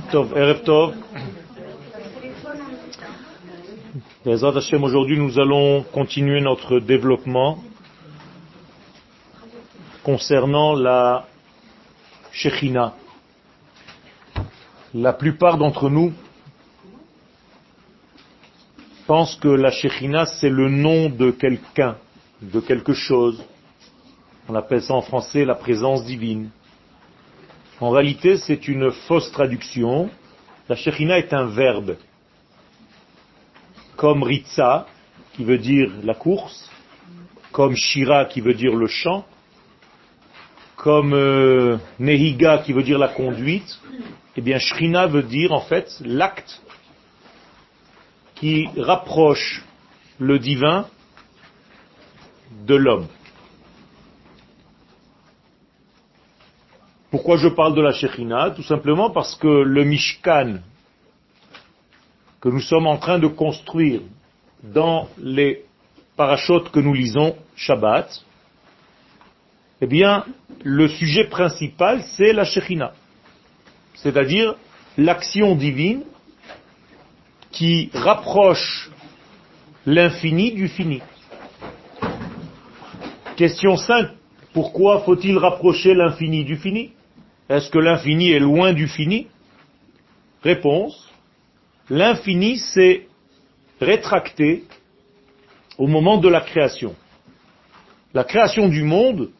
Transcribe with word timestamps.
Tov, 0.00 0.32
Erev 0.34 0.62
Tov. 0.62 0.94
aujourd'hui 4.82 5.18
nous 5.18 5.38
allons 5.38 5.82
continuer 5.82 6.40
notre 6.40 6.78
développement 6.80 7.62
concernant 10.02 10.72
la 10.74 11.26
Shechina. 12.32 12.94
La 14.94 15.12
plupart 15.12 15.58
d'entre 15.58 15.90
nous 15.90 16.14
pensent 19.06 19.36
que 19.36 19.48
la 19.48 19.70
Shechina 19.70 20.24
c'est 20.24 20.48
le 20.48 20.70
nom 20.70 21.10
de 21.10 21.30
quelqu'un, 21.32 21.96
de 22.40 22.60
quelque 22.60 22.94
chose. 22.94 23.44
On 24.48 24.54
appelle 24.54 24.80
ça 24.80 24.94
en 24.94 25.02
français 25.02 25.44
la 25.44 25.54
présence 25.54 26.06
divine. 26.06 26.48
En 27.82 27.90
réalité, 27.90 28.36
c'est 28.36 28.68
une 28.68 28.92
fausse 28.92 29.32
traduction. 29.32 30.08
La 30.68 30.76
Shechina 30.76 31.18
est 31.18 31.32
un 31.32 31.46
verbe. 31.46 31.96
Comme 33.96 34.22
Ritza, 34.22 34.86
qui 35.32 35.42
veut 35.42 35.58
dire 35.58 35.90
la 36.04 36.14
course, 36.14 36.70
comme 37.50 37.74
Shira, 37.74 38.26
qui 38.26 38.40
veut 38.40 38.54
dire 38.54 38.76
le 38.76 38.86
chant, 38.86 39.26
comme 40.76 41.12
euh, 41.12 41.76
Nehiga, 41.98 42.58
qui 42.58 42.72
veut 42.72 42.84
dire 42.84 43.00
la 43.00 43.08
conduite, 43.08 43.80
eh 44.36 44.40
bien 44.42 44.60
Shrina 44.60 45.08
veut 45.08 45.24
dire 45.24 45.50
en 45.50 45.62
fait 45.62 45.92
l'acte 46.04 46.62
qui 48.36 48.68
rapproche 48.76 49.64
le 50.20 50.38
divin 50.38 50.86
de 52.64 52.76
l'homme. 52.76 53.08
Pourquoi 57.12 57.36
je 57.36 57.48
parle 57.48 57.74
de 57.74 57.82
la 57.82 57.92
Shekhinah 57.92 58.52
Tout 58.52 58.62
simplement 58.62 59.10
parce 59.10 59.36
que 59.36 59.46
le 59.46 59.84
Mishkan 59.84 60.60
que 62.40 62.48
nous 62.48 62.60
sommes 62.60 62.86
en 62.86 62.96
train 62.96 63.18
de 63.18 63.26
construire 63.26 64.00
dans 64.62 65.08
les 65.18 65.62
parachutes 66.16 66.70
que 66.70 66.80
nous 66.80 66.94
lisons 66.94 67.36
Shabbat, 67.54 68.24
eh 69.82 69.86
bien, 69.86 70.24
le 70.64 70.88
sujet 70.88 71.24
principal, 71.24 72.02
c'est 72.16 72.32
la 72.32 72.44
Shekhinah. 72.44 72.94
C'est-à-dire 73.96 74.54
l'action 74.96 75.54
divine 75.54 76.04
qui 77.50 77.90
rapproche 77.92 78.90
l'infini 79.84 80.52
du 80.52 80.68
fini. 80.68 81.02
Question 83.36 83.76
5. 83.76 84.08
Pourquoi 84.54 85.00
faut-il 85.00 85.36
rapprocher 85.36 85.92
l'infini 85.92 86.44
du 86.44 86.56
fini? 86.56 86.92
Est-ce 87.48 87.70
que 87.70 87.78
l'infini 87.78 88.30
est 88.30 88.38
loin 88.38 88.72
du 88.72 88.88
fini? 88.88 89.26
Réponse. 90.42 91.08
L'infini 91.90 92.58
s'est 92.58 93.06
rétracté 93.80 94.64
au 95.78 95.86
moment 95.86 96.18
de 96.18 96.28
la 96.28 96.40
création. 96.40 96.94
La 98.14 98.24
création 98.24 98.68
du 98.68 98.82
monde 98.82 99.30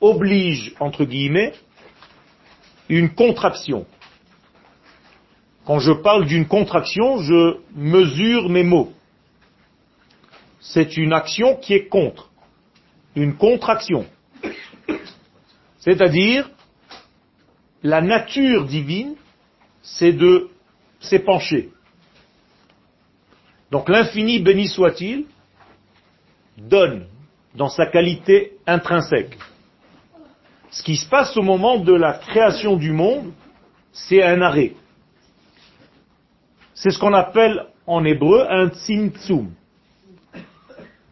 oblige, 0.00 0.74
entre 0.78 1.04
guillemets, 1.04 1.52
une 2.88 3.10
contraction. 3.10 3.86
Quand 5.64 5.80
je 5.80 5.92
parle 5.92 6.26
d'une 6.26 6.46
contraction, 6.46 7.18
je 7.18 7.58
mesure 7.74 8.48
mes 8.48 8.62
mots. 8.62 8.92
C'est 10.60 10.96
une 10.96 11.12
action 11.12 11.56
qui 11.56 11.74
est 11.74 11.88
contre. 11.88 12.30
Une 13.14 13.36
contraction. 13.36 14.06
C'est-à-dire, 15.78 16.48
la 17.82 18.00
nature 18.00 18.64
divine, 18.64 19.14
c'est 19.82 20.12
de 20.12 20.48
s'épancher. 21.00 21.70
Donc 23.70 23.88
l'infini, 23.88 24.40
béni 24.40 24.68
soit-il, 24.68 25.26
donne 26.56 27.06
dans 27.54 27.68
sa 27.68 27.86
qualité 27.86 28.56
intrinsèque. 28.66 29.38
Ce 30.70 30.82
qui 30.82 30.96
se 30.96 31.08
passe 31.08 31.36
au 31.36 31.42
moment 31.42 31.78
de 31.78 31.92
la 31.92 32.14
création 32.14 32.76
du 32.76 32.92
monde, 32.92 33.32
c'est 33.92 34.22
un 34.22 34.42
arrêt. 34.42 34.74
C'est 36.74 36.90
ce 36.90 36.98
qu'on 36.98 37.14
appelle 37.14 37.66
en 37.86 38.04
hébreu 38.04 38.46
un 38.48 38.68
tzimtzum, 38.68 39.50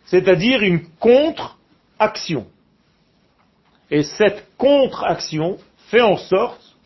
c'est-à-dire 0.04 0.62
une 0.62 0.86
contre-action. 1.00 2.46
Et 3.90 4.02
cette 4.02 4.46
contre-action 4.56 5.58
fait 5.86 6.00
en 6.00 6.16
sorte 6.16 6.76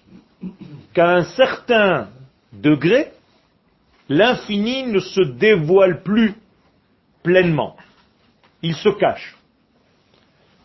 qu'à 0.94 1.10
un 1.10 1.24
certain 1.24 2.08
degré, 2.52 3.12
l'infini 4.08 4.84
ne 4.84 4.98
se 4.98 5.22
dévoile 5.22 6.02
plus 6.02 6.34
pleinement. 7.22 7.76
Il 8.62 8.74
se 8.74 8.88
cache 8.88 9.36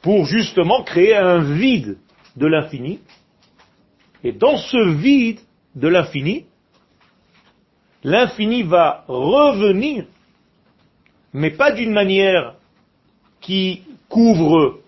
pour 0.02 0.26
justement 0.26 0.84
créer 0.84 1.16
un 1.16 1.40
vide 1.40 1.98
de 2.36 2.48
l'infini. 2.48 3.00
Et 4.24 4.32
dans 4.32 4.58
ce 4.58 4.90
vide 4.96 5.40
de 5.76 5.88
l'infini, 5.88 6.46
l'infini 8.04 8.64
va 8.64 9.04
revenir, 9.08 10.06
mais 11.34 11.52
pas 11.52 11.72
d'une 11.72 11.92
manière 11.92 12.56
qui 13.42 13.84
couvre 14.10 14.80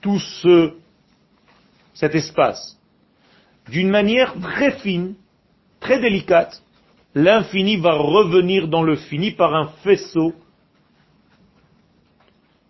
tout 0.00 0.18
ce, 0.18 0.74
cet 1.94 2.14
espace, 2.14 2.79
d'une 3.70 3.88
manière 3.90 4.34
très 4.40 4.72
fine, 4.72 5.14
très 5.78 6.00
délicate, 6.00 6.62
l'infini 7.14 7.76
va 7.76 7.92
revenir 7.92 8.68
dans 8.68 8.82
le 8.82 8.96
fini 8.96 9.30
par 9.30 9.54
un 9.54 9.68
faisceau 9.82 10.34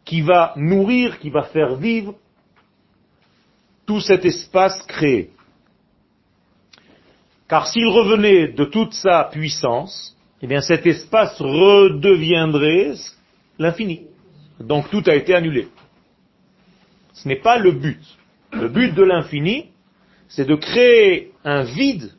qui 0.04 0.20
va 0.20 0.52
nourrir, 0.56 1.18
qui 1.18 1.30
va 1.30 1.42
faire 1.44 1.76
vivre 1.76 2.14
tout 3.86 4.00
cet 4.00 4.24
espace 4.24 4.82
créé. 4.86 5.30
Car 7.48 7.66
s'il 7.66 7.86
revenait 7.88 8.48
de 8.48 8.64
toute 8.64 8.92
sa 8.92 9.24
puissance, 9.24 10.16
eh 10.42 10.46
bien 10.46 10.60
cet 10.60 10.86
espace 10.86 11.40
redeviendrait 11.40 12.92
l'infini. 13.58 14.02
Donc 14.60 14.90
tout 14.90 15.02
a 15.06 15.14
été 15.14 15.34
annulé. 15.34 15.68
Ce 17.14 17.26
n'est 17.26 17.40
pas 17.40 17.58
le 17.58 17.72
but. 17.72 18.00
Le 18.52 18.68
but 18.68 18.94
de 18.94 19.02
l'infini, 19.02 19.70
c'est 20.30 20.46
de 20.46 20.54
créer 20.54 21.32
un 21.44 21.64
vide 21.64 22.12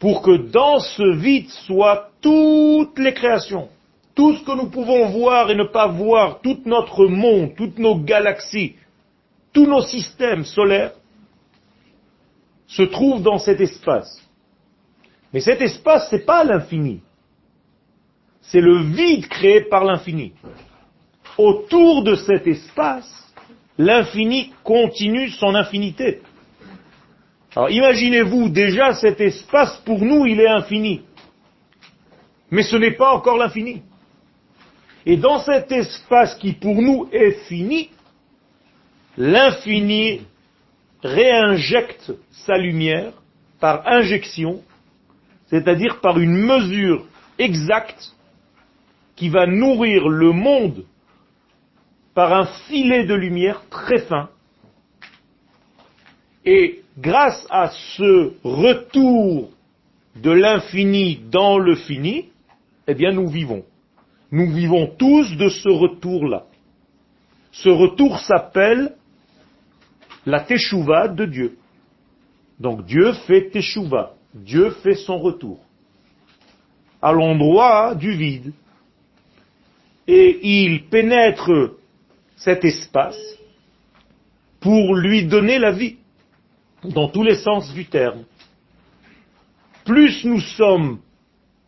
pour 0.00 0.20
que 0.20 0.36
dans 0.36 0.80
ce 0.80 1.14
vide 1.16 1.48
soient 1.48 2.10
toutes 2.20 2.98
les 2.98 3.14
créations, 3.14 3.68
tout 4.14 4.36
ce 4.36 4.44
que 4.44 4.52
nous 4.52 4.68
pouvons 4.68 5.08
voir 5.10 5.50
et 5.50 5.54
ne 5.54 5.64
pas 5.64 5.86
voir, 5.86 6.40
tout 6.40 6.60
notre 6.66 7.06
monde, 7.06 7.54
toutes 7.56 7.78
nos 7.78 7.96
galaxies, 7.96 8.74
tous 9.52 9.66
nos 9.66 9.82
systèmes 9.82 10.44
solaires, 10.44 10.92
se 12.66 12.82
trouvent 12.82 13.22
dans 13.22 13.38
cet 13.38 13.60
espace. 13.60 14.20
Mais 15.32 15.40
cet 15.40 15.60
espace, 15.60 16.10
n'est 16.12 16.18
pas 16.20 16.42
l'infini. 16.42 17.00
C'est 18.42 18.60
le 18.60 18.82
vide 18.82 19.28
créé 19.28 19.62
par 19.62 19.84
l'infini. 19.84 20.32
Autour 21.38 22.02
de 22.02 22.16
cet 22.16 22.46
espace, 22.46 23.23
l'infini 23.78 24.52
continue 24.62 25.30
son 25.30 25.54
infinité. 25.54 26.22
Alors 27.56 27.70
imaginez-vous 27.70 28.48
déjà 28.48 28.94
cet 28.94 29.20
espace 29.20 29.80
pour 29.84 30.04
nous 30.04 30.26
il 30.26 30.40
est 30.40 30.48
infini. 30.48 31.02
Mais 32.50 32.62
ce 32.62 32.76
n'est 32.76 32.92
pas 32.92 33.14
encore 33.14 33.36
l'infini. 33.36 33.82
Et 35.06 35.16
dans 35.16 35.40
cet 35.40 35.70
espace 35.70 36.34
qui 36.36 36.52
pour 36.52 36.80
nous 36.80 37.08
est 37.12 37.46
fini, 37.46 37.90
l'infini 39.16 40.22
réinjecte 41.02 42.12
sa 42.30 42.56
lumière 42.56 43.12
par 43.60 43.86
injection, 43.86 44.62
c'est-à-dire 45.46 46.00
par 46.00 46.18
une 46.18 46.36
mesure 46.36 47.06
exacte 47.38 48.14
qui 49.14 49.28
va 49.28 49.46
nourrir 49.46 50.08
le 50.08 50.32
monde 50.32 50.84
par 52.14 52.32
un 52.32 52.46
filet 52.68 53.04
de 53.04 53.14
lumière 53.14 53.62
très 53.68 53.98
fin. 53.98 54.30
Et 56.44 56.82
grâce 56.98 57.46
à 57.50 57.70
ce 57.96 58.32
retour 58.44 59.50
de 60.16 60.30
l'infini 60.30 61.20
dans 61.30 61.58
le 61.58 61.74
fini, 61.74 62.28
eh 62.86 62.94
bien 62.94 63.12
nous 63.12 63.28
vivons. 63.28 63.64
Nous 64.30 64.50
vivons 64.52 64.86
tous 64.98 65.36
de 65.36 65.48
ce 65.48 65.68
retour-là. 65.68 66.44
Ce 67.52 67.68
retour 67.68 68.18
s'appelle 68.20 68.94
la 70.26 70.40
teshuva 70.40 71.08
de 71.08 71.24
Dieu. 71.24 71.58
Donc 72.60 72.84
Dieu 72.84 73.12
fait 73.26 73.50
teshuva. 73.50 74.14
Dieu 74.34 74.70
fait 74.82 74.94
son 74.94 75.18
retour. 75.18 75.60
À 77.00 77.12
l'endroit 77.12 77.94
du 77.94 78.12
vide. 78.12 78.52
Et 80.06 80.38
il 80.42 80.86
pénètre 80.86 81.76
cet 82.36 82.64
espace 82.64 83.18
pour 84.60 84.94
lui 84.94 85.26
donner 85.26 85.58
la 85.58 85.72
vie, 85.72 85.96
dans 86.82 87.08
tous 87.08 87.22
les 87.22 87.36
sens 87.36 87.72
du 87.74 87.86
terme. 87.86 88.24
plus 89.84 90.24
nous 90.24 90.40
sommes 90.40 90.98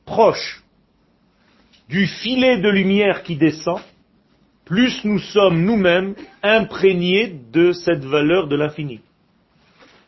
proches 0.06 0.62
du 1.88 2.06
filet 2.06 2.58
de 2.58 2.68
lumière 2.68 3.22
qui 3.22 3.36
descend, 3.36 3.80
plus 4.64 5.04
nous 5.04 5.18
sommes 5.18 5.62
nous-mêmes 5.62 6.14
imprégnés 6.42 7.38
de 7.52 7.72
cette 7.72 8.04
valeur 8.04 8.48
de 8.48 8.56
l'infini. 8.56 9.00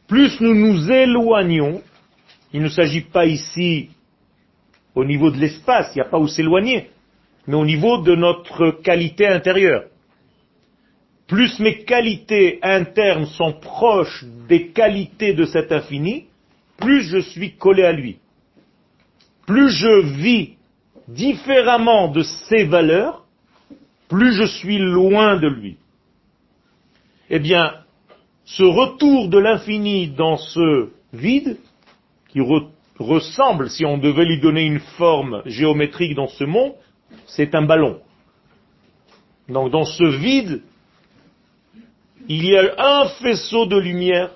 Plus 0.09 0.41
nous 0.41 0.55
nous 0.55 0.91
éloignons, 0.91 1.83
il 2.53 2.63
ne 2.63 2.69
s'agit 2.69 3.03
pas 3.03 3.27
ici 3.27 3.91
au 4.95 5.05
niveau 5.05 5.31
de 5.31 5.37
l'espace, 5.37 5.93
il 5.95 5.99
n'y 5.99 6.07
a 6.07 6.11
pas 6.11 6.19
où 6.19 6.27
s'éloigner, 6.27 6.91
mais 7.47 7.55
au 7.55 7.65
niveau 7.65 7.99
de 7.99 8.15
notre 8.17 8.71
qualité 8.83 9.27
intérieure. 9.27 9.85
Plus 11.29 11.59
mes 11.59 11.85
qualités 11.85 12.59
internes 12.63 13.27
sont 13.27 13.53
proches 13.53 14.25
des 14.49 14.69
qualités 14.69 15.35
de 15.35 15.45
cet 15.45 15.71
infini, 15.73 16.25
plus 16.79 17.03
je 17.03 17.19
suis 17.19 17.55
collé 17.57 17.85
à 17.85 17.93
lui. 17.93 18.19
Plus 19.47 19.71
je 19.71 20.07
vis 20.17 20.57
différemment 21.07 22.09
de 22.09 22.23
ses 22.23 22.65
valeurs, 22.65 23.27
plus 24.09 24.33
je 24.33 24.45
suis 24.45 24.79
loin 24.79 25.39
de 25.39 25.49
lui. 25.49 25.77
Eh 27.29 27.39
bien, 27.39 27.75
ce 28.47 28.63
retour 28.63 29.29
de 29.29 29.39
l'infini 29.39 30.09
dans 30.09 30.39
ce 30.39 30.89
vide, 31.13 31.59
qui 32.31 32.41
ressemble, 32.99 33.69
si 33.69 33.85
on 33.85 33.99
devait 33.99 34.25
lui 34.25 34.41
donner 34.41 34.65
une 34.65 34.81
forme 34.81 35.43
géométrique 35.45 36.15
dans 36.15 36.29
ce 36.29 36.45
monde, 36.45 36.73
c'est 37.27 37.55
un 37.55 37.63
ballon. 37.63 38.01
Donc 39.49 39.71
dans 39.71 39.85
ce 39.85 40.05
vide, 40.05 40.63
il 42.29 42.45
y 42.45 42.57
a 42.57 42.75
un 42.79 43.09
faisceau 43.09 43.67
de 43.67 43.79
lumière, 43.79 44.31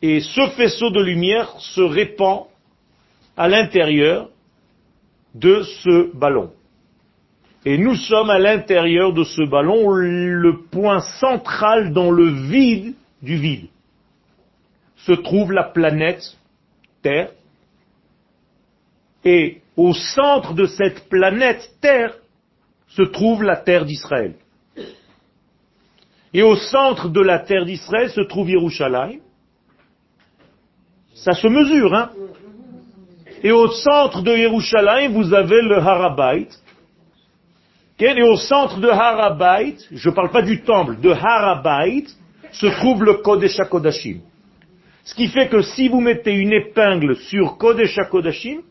et 0.00 0.20
ce 0.20 0.48
faisceau 0.50 0.90
de 0.90 1.02
lumière 1.02 1.50
se 1.58 1.80
répand 1.80 2.46
à 3.36 3.48
l'intérieur 3.48 4.30
de 5.34 5.62
ce 5.82 6.16
ballon. 6.16 6.52
Et 7.66 7.76
nous 7.76 7.94
sommes 7.94 8.30
à 8.30 8.38
l'intérieur 8.38 9.12
de 9.12 9.24
ce 9.24 9.42
ballon 9.42 9.90
le 9.90 10.62
point 10.70 11.00
central 11.20 11.92
dans 11.92 12.10
le 12.10 12.30
vide 12.48 12.94
du 13.20 13.36
vide. 13.36 13.66
Se 14.96 15.12
trouve 15.12 15.52
la 15.52 15.64
planète 15.64 16.36
Terre. 17.02 17.32
Et 19.24 19.60
au 19.76 19.92
centre 19.92 20.54
de 20.54 20.64
cette 20.66 21.08
planète 21.10 21.70
Terre 21.82 22.16
se 22.88 23.02
trouve 23.02 23.42
la 23.42 23.56
terre 23.56 23.84
d'Israël. 23.84 24.34
Et 26.32 26.42
au 26.42 26.56
centre 26.56 27.08
de 27.08 27.20
la 27.20 27.40
terre 27.40 27.64
d'Israël 27.64 28.10
se 28.10 28.20
trouve 28.20 28.50
Yerushalayim. 28.50 29.20
Ça 31.14 31.32
se 31.32 31.48
mesure, 31.48 31.94
hein 31.94 32.10
Et 33.42 33.52
au 33.52 33.68
centre 33.68 34.22
de 34.22 34.36
Yerushalayim, 34.36 35.12
vous 35.12 35.34
avez 35.34 35.60
le 35.60 35.78
Harabait, 35.78 36.48
et 38.00 38.22
au 38.22 38.36
centre 38.36 38.80
de 38.80 38.88
Harabait, 38.88 39.76
je 39.90 40.08
ne 40.08 40.14
parle 40.14 40.30
pas 40.30 40.40
du 40.40 40.62
temple, 40.62 40.98
de 41.00 41.10
Harabait, 41.10 42.06
se 42.52 42.66
trouve 42.66 43.04
le 43.04 43.14
Kodesh 43.14 43.60
HaKodashim. 43.60 44.20
Ce 45.04 45.14
qui 45.14 45.28
fait 45.28 45.48
que 45.48 45.60
si 45.60 45.88
vous 45.88 46.00
mettez 46.00 46.32
une 46.32 46.52
épingle 46.52 47.16
sur 47.16 47.58
Kodesh 47.58 47.98
HaKodashim, 47.98 48.62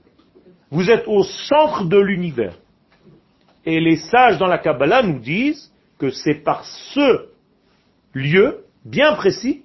vous 0.71 0.89
êtes 0.89 1.07
au 1.07 1.23
centre 1.23 1.85
de 1.85 1.97
l'univers. 1.99 2.55
Et 3.65 3.79
les 3.79 3.97
sages 3.97 4.39
dans 4.39 4.47
la 4.47 4.57
Kabbalah 4.57 5.03
nous 5.03 5.19
disent 5.19 5.71
que 5.99 6.09
c'est 6.09 6.43
par 6.43 6.65
ce 6.65 7.27
lieu 8.13 8.65
bien 8.85 9.13
précis 9.13 9.63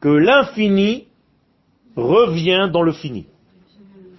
que 0.00 0.08
l'infini 0.08 1.06
revient 1.96 2.68
dans 2.72 2.82
le 2.82 2.92
fini. 2.92 3.26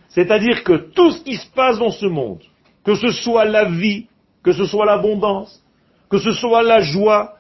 C'est-à-dire 0.10 0.64
que 0.64 0.74
tout 0.74 1.12
ce 1.12 1.24
qui 1.24 1.36
se 1.38 1.50
passe 1.52 1.80
dans 1.80 1.92
ce 1.92 2.06
monde, 2.06 2.42
que 2.84 2.96
ce 2.96 3.12
soit 3.12 3.46
la 3.46 3.66
vie, 3.66 4.08
que 4.44 4.52
ce 4.52 4.66
soit 4.66 4.86
l'abondance, 4.86 5.64
que 6.10 6.20
ce 6.20 6.32
soit 6.34 6.62
la 6.62 6.82
joie, 6.82 7.38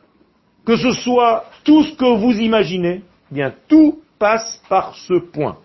que 0.66 0.76
ce 0.76 0.92
soit 0.92 1.46
tout 1.64 1.84
ce 1.84 1.94
que 1.96 2.18
vous 2.18 2.34
imaginez, 2.40 3.02
eh 3.32 3.36
bien 3.36 3.54
tout 3.68 4.02
passe 4.18 4.62
par 4.70 4.96
ce 4.96 5.20
point. 5.20 5.58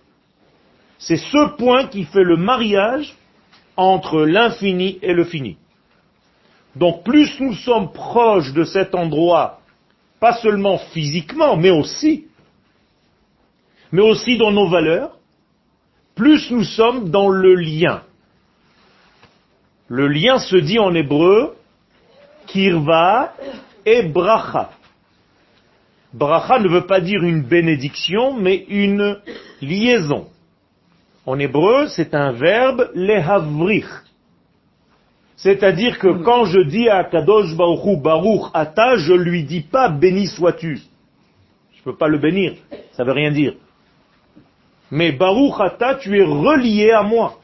C'est 0.99 1.17
ce 1.17 1.57
point 1.57 1.87
qui 1.87 2.05
fait 2.05 2.25
le 2.25 2.37
mariage 2.37 3.15
entre 3.77 4.23
l'infini 4.23 4.99
et 5.01 5.15
le 5.15 5.25
fini. 5.25 5.57
Donc 6.75 7.05
plus 7.05 7.41
nous 7.41 7.55
sommes 7.55 7.93
proches 7.93 8.53
de 8.53 8.65
cet 8.65 8.95
endroit, 8.95 9.61
pas 10.21 10.35
seulement 10.35 10.79
physiquement, 10.79 11.57
mais 11.57 11.71
aussi, 11.71 12.27
mais 13.93 14.03
aussi 14.03 14.37
dans 14.37 14.51
nos 14.51 14.69
valeurs, 14.69 15.17
plus 16.15 16.51
nous 16.51 16.65
sommes 16.65 17.11
dans 17.11 17.29
le 17.29 17.55
lien. 17.55 18.03
Le 19.89 20.09
lien 20.09 20.39
se 20.39 20.57
dit 20.57 20.79
en 20.79 20.95
hébreu 20.95 21.55
kirva 22.47 23.35
et 23.87 24.03
bracha. 24.03 24.71
Bracha 26.13 26.59
ne 26.59 26.69
veut 26.69 26.87
pas 26.87 27.01
dire 27.01 27.23
une 27.23 27.43
bénédiction, 27.43 28.35
mais 28.35 28.65
une 28.69 29.19
liaison. 29.61 30.29
En 31.27 31.39
hébreu, 31.39 31.89
c'est 31.89 32.15
un 32.15 32.33
verbe 32.33 32.91
lehavrich. 32.95 33.85
C'est-à-dire 35.39 36.01
que 36.01 36.09
quand 36.25 36.47
je 36.47 36.59
dis 36.59 36.89
à 36.89 37.05
Kadosh 37.05 37.55
Baruch 37.55 38.03
Baruch 38.03 38.51
Ata, 38.55 38.97
je 38.97 39.13
lui 39.13 39.45
dis 39.45 39.61
pas 39.61 39.89
béni 39.89 40.27
sois-tu. 40.27 40.81
Je 41.73 41.79
ne 41.79 41.85
peux 41.85 41.97
pas 41.97 42.09
le 42.09 42.19
bénir, 42.19 42.55
ça 42.93 43.05
veut 43.05 43.13
rien 43.13 43.31
dire. 43.31 43.55
Mais 44.91 45.13
Baruch 45.13 45.55
Ata, 45.61 45.95
tu 45.95 46.19
es 46.19 46.25
relié 46.25 46.91
à 46.91 47.05
moi. 47.05 47.39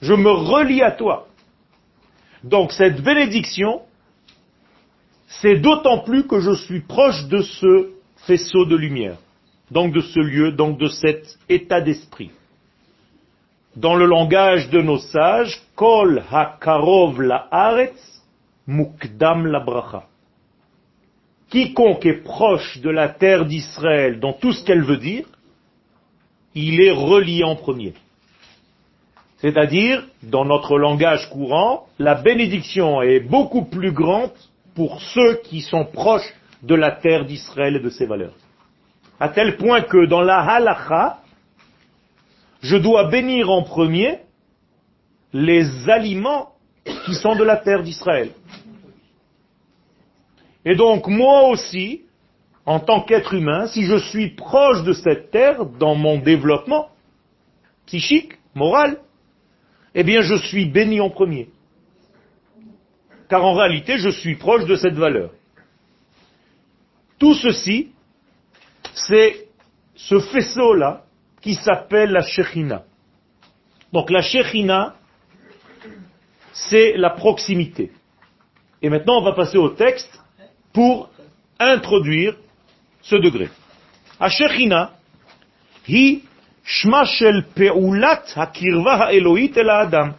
Je 0.00 0.14
me 0.14 0.30
relie 0.30 0.82
à 0.82 0.92
toi. 0.92 1.26
Donc 2.44 2.70
cette 2.70 3.02
bénédiction, 3.02 3.82
c'est 5.26 5.56
d'autant 5.56 5.98
plus 5.98 6.28
que 6.28 6.38
je 6.38 6.54
suis 6.54 6.80
proche 6.80 7.26
de 7.26 7.42
ce 7.42 7.90
faisceau 8.18 8.66
de 8.66 8.76
lumière, 8.76 9.16
donc 9.68 9.92
de 9.92 10.00
ce 10.00 10.20
lieu, 10.20 10.52
donc 10.52 10.78
de 10.78 10.86
cet 10.86 11.38
état 11.48 11.80
d'esprit. 11.80 12.30
Dans 13.76 13.94
le 13.94 14.04
langage 14.04 14.68
de 14.68 14.82
nos 14.82 14.98
sages, 14.98 15.62
Kol 15.74 16.22
hakarov 16.30 17.22
la 17.22 17.48
aretz, 17.50 18.22
mukdam 18.66 19.46
la 19.46 19.60
bracha. 19.60 20.04
Quiconque 21.48 22.04
est 22.06 22.22
proche 22.22 22.78
de 22.80 22.90
la 22.90 23.08
terre 23.08 23.46
d'Israël 23.46 24.20
dans 24.20 24.34
tout 24.34 24.52
ce 24.52 24.64
qu'elle 24.64 24.82
veut 24.82 24.98
dire, 24.98 25.24
il 26.54 26.80
est 26.82 26.90
relié 26.90 27.44
en 27.44 27.56
premier. 27.56 27.94
C'est-à-dire, 29.38 30.04
dans 30.22 30.44
notre 30.44 30.78
langage 30.78 31.28
courant, 31.30 31.86
la 31.98 32.14
bénédiction 32.14 33.02
est 33.02 33.20
beaucoup 33.20 33.64
plus 33.64 33.92
grande 33.92 34.32
pour 34.74 35.00
ceux 35.00 35.40
qui 35.44 35.62
sont 35.62 35.84
proches 35.86 36.32
de 36.62 36.74
la 36.74 36.92
terre 36.92 37.24
d'Israël 37.24 37.76
et 37.76 37.80
de 37.80 37.90
ses 37.90 38.06
valeurs. 38.06 38.34
À 39.18 39.30
tel 39.30 39.56
point 39.56 39.80
que 39.80 40.06
dans 40.06 40.20
la 40.20 40.40
halacha, 40.40 41.21
je 42.62 42.76
dois 42.76 43.08
bénir 43.08 43.50
en 43.50 43.62
premier 43.62 44.20
les 45.32 45.90
aliments 45.90 46.52
qui 47.04 47.14
sont 47.14 47.34
de 47.34 47.44
la 47.44 47.56
terre 47.56 47.82
d'Israël. 47.82 48.30
Et 50.64 50.76
donc 50.76 51.08
moi 51.08 51.48
aussi, 51.48 52.02
en 52.64 52.78
tant 52.78 53.02
qu'être 53.02 53.34
humain, 53.34 53.66
si 53.66 53.82
je 53.82 53.96
suis 53.96 54.30
proche 54.30 54.84
de 54.84 54.92
cette 54.92 55.30
terre 55.32 55.66
dans 55.66 55.96
mon 55.96 56.18
développement 56.18 56.88
psychique, 57.86 58.34
moral, 58.54 58.98
eh 59.94 60.04
bien 60.04 60.20
je 60.20 60.36
suis 60.36 60.66
béni 60.66 61.00
en 61.00 61.10
premier. 61.10 61.50
Car 63.28 63.44
en 63.44 63.54
réalité, 63.54 63.98
je 63.98 64.10
suis 64.10 64.36
proche 64.36 64.66
de 64.66 64.76
cette 64.76 64.94
valeur. 64.94 65.30
Tout 67.18 67.34
ceci, 67.34 67.90
c'est 68.94 69.48
ce 69.96 70.20
faisceau-là 70.20 71.04
qui 71.42 71.54
s'appelle 71.54 72.12
la 72.12 72.22
Shechina. 72.22 72.84
Donc 73.92 74.10
la 74.10 74.22
Shechina, 74.22 74.94
c'est 76.52 76.96
la 76.96 77.10
proximité. 77.10 77.92
Et 78.80 78.88
maintenant, 78.88 79.18
on 79.18 79.22
va 79.22 79.32
passer 79.32 79.58
au 79.58 79.68
texte 79.68 80.20
pour 80.72 81.10
introduire 81.58 82.36
ce 83.02 83.16
degré. 83.16 83.50
La 84.18 84.28
hi 85.88 86.22
Adam. 89.68 90.14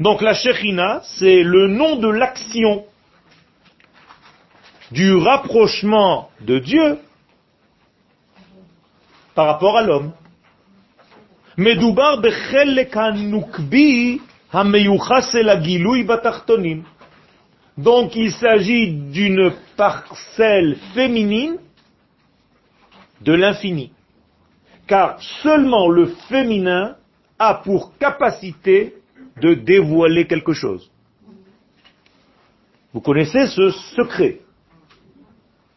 Donc 0.00 0.22
la 0.22 0.34
Shechina, 0.34 1.00
c'est 1.04 1.42
le 1.42 1.68
nom 1.68 1.96
de 1.96 2.08
l'action 2.08 2.84
du 4.90 5.14
rapprochement 5.14 6.30
de 6.40 6.58
Dieu 6.58 6.98
par 9.34 9.46
rapport 9.46 9.76
à 9.76 9.82
l'homme. 9.82 10.12
Donc 17.76 18.16
il 18.16 18.32
s'agit 18.32 18.92
d'une 18.92 19.52
parcelle 19.76 20.76
féminine 20.94 21.58
de 23.20 23.32
l'infini 23.32 23.92
car 24.88 25.20
seulement 25.42 25.88
le 25.88 26.06
féminin 26.28 26.96
a 27.38 27.54
pour 27.54 27.96
capacité 27.98 28.94
de 29.40 29.54
dévoiler 29.54 30.26
quelque 30.26 30.54
chose. 30.54 30.90
Vous 32.92 33.00
connaissez 33.00 33.46
ce 33.46 33.70
secret. 33.70 34.40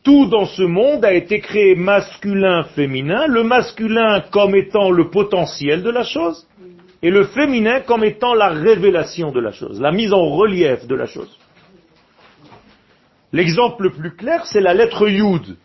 Tout 0.04 0.26
dans 0.26 0.46
ce 0.46 0.64
monde 0.64 1.06
a 1.06 1.14
été 1.14 1.40
créé 1.40 1.76
masculin, 1.76 2.64
féminin, 2.64 3.28
le 3.28 3.44
masculin 3.44 4.22
comme 4.32 4.56
étant 4.56 4.90
le 4.90 5.10
potentiel 5.10 5.84
de 5.84 5.92
la 5.92 6.04
chose, 6.04 6.48
et 7.04 7.12
le 7.12 7.26
féminin 7.26 7.82
comme 7.82 8.04
étant 8.04 8.34
la 8.34 8.50
révélation 8.50 9.32
de 9.32 9.40
la 9.40 9.52
chose, 9.52 9.80
la 9.80 9.92
mise 9.92 10.14
en 10.14 10.26
relief 10.30 10.88
de 10.88 10.96
la 10.96 11.06
chose. 11.06 11.38
L'exemple 13.34 13.84
le 13.84 13.92
plus 13.92 14.16
clair, 14.16 14.46
c'est 14.46 14.60
la 14.60 14.74
lettre 14.74 15.08
Yud, 15.08 15.56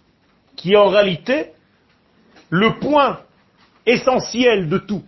qui 0.55 0.73
est 0.73 0.77
en 0.77 0.89
réalité 0.89 1.53
le 2.51 2.79
point 2.79 3.21
essentiel 3.87 4.69
de 4.69 4.79
tout. 4.79 5.03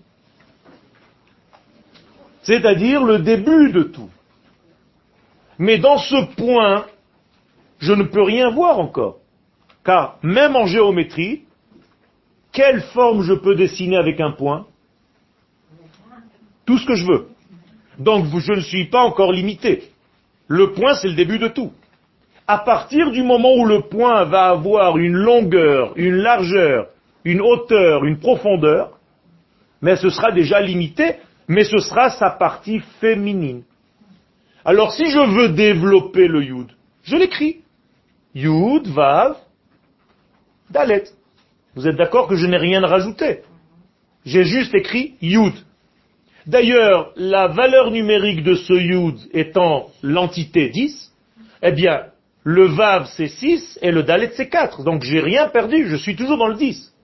C'est-à-dire 2.43 3.05
le 3.05 3.19
début 3.19 3.71
de 3.73 3.83
tout. 3.83 4.11
Mais 5.59 5.79
dans 5.79 5.99
ce 5.99 6.35
point, 6.35 6.87
je 7.79 7.93
ne 7.93 8.05
peux 8.05 8.23
rien 8.23 8.51
voir 8.51 8.79
encore. 8.79 9.19
Car 9.85 10.19
même 10.23 10.57
en 10.57 10.67
géométrie, 10.67 11.43
quelle 12.53 12.83
forme 12.83 13.23
je 13.23 13.35
peux 13.35 13.55
dessiner 13.55 13.97
avec 13.97 14.21
un 14.21 14.33
point? 14.33 14.67
Tout 16.67 16.79
ce 16.79 16.87
que 16.87 16.95
je 16.95 17.07
veux. 17.07 17.29
Donc 17.99 18.27
je 18.39 18.53
ne 18.53 18.61
suis 18.61 18.87
pas 18.87 19.03
encore 19.03 19.33
limité. 19.33 19.85
Le 20.47 20.73
point, 20.73 20.95
c'est 20.95 21.09
le 21.09 21.15
début 21.15 21.39
de 21.39 21.49
tout. 21.49 21.73
À 22.47 22.59
partir 22.59 23.11
du 23.11 23.23
moment 23.23 23.55
où 23.55 23.67
le 23.67 23.83
point 23.83 24.25
va 24.25 24.49
avoir 24.49 24.97
une 24.97 25.13
longueur, 25.13 25.93
une 25.97 26.17
largeur, 26.17 26.89
une 27.25 27.43
hauteur, 27.43 28.05
une 28.05 28.19
profondeur, 28.19 28.99
mais 29.83 29.97
ce 29.97 30.09
sera 30.09 30.33
déjà 30.33 30.61
limité, 30.61 31.17
mais 31.47 31.65
ce 31.65 31.79
sera 31.79 32.11
sa 32.11 32.31
partie 32.31 32.81
féminine. 33.01 33.63
Alors 34.65 34.93
si 34.93 35.11
je 35.11 35.19
veux 35.19 35.51
développer 35.51 36.27
le 36.27 36.43
yud, 36.43 36.69
je 37.05 37.17
l'écris. 37.17 37.59
Yud, 38.39 38.87
Vav, 38.87 39.37
Dalet. 40.71 41.05
Vous 41.75 41.89
êtes 41.89 41.97
d'accord 41.97 42.29
que 42.29 42.37
je 42.37 42.47
n'ai 42.47 42.57
rien 42.57 42.81
rajouté 42.81 43.41
J'ai 44.25 44.45
juste 44.45 44.75
écrit 44.75 45.17
Yud. 45.21 45.55
D'ailleurs, 46.47 47.13
la 47.17 47.49
valeur 47.49 47.91
numérique 47.91 48.45
de 48.45 48.55
ce 48.55 48.75
Yud 48.75 49.17
étant 49.33 49.89
l'entité 50.03 50.69
10, 50.69 51.13
eh 51.63 51.73
bien, 51.73 52.07
le 52.45 52.67
Vav 52.67 53.09
c'est 53.17 53.27
6 53.27 53.81
et 53.83 53.91
le 53.91 54.05
Dalet 54.05 54.31
c'est 54.37 54.49
4. 54.49 54.85
Donc 54.85 55.03
j'ai 55.03 55.21
rien 55.21 55.49
perdu, 55.49 55.89
je 55.89 55.97
suis 55.97 56.15
toujours 56.15 56.39
dans 56.39 56.49
le 56.49 56.55
10. 56.55 56.95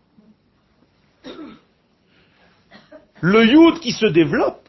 Le 3.20 3.44
Yud 3.44 3.80
qui 3.80 3.90
se 3.90 4.06
développe 4.06 4.62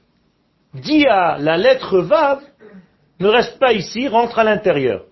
dit 0.73 1.05
à 1.05 1.37
la 1.37 1.57
lettre 1.57 1.99
Vav, 1.99 2.41
ne 3.19 3.27
reste 3.27 3.59
pas 3.59 3.73
ici, 3.73 4.07
rentre 4.07 4.39
à 4.39 4.43
l'intérieur. 4.43 5.05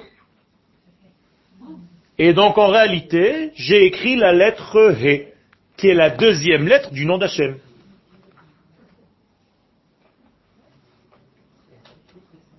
Et 2.18 2.34
donc 2.34 2.58
en 2.58 2.68
réalité, 2.68 3.52
j'ai 3.56 3.86
écrit 3.86 4.16
la 4.16 4.34
lettre 4.34 4.92
He, 5.02 5.34
qui 5.78 5.88
est 5.88 5.96
la 5.96 6.10
deuxième 6.12 6.68
lettre 6.68 6.92
du 6.92 7.06
nom 7.06 7.18
d'Hachem. 7.18 7.58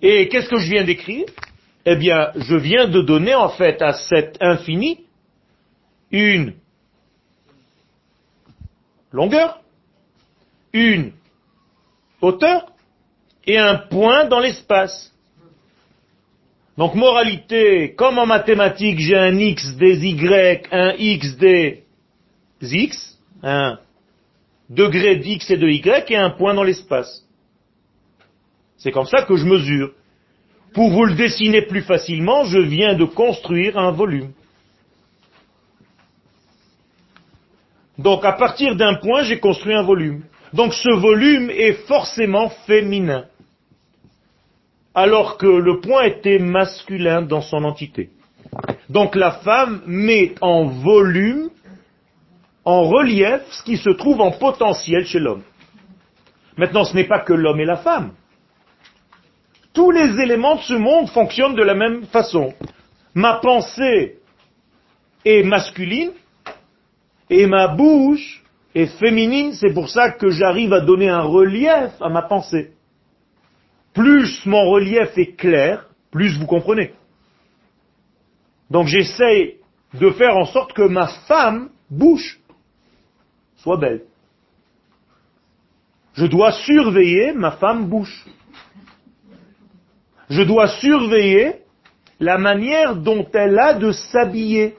Et 0.01 0.27
qu'est-ce 0.27 0.49
que 0.49 0.59
je 0.59 0.69
viens 0.69 0.83
d'écrire? 0.83 1.25
Eh 1.85 1.95
bien, 1.95 2.31
je 2.35 2.55
viens 2.55 2.87
de 2.87 3.01
donner 3.01 3.33
en 3.33 3.49
fait 3.49 3.81
à 3.81 3.93
cet 3.93 4.37
infini 4.41 5.05
une 6.11 6.53
longueur, 9.11 9.61
une 10.73 11.13
hauteur 12.21 12.71
et 13.47 13.57
un 13.57 13.75
point 13.75 14.25
dans 14.25 14.39
l'espace. 14.39 15.14
Donc 16.77 16.93
moralité, 16.93 17.95
comme 17.95 18.17
en 18.19 18.25
mathématiques 18.25 18.99
j'ai 18.99 19.17
un 19.17 19.37
x 19.37 19.75
des 19.77 20.05
y, 20.05 20.67
un 20.71 20.93
x 20.97 21.37
des 21.37 21.83
x, 22.61 23.17
un 23.43 23.79
degré 24.69 25.15
d'x 25.15 25.49
et 25.51 25.57
de 25.57 25.67
y 25.69 26.11
et 26.11 26.17
un 26.17 26.31
point 26.31 26.53
dans 26.53 26.63
l'espace. 26.63 27.25
C'est 28.77 28.91
comme 28.91 29.05
ça 29.05 29.23
que 29.23 29.35
je 29.37 29.45
mesure. 29.45 29.91
Pour 30.73 30.91
vous 30.91 31.05
le 31.05 31.15
dessiner 31.15 31.61
plus 31.61 31.83
facilement, 31.83 32.43
je 32.43 32.59
viens 32.59 32.95
de 32.95 33.05
construire 33.05 33.77
un 33.77 33.91
volume. 33.91 34.33
Donc 37.97 38.25
à 38.25 38.33
partir 38.33 38.75
d'un 38.75 38.95
point, 38.95 39.23
j'ai 39.23 39.39
construit 39.39 39.73
un 39.73 39.83
volume. 39.83 40.23
Donc 40.51 40.73
ce 40.73 40.93
volume 40.93 41.49
est 41.49 41.87
forcément 41.87 42.49
féminin 42.67 43.25
alors 44.95 45.37
que 45.37 45.45
le 45.45 45.81
point 45.81 46.03
était 46.03 46.39
masculin 46.39 47.21
dans 47.21 47.41
son 47.41 47.65
entité. 47.65 48.09
Donc 48.89 49.15
la 49.15 49.31
femme 49.31 49.81
met 49.85 50.35
en 50.39 50.65
volume, 50.65 51.49
en 52.63 52.83
relief, 52.83 53.41
ce 53.51 53.63
qui 53.63 53.77
se 53.77 53.89
trouve 53.89 54.21
en 54.21 54.31
potentiel 54.31 55.05
chez 55.05 55.19
l'homme. 55.19 55.43
Maintenant, 56.57 56.85
ce 56.85 56.95
n'est 56.95 57.07
pas 57.07 57.19
que 57.19 57.33
l'homme 57.33 57.59
et 57.59 57.65
la 57.65 57.75
femme. 57.75 58.13
Tous 59.73 59.91
les 59.91 60.21
éléments 60.21 60.55
de 60.55 60.61
ce 60.61 60.73
monde 60.73 61.09
fonctionnent 61.09 61.55
de 61.55 61.63
la 61.63 61.75
même 61.75 62.05
façon. 62.05 62.53
Ma 63.13 63.35
pensée 63.35 64.19
est 65.25 65.43
masculine 65.43 66.11
et 67.29 67.45
ma 67.45 67.67
bouche 67.67 68.41
est 68.73 68.85
féminine, 68.97 69.53
c'est 69.53 69.73
pour 69.73 69.89
ça 69.89 70.11
que 70.11 70.29
j'arrive 70.29 70.71
à 70.71 70.79
donner 70.79 71.09
un 71.09 71.23
relief 71.23 71.91
à 71.99 72.07
ma 72.07 72.21
pensée 72.21 72.74
plus 73.95 74.45
mon 74.45 74.69
relief 74.69 75.17
est 75.17 75.35
clair, 75.37 75.87
plus 76.11 76.37
vous 76.37 76.45
comprenez. 76.45 76.93
Donc 78.69 78.87
j'essaye 78.87 79.55
de 79.93 80.11
faire 80.11 80.35
en 80.35 80.45
sorte 80.45 80.73
que 80.73 80.81
ma 80.81 81.07
femme, 81.27 81.69
bouche, 81.89 82.39
soit 83.55 83.77
belle. 83.77 84.03
Je 86.13 86.25
dois 86.25 86.51
surveiller 86.51 87.31
ma 87.33 87.51
femme 87.51 87.87
bouche. 87.87 88.25
Je 90.29 90.41
dois 90.41 90.67
surveiller 90.67 91.61
la 92.19 92.37
manière 92.37 92.95
dont 92.95 93.27
elle 93.33 93.57
a 93.57 93.73
de 93.75 93.91
s'habiller 93.91 94.75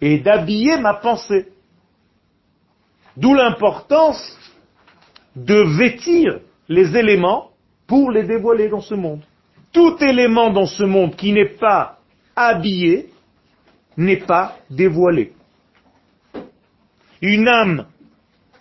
et 0.00 0.18
d'habiller 0.18 0.78
ma 0.78 0.94
pensée. 0.94 1.48
D'où 3.16 3.34
l'importance 3.34 4.38
de 5.36 5.78
vêtir 5.78 6.40
les 6.68 6.96
éléments 6.96 7.53
pour 7.86 8.10
les 8.10 8.24
dévoiler 8.24 8.68
dans 8.68 8.80
ce 8.80 8.94
monde. 8.94 9.22
Tout 9.72 9.96
élément 10.00 10.50
dans 10.50 10.66
ce 10.66 10.84
monde 10.84 11.16
qui 11.16 11.32
n'est 11.32 11.56
pas 11.56 11.98
habillé 12.36 13.10
n'est 13.96 14.24
pas 14.24 14.56
dévoilé. 14.70 15.32
Une 17.20 17.48
âme, 17.48 17.86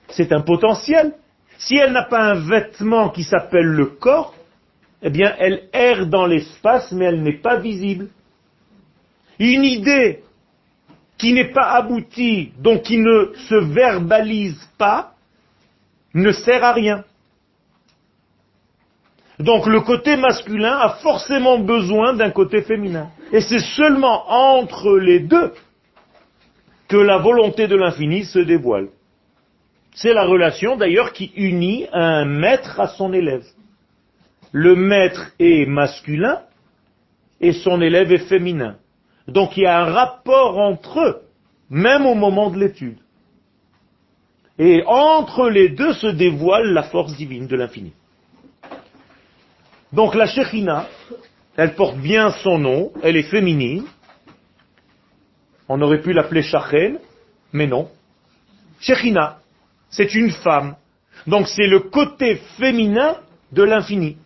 c'est 0.09 0.31
un 0.31 0.41
potentiel. 0.41 1.13
Si 1.57 1.75
elle 1.75 1.91
n'a 1.91 2.03
pas 2.03 2.21
un 2.21 2.47
vêtement 2.47 3.09
qui 3.09 3.23
s'appelle 3.23 3.65
le 3.65 3.85
corps, 3.87 4.35
eh 5.01 5.09
bien, 5.09 5.35
elle 5.37 5.67
erre 5.73 6.07
dans 6.07 6.25
l'espace, 6.25 6.91
mais 6.91 7.05
elle 7.05 7.23
n'est 7.23 7.39
pas 7.39 7.57
visible. 7.57 8.07
Une 9.39 9.65
idée 9.65 10.23
qui 11.17 11.33
n'est 11.33 11.51
pas 11.51 11.71
aboutie, 11.71 12.53
donc 12.59 12.83
qui 12.83 12.97
ne 12.97 13.33
se 13.49 13.55
verbalise 13.55 14.69
pas, 14.77 15.13
ne 16.13 16.31
sert 16.31 16.63
à 16.63 16.73
rien. 16.73 17.03
Donc 19.39 19.65
le 19.65 19.81
côté 19.81 20.15
masculin 20.15 20.77
a 20.77 20.89
forcément 21.01 21.59
besoin 21.59 22.13
d'un 22.13 22.29
côté 22.29 22.61
féminin. 22.61 23.09
Et 23.31 23.41
c'est 23.41 23.59
seulement 23.59 24.29
entre 24.29 24.97
les 24.97 25.19
deux 25.19 25.53
que 26.87 26.97
la 26.97 27.17
volonté 27.17 27.67
de 27.67 27.75
l'infini 27.75 28.25
se 28.25 28.39
dévoile. 28.39 28.89
C'est 29.95 30.13
la 30.13 30.25
relation 30.25 30.75
d'ailleurs 30.75 31.13
qui 31.13 31.31
unit 31.35 31.87
un 31.91 32.25
maître 32.25 32.79
à 32.79 32.87
son 32.87 33.13
élève. 33.13 33.45
Le 34.51 34.75
maître 34.75 35.31
est 35.39 35.67
masculin 35.67 36.41
et 37.41 37.53
son 37.53 37.81
élève 37.81 38.11
est 38.11 38.27
féminin. 38.29 38.75
Donc 39.27 39.57
il 39.57 39.63
y 39.63 39.65
a 39.65 39.79
un 39.79 39.91
rapport 39.91 40.59
entre 40.59 40.99
eux, 40.99 41.21
même 41.69 42.05
au 42.05 42.13
moment 42.13 42.51
de 42.51 42.59
l'étude. 42.59 42.97
Et 44.59 44.83
entre 44.85 45.49
les 45.49 45.69
deux 45.69 45.93
se 45.93 46.07
dévoile 46.07 46.73
la 46.73 46.83
force 46.83 47.15
divine 47.15 47.47
de 47.47 47.55
l'infini. 47.55 47.93
Donc 49.93 50.15
la 50.15 50.25
Shechina, 50.25 50.87
elle 51.55 51.75
porte 51.75 51.97
bien 51.97 52.31
son 52.43 52.57
nom, 52.57 52.91
elle 53.03 53.15
est 53.15 53.29
féminine. 53.29 53.85
On 55.69 55.79
aurait 55.81 56.01
pu 56.01 56.13
l'appeler 56.13 56.41
Shachen, 56.41 56.97
mais 57.51 57.67
non. 57.67 57.89
Shechina, 58.81 59.37
c'est 59.91 60.15
une 60.15 60.31
femme. 60.31 60.75
Donc 61.27 61.47
c'est 61.47 61.67
le 61.67 61.79
côté 61.79 62.37
féminin 62.57 63.17
de 63.51 63.61
l'infini. 63.61 64.17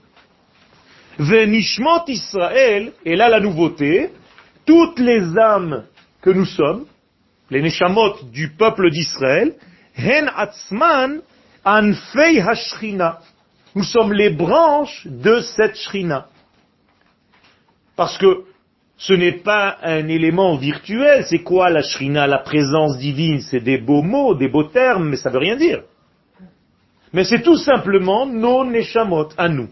Venishmot 1.20 2.06
Israël, 2.08 2.94
et 3.04 3.18
là 3.18 3.28
la 3.28 3.42
nouveauté, 3.42 4.12
toutes 4.66 5.00
les 5.00 5.38
âmes 5.38 5.84
que 6.22 6.30
nous 6.30 6.46
sommes, 6.46 6.86
les 7.50 7.62
neshamot 7.62 8.24
du 8.32 8.52
peuple 8.52 8.90
d'Israël, 8.90 9.54
hen 9.98 10.32
atzman 10.34 11.22
Anfei 11.66 12.40
Hashrina. 12.40 13.20
Nous 13.78 13.84
sommes 13.84 14.12
les 14.12 14.32
branches 14.32 15.06
de 15.06 15.40
cette 15.40 15.76
Shrina. 15.76 16.30
Parce 17.96 18.18
que 18.18 18.46
ce 18.98 19.14
n'est 19.14 19.44
pas 19.44 19.78
un 19.84 20.08
élément 20.08 20.58
virtuel. 20.58 21.26
C'est 21.30 21.44
quoi 21.44 21.70
la 21.70 21.84
Shrina, 21.84 22.26
la 22.26 22.40
présence 22.40 22.98
divine 22.98 23.40
C'est 23.42 23.60
des 23.60 23.78
beaux 23.78 24.02
mots, 24.02 24.34
des 24.34 24.48
beaux 24.48 24.64
termes, 24.64 25.10
mais 25.10 25.16
ça 25.16 25.30
veut 25.30 25.38
rien 25.38 25.56
dire. 25.56 25.84
Mais 27.14 27.24
c'est 27.24 27.44
tout 27.44 27.58
simplement 27.58 28.26
nos 28.26 28.66
neshamot 28.66 29.30
à 29.38 29.48
nous. 29.48 29.70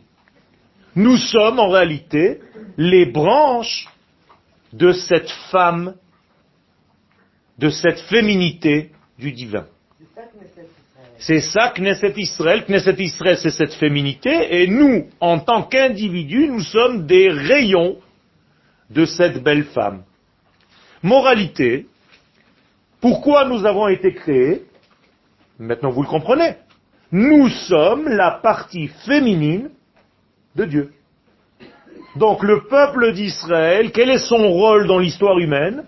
Nous 0.96 1.18
sommes 1.18 1.58
en 1.58 1.70
réalité 1.70 2.42
les 2.78 3.08
branches 3.08 3.88
de 4.72 4.92
cette 4.92 5.32
femme, 5.50 5.96
de 7.58 7.70
cette 7.70 8.02
féminité 8.02 8.92
du 9.18 9.32
divin. 9.32 9.66
C'est 11.18 11.40
ça 11.40 11.72
Knesset 11.76 12.14
Israël. 12.18 12.66
Knesset 12.66 12.96
Israël, 13.00 13.38
c'est 13.38 13.50
cette 13.50 13.74
féminité. 13.74 14.62
Et 14.62 14.68
nous, 14.68 15.08
en 15.20 15.40
tant 15.40 15.64
qu'individus, 15.64 16.48
nous 16.50 16.62
sommes 16.62 17.06
des 17.06 17.30
rayons 17.30 17.98
de 18.90 19.06
cette 19.06 19.42
belle 19.42 19.66
femme. 19.66 20.04
Moralité, 21.02 21.88
pourquoi 23.02 23.46
nous 23.46 23.66
avons 23.66 23.88
été 23.88 24.14
créés? 24.14 24.64
Maintenant 25.60 25.92
vous 25.92 26.02
le 26.02 26.08
comprenez. 26.08 26.56
Nous 27.12 27.50
sommes 27.50 28.08
la 28.08 28.32
partie 28.32 28.88
féminine 29.06 29.70
de 30.56 30.66
Dieu. 30.66 30.92
Donc 32.16 32.44
le 32.44 32.64
peuple 32.64 33.14
d'Israël, 33.14 33.92
quel 33.92 34.10
est 34.10 34.18
son 34.28 34.50
rôle 34.50 34.88
dans 34.88 35.00
l'histoire 35.00 35.38
humaine? 35.38 35.84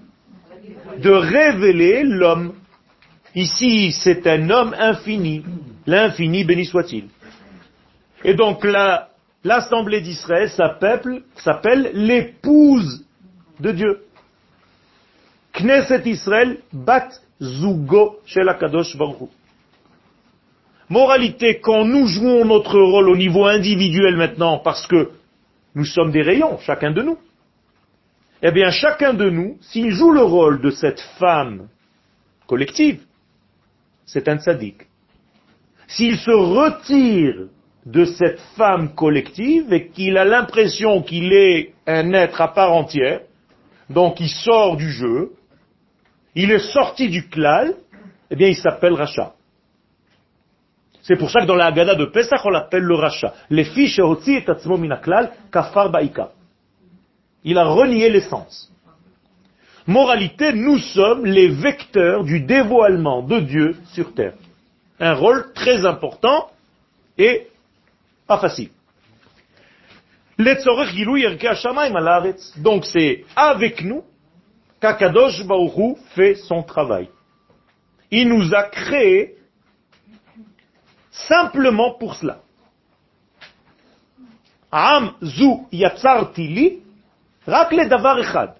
De 1.01 1.09
révéler 1.09 2.03
l'homme. 2.03 2.53
Ici, 3.37 3.91
c'est 3.91 4.25
un 4.25 4.49
homme 4.49 4.73
infini. 4.79 5.43
L'infini, 5.85 6.43
béni 6.43 6.65
soit-il. 6.65 7.05
Et 8.23 8.33
donc 8.33 8.65
l'assemblée 9.43 10.01
d'Israël 10.01 10.49
s'appelle 10.49 11.91
l'épouse 11.93 13.05
de 13.59 13.71
Dieu. 13.73 14.05
Knesset 15.53 16.01
Israël 16.09 16.57
bat 16.73 17.09
zugo 17.39 18.21
shel 18.25 18.51
Kadosh 18.59 18.97
Baruch 18.97 19.29
Moralité, 20.89 21.59
quand 21.59 21.85
nous 21.85 22.07
jouons 22.07 22.43
notre 22.43 22.79
rôle 22.79 23.07
au 23.07 23.15
niveau 23.15 23.45
individuel 23.45 24.17
maintenant, 24.17 24.57
parce 24.57 24.87
que 24.87 25.11
nous 25.75 25.85
sommes 25.85 26.11
des 26.11 26.23
rayons, 26.23 26.57
chacun 26.57 26.89
de 26.89 27.03
nous, 27.03 27.19
eh 28.41 28.51
bien 28.51 28.71
chacun 28.71 29.13
de 29.13 29.29
nous, 29.29 29.59
s'il 29.61 29.91
joue 29.91 30.11
le 30.11 30.23
rôle 30.23 30.59
de 30.59 30.71
cette 30.71 31.01
femme 31.19 31.67
collective, 32.47 33.01
c'est 34.07 34.27
un 34.27 34.37
tzaddik. 34.37 34.87
S'il 35.87 36.17
se 36.17 36.31
retire 36.31 37.49
de 37.85 38.05
cette 38.05 38.39
femme 38.57 38.95
collective 38.95 39.71
et 39.71 39.89
qu'il 39.89 40.17
a 40.17 40.25
l'impression 40.25 41.03
qu'il 41.03 41.31
est 41.31 41.73
un 41.85 42.11
être 42.13 42.41
à 42.41 42.47
part 42.47 42.73
entière, 42.73 43.21
donc 43.89 44.19
il 44.19 44.29
sort 44.29 44.75
du 44.75 44.89
jeu, 44.89 45.33
il 46.33 46.51
est 46.51 46.71
sorti 46.73 47.09
du 47.09 47.29
klal, 47.29 47.75
eh 48.31 48.35
bien 48.35 48.47
il 48.47 48.57
s'appelle 48.57 48.93
Racha. 48.93 49.33
C'est 51.07 51.15
pour 51.15 51.31
ça 51.31 51.39
que 51.39 51.45
dans 51.45 51.55
la 51.55 51.67
Haggadah 51.67 51.95
de 51.95 52.05
Pesach, 52.05 52.41
on 52.43 52.49
l'appelle 52.49 52.83
le 52.83 52.95
rachat. 52.95 53.33
Les 53.49 53.63
fiches 53.63 53.99
et 54.27 54.45
kafar 55.49 55.89
baika. 55.89 56.31
Il 57.45 57.57
a 57.57 57.63
renié 57.63 58.09
l'essence. 58.09 58.69
Moralité, 59.87 60.51
nous 60.51 60.79
sommes 60.79 61.25
les 61.25 61.47
vecteurs 61.47 62.25
du 62.25 62.41
dévoilement 62.41 63.21
de 63.21 63.39
Dieu 63.39 63.77
sur 63.93 64.13
terre. 64.13 64.33
Un 64.99 65.13
rôle 65.13 65.53
très 65.53 65.85
important 65.85 66.49
et 67.17 67.47
pas 68.27 68.37
facile. 68.37 68.69
Donc 72.57 72.85
c'est 72.85 73.23
avec 73.33 73.81
nous 73.81 74.03
qu'Akadosh 74.81 75.45
Baruch 75.45 75.97
fait 76.15 76.35
son 76.35 76.63
travail. 76.63 77.09
Il 78.11 78.27
nous 78.27 78.53
a 78.53 78.63
créés 78.63 79.37
simplement 81.11 81.93
pour 81.93 82.15
cela. 82.15 82.41
Am 84.69 85.13
zu 85.23 85.65
yatsarti 85.71 86.47
li, 86.47 86.79
rak 87.47 87.71
le 87.71 87.87
davar 87.87 88.19
echad, 88.19 88.56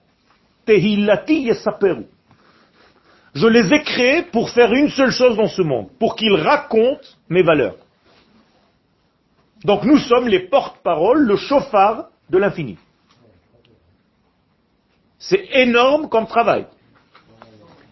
Je 3.34 3.48
les 3.48 3.74
ai 3.74 3.84
créés 3.84 4.24
pour 4.24 4.50
faire 4.50 4.74
une 4.74 4.90
seule 4.90 5.12
chose 5.12 5.38
dans 5.38 5.48
ce 5.48 5.62
monde, 5.62 5.90
pour 6.00 6.16
qu'ils 6.16 6.36
racontent 6.36 7.08
mes 7.30 7.44
valeurs. 7.44 7.76
Donc 9.64 9.84
nous 9.84 9.98
sommes 9.98 10.28
les 10.28 10.42
porte-paroles, 10.42 11.26
le 11.26 11.36
chauffard 11.36 12.10
de 12.30 12.38
l'infini. 12.38 12.78
C'est 15.20 15.48
énorme 15.54 16.10
comme 16.10 16.28
travail. 16.28 16.68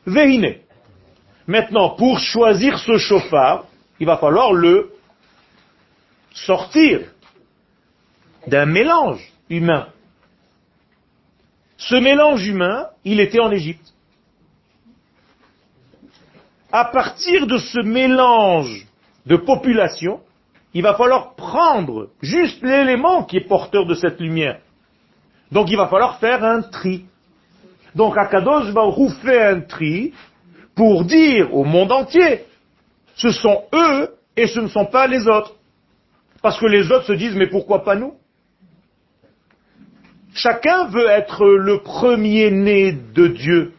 Vehine. 0.05 0.55
Maintenant, 1.47 1.91
pour 1.91 2.19
choisir 2.19 2.77
ce 2.79 2.97
chauffard, 2.97 3.65
il 3.99 4.05
va 4.05 4.17
falloir 4.17 4.53
le 4.53 4.91
sortir 6.33 7.01
d'un 8.47 8.65
mélange 8.65 9.21
humain. 9.49 9.87
Ce 11.77 11.95
mélange 11.95 12.47
humain, 12.47 12.87
il 13.03 13.19
était 13.19 13.39
en 13.39 13.51
Égypte. 13.51 13.93
À 16.71 16.85
partir 16.85 17.47
de 17.47 17.57
ce 17.57 17.79
mélange 17.79 18.85
de 19.25 19.35
population, 19.37 20.21
il 20.73 20.81
va 20.81 20.95
falloir 20.95 21.35
prendre 21.35 22.09
juste 22.21 22.61
l'élément 22.61 23.23
qui 23.23 23.37
est 23.37 23.47
porteur 23.47 23.85
de 23.85 23.93
cette 23.93 24.19
lumière. 24.19 24.59
Donc 25.51 25.69
il 25.69 25.77
va 25.77 25.87
falloir 25.87 26.19
faire 26.19 26.43
un 26.43 26.61
tri. 26.61 27.05
Donc 27.95 28.17
Akadosh 28.17 28.71
va 28.71 28.83
fait 29.21 29.41
un 29.41 29.61
tri 29.61 30.13
pour 30.75 31.05
dire 31.05 31.55
au 31.55 31.63
monde 31.63 31.91
entier, 31.93 32.43
ce 33.15 33.29
sont 33.29 33.63
eux 33.73 34.15
et 34.35 34.47
ce 34.47 34.59
ne 34.59 34.67
sont 34.67 34.85
pas 34.85 35.07
les 35.07 35.27
autres. 35.27 35.53
Parce 36.41 36.59
que 36.59 36.65
les 36.65 36.91
autres 36.91 37.05
se 37.05 37.13
disent, 37.13 37.35
mais 37.35 37.47
pourquoi 37.47 37.83
pas 37.83 37.95
nous? 37.95 38.13
Chacun 40.35 40.87
veut 40.87 41.07
être 41.07 41.45
le 41.47 41.79
premier-né 41.79 42.91
de 42.91 43.27
Dieu. 43.27 43.71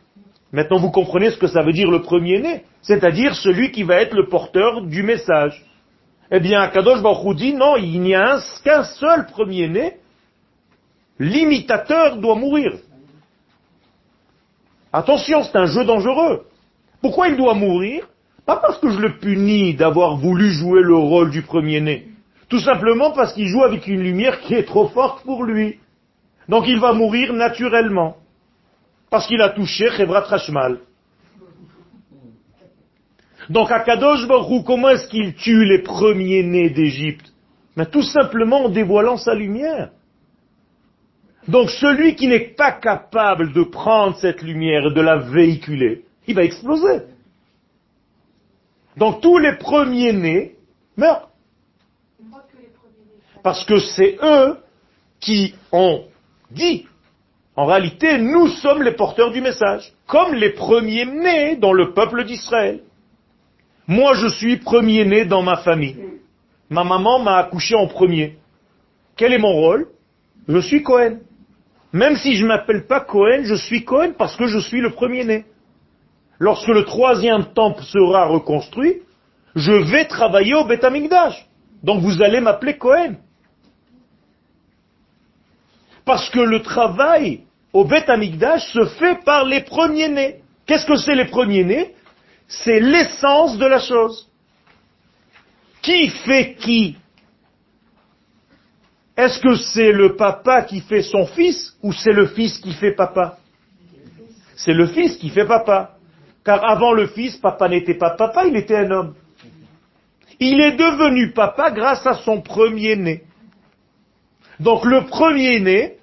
Maintenant, 0.53 0.79
vous 0.79 0.90
comprenez 0.90 1.31
ce 1.31 1.37
que 1.37 1.49
ça 1.49 1.62
veut 1.62 1.75
dire 1.75 1.90
le 1.90 2.01
premier-né, 2.01 2.64
c'est-à-dire 2.81 3.35
celui 3.35 3.73
qui 3.73 3.83
va 3.83 3.97
être 3.97 4.14
le 4.14 4.27
porteur 4.29 4.81
du 4.81 5.03
message. 5.03 5.62
Eh 6.31 6.40
bien, 6.40 6.66
Kadosh 6.69 7.03
Baruch 7.03 7.37
dit, 7.37 7.53
non, 7.53 7.77
il 7.77 8.01
n'y 8.01 8.14
a 8.14 8.38
qu'un 8.64 8.85
seul 8.85 9.27
premier-né, 9.27 9.99
l'imitateur 11.19 12.16
doit 12.16 12.37
mourir. 12.37 12.73
Attention, 14.95 15.42
c'est 15.42 15.57
un 15.57 15.66
jeu 15.66 15.85
dangereux. 15.85 16.47
Pourquoi 17.03 17.29
il 17.29 17.37
doit 17.37 17.53
mourir? 17.53 18.09
Pas 18.47 18.57
parce 18.57 18.79
que 18.79 18.88
je 18.88 18.99
le 18.99 19.19
punis 19.19 19.75
d'avoir 19.75 20.16
voulu 20.16 20.53
jouer 20.53 20.81
le 20.81 20.97
rôle 20.97 21.31
du 21.31 21.42
premier-né. 21.42 22.07
Tout 22.49 22.61
simplement 22.61 23.11
parce 23.11 23.35
qu'il 23.35 23.47
joue 23.47 23.62
avec 23.62 23.87
une 23.88 24.01
lumière 24.01 24.40
qui 24.40 24.55
est 24.55 24.64
trop 24.64 24.88
forte 24.88 25.23
pour 25.23 25.45
lui. 25.45 25.81
Donc 26.48 26.64
il 26.68 26.78
va 26.78 26.92
mourir 26.92 27.32
naturellement. 27.32 28.16
Parce 29.11 29.26
qu'il 29.26 29.40
a 29.40 29.50
touché 29.50 29.88
Chevrat 29.90 30.20
Rashmal. 30.20 30.80
Donc 33.48 33.70
à 33.70 33.80
Kadosh 33.80 34.26
Baruch 34.26 34.64
comment 34.64 34.90
est-ce 34.90 35.06
qu'il 35.09 35.35
tue 35.35 35.64
les 35.64 35.82
premiers-nés 35.82 36.70
d'Égypte? 36.70 37.32
Mais 37.76 37.87
Tout 37.87 38.02
simplement 38.02 38.64
en 38.64 38.68
dévoilant 38.68 39.16
sa 39.16 39.35
lumière. 39.35 39.90
Donc 41.46 41.70
celui 41.70 42.16
qui 42.16 42.26
n'est 42.26 42.54
pas 42.56 42.72
capable 42.72 43.52
de 43.52 43.62
prendre 43.62 44.16
cette 44.16 44.42
lumière 44.42 44.87
et 44.87 44.94
de 44.94 45.00
la 45.00 45.18
véhiculer, 45.18 46.04
il 46.26 46.35
va 46.35 46.42
exploser. 46.42 47.02
Donc 48.96 49.20
tous 49.20 49.38
les 49.38 49.56
premiers-nés 49.56 50.56
meurent. 50.96 51.28
Parce 53.44 53.64
que 53.64 53.78
c'est 53.78 54.18
eux 54.20 54.56
qui 55.20 55.54
ont 55.70 56.04
dit, 56.50 56.87
en 57.56 57.64
réalité, 57.64 58.18
nous 58.18 58.48
sommes 58.48 58.82
les 58.82 58.92
porteurs 58.92 59.30
du 59.30 59.40
message, 59.40 59.92
comme 60.06 60.35
les 60.35 60.50
premiers-nés 60.50 61.56
dans 61.56 61.72
le 61.72 61.92
peuple 61.92 62.24
d'Israël. 62.24 62.80
Moi, 63.87 64.14
je 64.14 64.28
suis 64.28 64.59
premier-né 64.59 65.24
dans 65.24 65.42
ma 65.42 65.59
famille. 65.59 65.96
Ma 66.68 66.85
maman 66.85 67.20
m'a 67.20 67.37
accouché 67.37 67.74
en 67.74 67.87
premier. 67.87 68.38
Quel 69.16 69.32
est 69.32 69.38
mon 69.38 69.52
rôle? 69.52 69.87
Je 70.48 70.59
suis 70.59 70.82
Cohen. 70.82 71.18
Même 71.92 72.16
si 72.16 72.35
je 72.35 72.42
ne 72.42 72.48
m'appelle 72.48 72.87
pas 72.87 73.00
Cohen, 73.00 73.44
je 73.44 73.54
suis 73.54 73.85
Cohen 73.85 74.12
parce 74.18 74.37
que 74.37 74.46
je 74.48 74.59
suis 74.59 74.80
le 74.80 74.90
premier-né. 74.90 75.44
Lorsque 76.38 76.68
le 76.68 76.85
troisième 76.85 77.46
temple 77.54 77.82
sera 77.82 78.26
reconstruit, 78.26 79.02
je 79.54 79.72
vais 79.72 80.04
travailler 80.04 80.54
au 80.54 80.64
Beth 80.64 80.85
Donc 81.82 82.02
vous 82.02 82.20
allez 82.22 82.40
m'appeler 82.40 82.76
Cohen. 82.76 83.14
Parce 86.07 86.31
que 86.31 86.38
le 86.38 86.62
travail 86.62 87.40
au 87.73 87.85
Beth 87.85 88.07
se 88.07 88.87
fait 88.99 89.23
par 89.25 89.45
les 89.45 89.61
premiers-nés. 89.61 90.37
Qu'est-ce 90.64 90.87
que 90.87 90.97
c'est 90.97 91.16
les 91.16 91.27
premiers-nés? 91.27 91.95
C'est 92.49 92.81
l'essence 92.81 93.59
de 93.59 93.66
la 93.66 93.81
chose. 93.81 94.31
Qui 95.83 96.09
fait 96.09 96.55
qui? 96.55 96.97
Est-ce 99.16 99.40
que 99.40 99.57
c'est 99.57 99.92
le 99.92 100.14
papa 100.14 100.62
qui 100.62 100.81
fait 100.81 101.03
son 101.03 101.27
fils 101.27 101.77
ou 101.83 101.92
c'est 101.92 102.12
le 102.12 102.29
fils 102.29 102.59
qui 102.59 102.73
fait 102.73 102.92
papa? 102.92 103.38
C'est 104.57 104.75
le 104.75 104.87
fils 104.87 105.16
qui 105.16 105.29
fait 105.31 105.47
papa. 105.47 105.97
Car 106.45 106.64
avant 106.64 106.92
le 106.92 107.09
fils, 107.09 107.37
papa 107.37 107.69
n'était 107.69 107.95
pas 107.99 108.11
papa, 108.11 108.47
il 108.47 108.57
était 108.57 108.77
un 108.77 108.90
homme. 108.92 109.14
Il 110.38 110.61
est 110.61 110.77
devenu 110.77 111.33
papa 111.33 111.73
grâce 111.73 112.07
à 112.07 112.14
son 112.14 112.42
premier-né. 112.42 113.25
Donc 114.61 114.85
le 114.85 115.07
premier-né, 115.07 115.95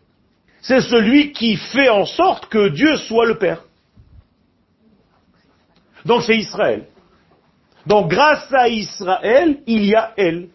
c'est 0.64 0.82
celui 0.82 1.34
qui 1.34 1.58
fait 1.58 1.90
en 1.90 2.06
sorte 2.06 2.48
que 2.48 2.70
Dieu 2.70 2.96
soit 2.96 3.26
le 3.26 3.38
Père. 3.38 3.64
Donc 6.06 6.24
c'est 6.24 6.38
Israël. 6.38 6.86
Donc 7.86 8.10
grâce 8.10 8.52
à 8.54 8.70
Israël, 8.70 9.60
il 9.68 9.86
y 9.86 9.94
a 9.94 10.14
elle. 10.16 10.48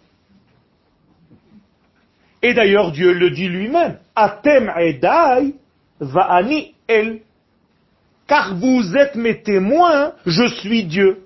Et 2.42 2.54
d'ailleurs 2.54 2.90
Dieu 2.90 3.12
le 3.12 3.30
dit 3.30 3.48
lui-même. 3.48 3.98
Atem 4.16 4.72
edai 4.78 5.54
va'ani 6.00 6.74
el. 6.88 7.20
Car 8.26 8.56
vous 8.56 8.96
êtes 8.96 9.14
mes 9.14 9.42
témoins, 9.42 10.12
je 10.24 10.46
suis 10.46 10.84
Dieu. 10.84 11.22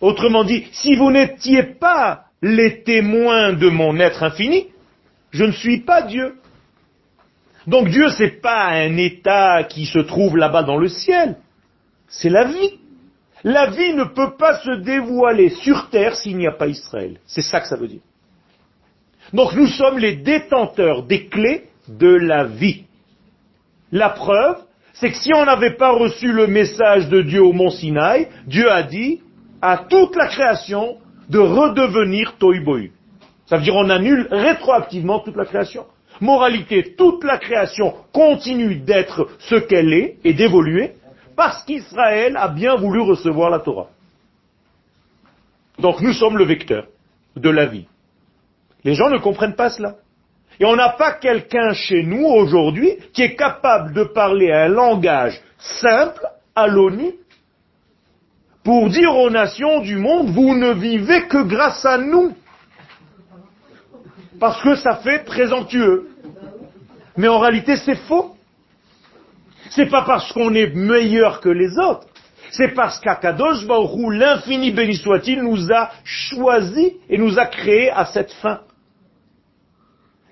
Autrement 0.00 0.44
dit, 0.44 0.66
si 0.72 0.96
vous 0.96 1.10
n'étiez 1.10 1.62
pas 1.62 2.24
les 2.42 2.82
témoins 2.82 3.52
de 3.52 3.68
mon 3.68 3.98
être 3.98 4.22
infini, 4.22 4.66
je 5.30 5.44
ne 5.44 5.52
suis 5.52 5.80
pas 5.80 6.02
Dieu. 6.02 6.36
Donc 7.66 7.88
Dieu, 7.88 8.08
c'est 8.10 8.40
pas 8.40 8.66
un 8.66 8.96
état 8.96 9.64
qui 9.64 9.86
se 9.86 9.98
trouve 9.98 10.36
là-bas 10.36 10.62
dans 10.62 10.76
le 10.76 10.88
ciel. 10.88 11.36
C'est 12.08 12.28
la 12.28 12.44
vie. 12.44 12.78
La 13.44 13.70
vie 13.70 13.94
ne 13.94 14.04
peut 14.04 14.36
pas 14.36 14.58
se 14.60 14.70
dévoiler 14.82 15.50
sur 15.50 15.88
terre 15.90 16.16
s'il 16.16 16.36
n'y 16.36 16.46
a 16.46 16.52
pas 16.52 16.68
Israël. 16.68 17.18
C'est 17.26 17.42
ça 17.42 17.60
que 17.60 17.68
ça 17.68 17.76
veut 17.76 17.88
dire. 17.88 18.00
Donc 19.32 19.54
nous 19.54 19.66
sommes 19.66 19.98
les 19.98 20.16
détenteurs 20.16 21.02
des 21.02 21.26
clés 21.26 21.64
de 21.88 22.08
la 22.08 22.44
vie. 22.44 22.84
La 23.92 24.10
preuve, 24.10 24.58
c'est 24.94 25.10
que 25.10 25.16
si 25.16 25.32
on 25.34 25.44
n'avait 25.44 25.76
pas 25.76 25.90
reçu 25.90 26.32
le 26.32 26.46
message 26.46 27.08
de 27.08 27.22
Dieu 27.22 27.42
au 27.42 27.52
mont 27.52 27.70
Sinaï, 27.70 28.28
Dieu 28.46 28.70
a 28.70 28.82
dit 28.82 29.20
à 29.60 29.78
toute 29.78 30.16
la 30.16 30.28
création 30.28 30.96
de 31.28 31.38
redevenir 31.38 32.36
Toibohu. 32.38 32.92
Ça 33.46 33.56
veut 33.56 33.62
dire 33.62 33.76
on 33.76 33.90
annule 33.90 34.28
rétroactivement 34.30 35.20
toute 35.20 35.36
la 35.36 35.44
création. 35.44 35.86
Moralité, 36.20 36.94
toute 36.96 37.24
la 37.24 37.38
création 37.38 37.94
continue 38.12 38.76
d'être 38.76 39.28
ce 39.38 39.56
qu'elle 39.56 39.92
est 39.92 40.16
et 40.24 40.32
d'évoluer 40.32 40.94
parce 41.36 41.64
qu'Israël 41.64 42.36
a 42.36 42.48
bien 42.48 42.76
voulu 42.76 43.00
recevoir 43.00 43.50
la 43.50 43.60
Torah. 43.60 43.88
Donc 45.78 46.00
nous 46.00 46.12
sommes 46.12 46.38
le 46.38 46.44
vecteur 46.44 46.86
de 47.36 47.50
la 47.50 47.66
vie. 47.66 47.86
Les 48.84 48.94
gens 48.94 49.10
ne 49.10 49.18
comprennent 49.18 49.56
pas 49.56 49.70
cela. 49.70 49.96
Et 50.58 50.64
on 50.64 50.74
n'a 50.74 50.90
pas 50.90 51.12
quelqu'un 51.12 51.74
chez 51.74 52.02
nous 52.02 52.24
aujourd'hui 52.24 52.96
qui 53.12 53.22
est 53.22 53.36
capable 53.36 53.92
de 53.92 54.04
parler 54.04 54.50
un 54.50 54.68
langage 54.68 55.38
simple 55.58 56.26
à 56.54 56.66
l'ONU 56.66 57.12
pour 58.64 58.88
dire 58.88 59.14
aux 59.14 59.30
nations 59.30 59.80
du 59.80 59.96
monde, 59.96 60.30
vous 60.30 60.54
ne 60.54 60.72
vivez 60.72 61.28
que 61.28 61.42
grâce 61.44 61.84
à 61.84 61.98
nous. 61.98 62.34
Parce 64.38 64.62
que 64.62 64.74
ça 64.76 64.96
fait 64.96 65.24
présentueux. 65.24 66.10
Mais 67.16 67.28
en 67.28 67.38
réalité, 67.38 67.76
c'est 67.76 67.96
faux. 67.96 68.36
C'est 69.70 69.86
pas 69.86 70.02
parce 70.02 70.32
qu'on 70.32 70.54
est 70.54 70.74
meilleur 70.74 71.40
que 71.40 71.48
les 71.48 71.78
autres. 71.78 72.06
C'est 72.50 72.74
parce 72.74 73.00
qu'Akadosh 73.00 73.66
Baruch 73.66 74.12
l'infini 74.12 74.70
béni 74.70 74.94
soit-il, 74.94 75.42
nous 75.42 75.72
a 75.72 75.90
choisi 76.04 76.94
et 77.08 77.18
nous 77.18 77.38
a 77.38 77.46
créé 77.46 77.90
à 77.90 78.06
cette 78.06 78.32
fin. 78.34 78.60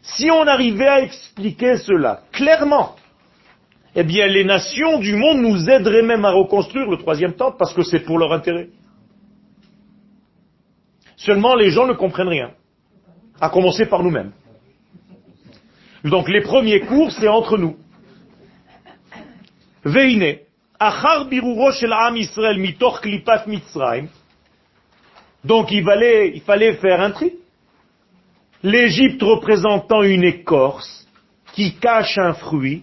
Si 0.03 0.31
on 0.31 0.47
arrivait 0.47 0.89
à 0.89 1.01
expliquer 1.01 1.77
cela 1.79 2.23
clairement, 2.33 2.95
eh 3.95 4.05
bien 4.05 4.27
les 4.27 4.45
nations 4.45 4.99
du 4.99 5.17
monde 5.17 5.39
nous 5.39 5.69
aideraient 5.69 6.03
même 6.03 6.25
à 6.25 6.31
reconstruire 6.31 6.91
le 6.91 6.99
troisième 6.99 7.35
temple 7.35 7.57
parce 7.59 7.75
que 7.75 7.83
c'est 7.83 8.01
pour 8.01 8.19
leur 8.19 8.33
intérêt. 8.33 8.69
Seulement 11.17 11.55
les 11.55 11.71
gens 11.71 11.87
ne 11.87 11.95
comprennent 11.95 12.29
rien, 12.29 12.51
à 13.41 13.49
commencer 13.49 13.87
par 13.87 14.03
nous-mêmes. 14.03 14.33
Donc 16.05 16.29
les 16.29 16.43
premiers 16.43 16.81
cours, 16.81 17.11
c'est 17.13 17.29
entre 17.29 17.57
nous. 17.57 17.77
Veine, 19.85 20.39
achar 20.79 21.29
shel 21.73 21.93
am 21.93 22.17
Israël 22.17 22.59
mitoch 22.59 23.01
klipat. 23.01 23.45
Donc 25.45 25.71
il 25.73 25.85
fallait, 25.85 26.33
il 26.35 26.41
fallait 26.43 26.75
faire 26.75 27.01
un 27.01 27.11
tri. 27.11 27.33
L'Égypte 28.63 29.23
représentant 29.23 30.03
une 30.03 30.25
écorce 30.25 31.07
qui 31.53 31.75
cache 31.75 32.19
un 32.19 32.33
fruit, 32.33 32.83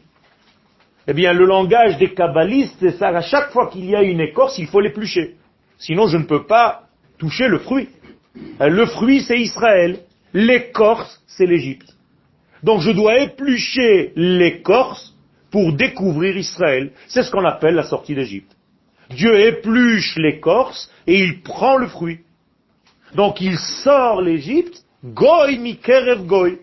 eh 1.08 1.14
bien 1.14 1.34
le 1.34 1.46
langage 1.46 1.98
des 1.98 2.14
kabbalistes, 2.14 2.78
c'est 2.80 2.98
ça, 2.98 3.10
à 3.10 3.22
chaque 3.22 3.52
fois 3.52 3.68
qu'il 3.68 3.86
y 3.86 3.96
a 3.96 4.04
une 4.04 4.20
écorce, 4.20 4.60
il 4.60 4.68
faut 4.68 4.80
l'éplucher. 4.80 5.36
Sinon 5.78 6.08
je 6.08 6.18
ne 6.18 6.24
peux 6.24 6.46
pas 6.46 6.84
toucher 7.18 7.48
le 7.48 7.60
fruit. 7.60 7.90
Le 8.60 8.86
fruit 8.86 9.22
c'est 9.22 9.40
Israël, 9.40 10.02
l'écorce 10.34 11.22
c'est 11.28 11.46
l'Égypte. 11.46 11.96
Donc 12.63 12.82
je 12.82 12.91
dois 12.91 13.20
éplucher 13.20 14.13
l'écorce 14.15 15.15
pour 15.50 15.74
découvrir 15.74 16.38
Israël. 16.38 16.91
C'est 17.08 17.24
ce 17.24 17.32
qu'on 17.32 17.46
appelle 17.46 17.76
la 17.76 17.84
sortie 17.84 18.15
d'Égypte. 18.15 18.56
Dieu 19.10 19.39
épluche 19.39 20.15
l'écorce 20.17 20.89
et 21.08 21.20
il 21.20 21.41
prend 21.41 21.78
le 21.78 21.88
fruit. 21.88 22.20
Donc 23.15 23.41
il 23.41 23.58
sort 23.58 24.22
l'Égypte 24.22 24.86
Goy 25.04 25.58
mikerev 25.58 26.26
goy. 26.26 26.60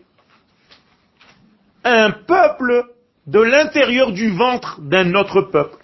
Un 1.84 2.10
peuple 2.10 2.84
de 3.26 3.40
l'intérieur 3.40 4.12
du 4.12 4.30
ventre 4.30 4.80
d'un 4.80 5.14
autre 5.14 5.42
peuple. 5.42 5.78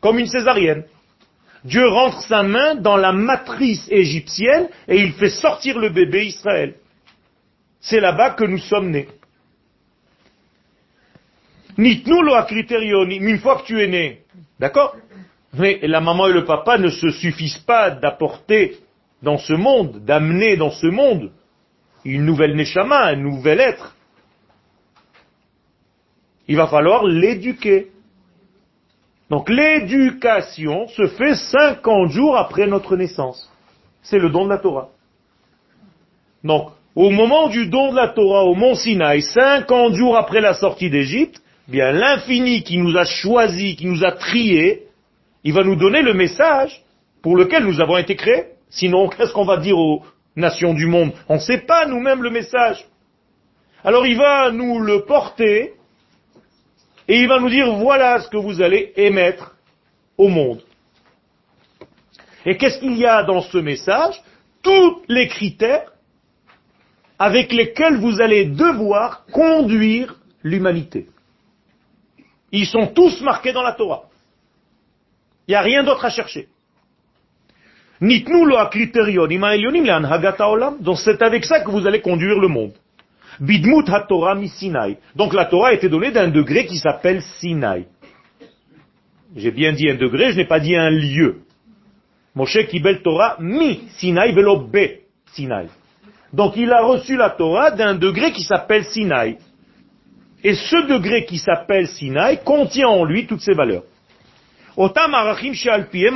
Comme 0.00 0.18
une 0.18 0.26
césarienne. 0.26 0.84
Dieu 1.64 1.86
rentre 1.86 2.22
sa 2.22 2.42
main 2.42 2.74
dans 2.74 2.96
la 2.96 3.12
matrice 3.12 3.86
égyptienne 3.90 4.68
et 4.88 4.96
il 4.96 5.12
fait 5.12 5.30
sortir 5.30 5.78
le 5.78 5.90
bébé 5.90 6.26
Israël. 6.26 6.74
C'est 7.80 8.00
là-bas 8.00 8.30
que 8.30 8.44
nous 8.44 8.58
sommes 8.58 8.90
nés. 8.90 9.08
Nitnu 11.78 12.22
lo 12.22 12.34
une 12.34 13.38
fois 13.38 13.60
que 13.60 13.66
tu 13.66 13.80
es 13.80 13.86
né. 13.86 14.22
D'accord? 14.58 14.96
Mais 15.54 15.78
la 15.82 16.00
maman 16.00 16.28
et 16.28 16.32
le 16.32 16.44
papa 16.44 16.78
ne 16.78 16.88
se 16.88 17.10
suffisent 17.10 17.58
pas 17.58 17.90
d'apporter 17.90 18.78
dans 19.22 19.38
ce 19.38 19.52
monde, 19.52 20.04
d'amener 20.04 20.56
dans 20.56 20.70
ce 20.70 20.86
monde 20.86 21.30
une 22.04 22.24
nouvelle 22.24 22.56
neshama, 22.56 23.06
un 23.06 23.16
nouvel 23.16 23.60
être. 23.60 23.94
Il 26.48 26.56
va 26.56 26.66
falloir 26.66 27.04
l'éduquer. 27.04 27.91
Donc 29.32 29.48
l'éducation 29.48 30.88
se 30.88 31.06
fait 31.06 31.34
50 31.34 32.10
jours 32.10 32.36
après 32.36 32.66
notre 32.66 32.96
naissance. 32.96 33.50
C'est 34.02 34.18
le 34.18 34.28
don 34.28 34.44
de 34.44 34.50
la 34.50 34.58
Torah. 34.58 34.90
Donc, 36.44 36.68
au 36.94 37.08
moment 37.08 37.48
du 37.48 37.66
don 37.66 37.92
de 37.92 37.96
la 37.96 38.08
Torah 38.08 38.44
au 38.44 38.54
mont 38.54 38.74
Sinaï, 38.74 39.22
50 39.22 39.94
jours 39.94 40.18
après 40.18 40.42
la 40.42 40.52
sortie 40.52 40.90
d'Égypte, 40.90 41.40
bien 41.66 41.92
l'infini 41.92 42.62
qui 42.62 42.76
nous 42.76 42.94
a 42.98 43.06
choisis, 43.06 43.76
qui 43.76 43.86
nous 43.86 44.04
a 44.04 44.12
triés, 44.12 44.82
il 45.44 45.54
va 45.54 45.64
nous 45.64 45.76
donner 45.76 46.02
le 46.02 46.12
message 46.12 46.82
pour 47.22 47.34
lequel 47.34 47.64
nous 47.64 47.80
avons 47.80 47.96
été 47.96 48.16
créés. 48.16 48.48
Sinon, 48.68 49.08
qu'est-ce 49.08 49.32
qu'on 49.32 49.46
va 49.46 49.56
dire 49.56 49.78
aux, 49.78 50.02
nations 50.36 50.74
du 50.74 50.84
monde? 50.84 51.12
On 51.30 51.36
ne 51.36 51.40
sait 51.40 51.62
pas 51.66 51.86
nous-mêmes 51.86 52.22
le 52.22 52.28
message. 52.28 52.86
Alors 53.82 54.06
il 54.06 54.18
va 54.18 54.50
nous 54.50 54.78
le 54.78 55.06
porter 55.06 55.72
et 57.12 57.20
il 57.20 57.28
va 57.28 57.38
nous 57.38 57.50
dire 57.50 57.70
voilà 57.74 58.22
ce 58.22 58.28
que 58.30 58.38
vous 58.38 58.62
allez 58.62 58.94
émettre 58.96 59.54
au 60.16 60.28
monde. 60.28 60.62
Et 62.46 62.56
qu'est-ce 62.56 62.78
qu'il 62.78 62.96
y 62.96 63.04
a 63.04 63.22
dans 63.22 63.42
ce 63.42 63.58
message? 63.58 64.22
Tous 64.62 65.02
les 65.08 65.28
critères 65.28 65.92
avec 67.18 67.52
lesquels 67.52 67.98
vous 67.98 68.22
allez 68.22 68.46
devoir 68.46 69.26
conduire 69.26 70.16
l'humanité. 70.42 71.06
Ils 72.50 72.66
sont 72.66 72.86
tous 72.86 73.20
marqués 73.20 73.52
dans 73.52 73.62
la 73.62 73.72
Torah. 73.72 74.04
Il 75.46 75.50
n'y 75.50 75.56
a 75.56 75.60
rien 75.60 75.84
d'autre 75.84 76.06
à 76.06 76.10
chercher. 76.10 76.48
Donc 80.80 80.98
c'est 80.98 81.20
avec 81.20 81.44
ça 81.44 81.60
que 81.60 81.70
vous 81.70 81.86
allez 81.86 82.00
conduire 82.00 82.38
le 82.38 82.48
monde. 82.48 82.72
Bidmut 83.40 83.88
ha-Torah 83.88 84.34
mi 84.34 84.48
Sinai. 84.48 84.98
Donc 85.16 85.34
la 85.34 85.46
Torah 85.46 85.68
a 85.68 85.72
été 85.72 85.88
donnée 85.88 86.10
d'un 86.10 86.28
degré 86.28 86.66
qui 86.66 86.78
s'appelle 86.78 87.22
Sinai. 87.22 87.86
J'ai 89.34 89.50
bien 89.50 89.72
dit 89.72 89.88
un 89.88 89.94
degré, 89.94 90.32
je 90.32 90.36
n'ai 90.36 90.44
pas 90.46 90.60
dit 90.60 90.76
un 90.76 90.90
lieu. 90.90 91.42
Moshe 92.34 92.66
kibel 92.68 93.02
Torah 93.02 93.36
mi 93.40 93.82
Sinai 93.96 94.32
velo 94.32 94.68
Sinai. 95.32 95.66
Donc 96.32 96.56
il 96.56 96.72
a 96.72 96.82
reçu 96.82 97.16
la 97.16 97.30
Torah 97.30 97.70
d'un 97.70 97.94
degré 97.94 98.32
qui 98.32 98.42
s'appelle 98.42 98.84
Sinai. 98.84 99.38
Et 100.44 100.54
ce 100.54 100.88
degré 100.88 101.24
qui 101.24 101.38
s'appelle 101.38 101.86
Sinai 101.86 102.40
contient 102.44 102.88
en 102.88 103.04
lui 103.04 103.26
toutes 103.26 103.42
ces 103.42 103.54
valeurs. 103.54 103.84
Otam 104.76 105.14
arachim 105.14 105.52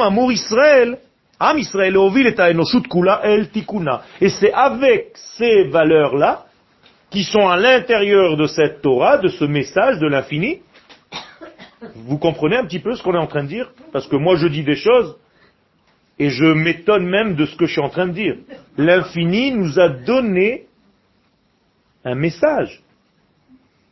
amour 0.01 0.33
Israël 0.33 0.99
Am 1.39 1.59
Israël. 1.59 1.97
Et 4.21 4.29
c'est 4.31 4.53
avec 4.53 5.11
ces 5.15 5.65
valeurs-là, 5.65 6.46
qui 7.17 7.25
sont 7.25 7.49
à 7.49 7.57
l'intérieur 7.57 8.37
de 8.37 8.47
cette 8.47 8.83
Torah, 8.83 9.17
de 9.17 9.29
ce 9.29 9.47
message 9.47 9.99
de 10.01 10.07
l'infini, 10.07 10.61
vous 11.95 12.19
comprenez 12.19 12.57
un 12.57 12.67
petit 12.67 12.79
peu 12.79 12.95
ce 12.95 13.03
qu'on 13.03 13.15
est 13.15 13.19
en 13.19 13.27
train 13.27 13.45
de 13.45 13.49
dire? 13.49 13.73
Parce 13.91 14.07
que 14.07 14.17
moi 14.17 14.37
je 14.37 14.47
dis 14.49 14.63
des 14.63 14.77
choses, 14.77 15.17
et 16.19 16.29
je 16.29 16.45
m'étonne 16.45 17.09
même 17.09 17.35
de 17.35 17.47
ce 17.47 17.57
que 17.57 17.65
je 17.65 17.73
suis 17.73 17.81
en 17.81 17.89
train 17.89 18.09
de 18.09 18.13
dire. 18.13 18.37
L'infini 18.77 19.51
nous 19.51 19.81
a 19.81 19.89
donné 19.89 20.67
un 22.05 22.17
message. 22.17 22.83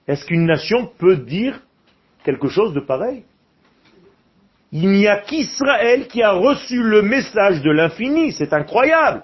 Est-ce 0.06 0.26
qu'une 0.26 0.44
nation 0.44 0.90
peut 0.98 1.16
dire 1.16 1.62
quelque 2.26 2.48
chose 2.48 2.74
de 2.74 2.80
pareil? 2.80 3.24
Il 4.70 4.90
n'y 4.90 5.06
a 5.06 5.16
qu'Israël 5.16 6.08
qui 6.08 6.22
a 6.22 6.32
reçu 6.32 6.82
le 6.82 7.00
message 7.00 7.62
de 7.62 7.70
l'infini. 7.70 8.32
C'est 8.32 8.52
incroyable. 8.52 9.22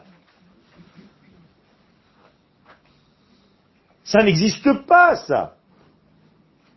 Ça 4.11 4.25
n'existe 4.25 4.73
pas, 4.89 5.15
ça. 5.15 5.55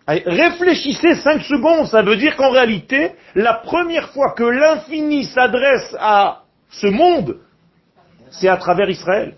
réfléchissez 0.06 1.16
cinq 1.16 1.42
secondes, 1.42 1.88
ça 1.88 2.04
veut 2.04 2.16
dire 2.16 2.36
qu'en 2.36 2.52
réalité, 2.52 3.14
la 3.34 3.56
première 3.56 4.10
fois 4.10 4.34
que 4.34 4.44
l'infini 4.44 5.24
s'adresse 5.24 5.96
à 6.00 6.44
ce 6.70 6.86
monde, 6.86 7.40
c'est 8.30 8.48
à 8.48 8.58
travers 8.58 8.88
Israël. 8.88 9.34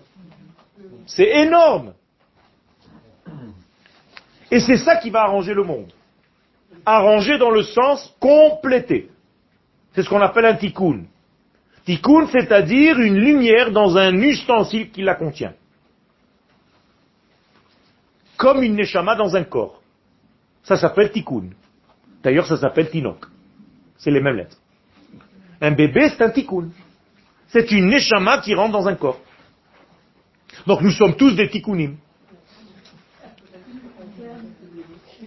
C'est 1.06 1.38
énorme. 1.38 1.94
Et 4.50 4.60
c'est 4.60 4.76
ça 4.76 4.96
qui 4.96 5.08
va 5.08 5.22
arranger 5.22 5.54
le 5.54 5.62
monde. 5.62 5.90
Arranger 6.84 7.38
dans 7.38 7.50
le 7.50 7.62
sens 7.62 8.14
compléter. 8.20 9.08
C'est 9.94 10.02
ce 10.02 10.08
qu'on 10.10 10.20
appelle 10.20 10.44
un 10.44 10.56
tikkun. 10.56 11.04
Tikkun, 11.86 12.26
c'est-à-dire 12.26 12.98
une 13.00 13.16
lumière 13.16 13.70
dans 13.70 13.96
un 13.96 14.12
ustensile 14.16 14.90
qui 14.90 15.00
la 15.00 15.14
contient. 15.14 15.54
Comme 18.36 18.62
une 18.62 18.76
neshama 18.76 19.14
dans 19.16 19.34
un 19.34 19.44
corps. 19.44 19.80
Ça 20.62 20.76
s'appelle 20.76 21.10
tikkun. 21.10 21.50
D'ailleurs, 22.22 22.46
ça 22.46 22.56
s'appelle 22.56 22.90
tinok. 22.90 23.26
C'est 23.98 24.10
les 24.10 24.20
mêmes 24.20 24.36
lettres. 24.36 24.58
Un 25.60 25.70
bébé, 25.70 26.10
c'est 26.10 26.22
un 26.22 26.30
tikkun. 26.30 26.70
C'est 27.48 27.70
une 27.70 27.88
neshama 27.88 28.38
qui 28.38 28.54
rentre 28.54 28.72
dans 28.72 28.88
un 28.88 28.94
corps. 28.94 29.20
Donc 30.66 30.80
nous 30.80 30.90
sommes 30.90 31.16
tous 31.16 31.32
des 31.32 31.48
tikkunim. 31.48 31.96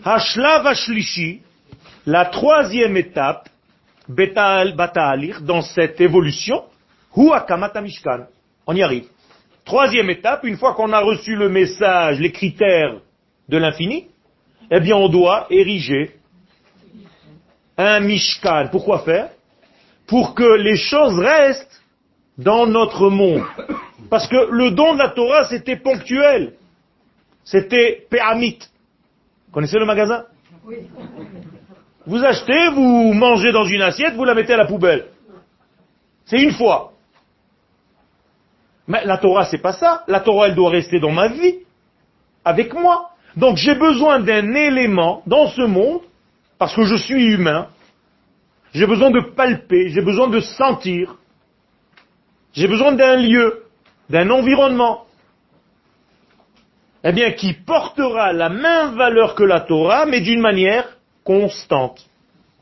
Hashlav 0.04 0.66
Ashlishi, 0.68 1.42
la 2.06 2.26
troisième 2.26 2.96
étape, 2.98 3.50
dans 4.08 5.62
cette 5.62 6.02
évolution, 6.02 6.64
Hu 7.16 7.32
Akamata 7.32 7.82
Mishkan. 7.82 8.26
On 8.66 8.76
y 8.76 8.82
arrive. 8.82 9.08
Troisième 9.70 10.10
étape, 10.10 10.46
une 10.46 10.58
fois 10.58 10.74
qu'on 10.74 10.92
a 10.94 11.00
reçu 11.00 11.36
le 11.36 11.48
message, 11.48 12.20
les 12.20 12.32
critères 12.32 13.02
de 13.50 13.58
l'infini, 13.60 14.08
eh 14.72 14.80
bien 14.80 14.96
on 14.96 15.10
doit 15.10 15.46
ériger 15.52 16.16
un 17.78 18.00
Mishkan. 18.00 18.70
Pourquoi 18.72 19.02
faire? 19.02 19.30
Pour 20.08 20.34
que 20.34 20.58
les 20.58 20.76
choses 20.76 21.20
restent 21.20 21.84
dans 22.36 22.66
notre 22.66 23.12
monde. 23.12 23.44
Parce 24.10 24.28
que 24.28 24.50
le 24.50 24.72
don 24.72 24.96
de 24.96 24.98
la 24.98 25.10
Torah, 25.10 25.44
c'était 25.44 25.76
ponctuel. 25.76 26.54
C'était 27.44 28.08
péamite. 28.10 28.72
Connaissez 29.52 29.78
le 29.78 29.86
magasin? 29.86 30.24
Oui. 30.66 30.78
Vous 32.08 32.24
achetez, 32.24 32.70
vous 32.70 33.14
mangez 33.14 33.52
dans 33.52 33.66
une 33.66 33.84
assiette, 33.84 34.16
vous 34.16 34.26
la 34.26 34.34
mettez 34.34 34.54
à 34.54 34.58
la 34.58 34.66
poubelle. 34.66 35.10
C'est 36.26 36.42
une 36.42 36.54
fois. 36.54 36.89
Mais 38.90 39.06
la 39.06 39.18
Torah, 39.18 39.46
c'est 39.46 39.62
pas 39.62 39.74
ça. 39.74 40.04
La 40.08 40.20
Torah, 40.20 40.48
elle 40.48 40.56
doit 40.56 40.72
rester 40.72 41.00
dans 41.00 41.12
ma 41.12 41.28
vie, 41.30 41.60
avec 42.44 42.74
moi. 42.74 43.12
Donc 43.38 43.56
j'ai 43.56 43.76
besoin 43.76 44.20
d'un 44.20 44.54
élément 44.56 45.22
dans 45.28 45.48
ce 45.48 45.62
monde, 45.62 46.02
parce 46.58 46.76
que 46.76 46.84
je 46.84 46.96
suis 46.96 47.24
humain. 47.24 47.68
J'ai 48.74 48.88
besoin 48.88 49.12
de 49.12 49.22
palper, 49.22 49.90
j'ai 49.90 50.02
besoin 50.02 50.28
de 50.28 50.40
sentir. 50.42 51.16
J'ai 52.54 52.68
besoin 52.68 52.92
d'un 52.92 53.16
lieu, 53.16 53.64
d'un 54.10 54.30
environnement 54.32 55.06
eh 57.04 57.14
bien, 57.14 57.32
qui 57.32 57.54
portera 57.54 58.34
la 58.34 58.50
même 58.50 58.96
valeur 58.96 59.36
que 59.36 59.44
la 59.44 59.62
Torah, 59.62 60.06
mais 60.06 60.20
d'une 60.20 60.42
manière 60.42 60.98
constante. 61.24 62.06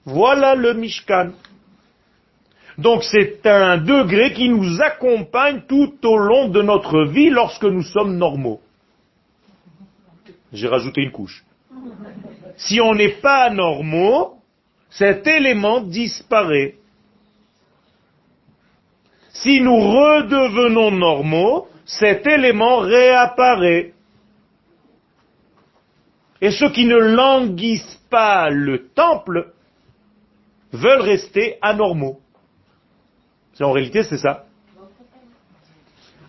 Voilà 0.05 0.53
le 0.55 0.73
Mishkan. 0.73 1.31
Donc 2.77 3.03
c'est 3.03 3.45
un 3.47 3.77
degré 3.77 4.33
qui 4.33 4.49
nous 4.49 4.81
accompagne 4.81 5.63
tout 5.67 5.95
au 6.03 6.17
long 6.17 6.49
de 6.49 6.61
notre 6.61 7.05
vie 7.05 7.29
lorsque 7.29 7.63
nous 7.63 7.81
sommes 7.81 8.17
normaux. 8.17 8.61
J'ai 10.53 10.67
rajouté 10.67 11.01
une 11.01 11.11
couche. 11.11 11.43
Si 12.55 12.79
on 12.79 12.93
n'est 12.93 13.19
pas 13.21 13.49
normaux, 13.49 14.35
cet 14.89 15.25
élément 15.27 15.81
disparaît. 15.81 16.75
Si 19.31 19.59
nous 19.61 19.77
redevenons 19.77 20.91
normaux, 20.91 21.67
cet 21.85 22.25
élément 22.27 22.77
réapparaît. 22.79 23.93
Et 26.41 26.51
ceux 26.51 26.69
qui 26.71 26.85
ne 26.85 26.97
languissent 26.97 28.01
pas 28.09 28.49
le 28.49 28.89
temple 28.89 29.51
veulent 30.71 31.01
rester 31.01 31.57
anormaux. 31.61 32.19
En 33.59 33.71
réalité, 33.71 34.03
c'est 34.03 34.17
ça. 34.17 34.45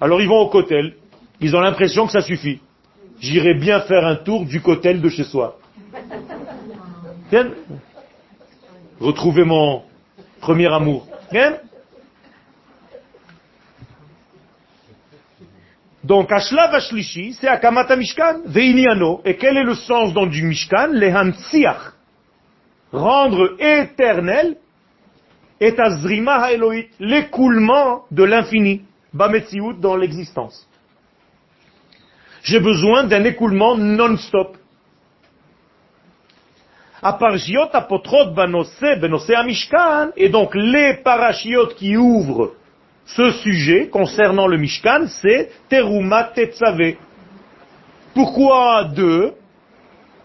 Alors 0.01 0.21
ils 0.21 0.29
vont 0.29 0.41
au 0.41 0.49
cotel, 0.49 0.95
ils 1.41 1.55
ont 1.57 1.61
l'impression 1.61 2.07
que 2.07 2.13
ça 2.13 2.23
suffit. 2.23 2.61
J'irai 3.21 3.55
bien 3.55 3.81
faire 3.81 4.07
un 4.07 4.17
tour 4.17 4.47
du 4.47 4.61
cotel 4.61 5.01
de 5.01 5.09
chez 5.09 5.25
soi. 5.25 5.59
Retrouver 9.01 9.45
mon 9.45 9.83
premier 10.41 10.73
amour. 10.73 11.07
Bien. 11.31 11.59
Donc, 16.05 16.33
Ashlav 16.33 16.75
Ashlishi, 16.75 17.35
c'est 17.35 17.49
Akamata 17.49 17.97
Mishkan, 17.97 18.41
Veiniano. 18.47 19.21
Et 19.25 19.37
quel 19.37 19.57
est 19.57 19.65
le 19.65 19.75
sens 19.75 20.15
donc 20.15 20.31
du 20.31 20.43
Mishkan? 20.43 20.89
Lehantsiach. 20.93 21.93
Rendre 22.93 23.57
éternel 23.61 24.57
et 25.61 25.79
Azrima 25.79 26.49
Haeloït, 26.49 26.91
l'écoulement 27.01 28.05
de 28.11 28.25
l'infini, 28.25 28.83
Bametsiout 29.13 29.73
dans 29.73 29.97
l'existence. 29.97 30.69
J'ai 32.43 32.61
besoin 32.61 33.05
d'un 33.05 33.25
écoulement 33.25 33.77
non-stop. 33.77 34.57
Aparshiot 37.03 37.69
apotrot 37.73 38.33
banose, 38.33 38.73
benose 39.01 39.33
Mishkan, 39.45 40.11
et 40.17 40.29
donc 40.29 40.55
les 40.55 40.95
parachiotes 40.95 41.75
qui 41.77 41.97
ouvrent 41.97 42.53
ce 43.07 43.31
sujet 43.31 43.89
concernant 43.89 44.47
le 44.47 44.59
Mishkan, 44.59 45.07
c'est 45.09 45.51
Teruma 45.69 46.25
Tetzave. 46.25 46.97
Pourquoi 48.15 48.85
deux? 48.85 49.33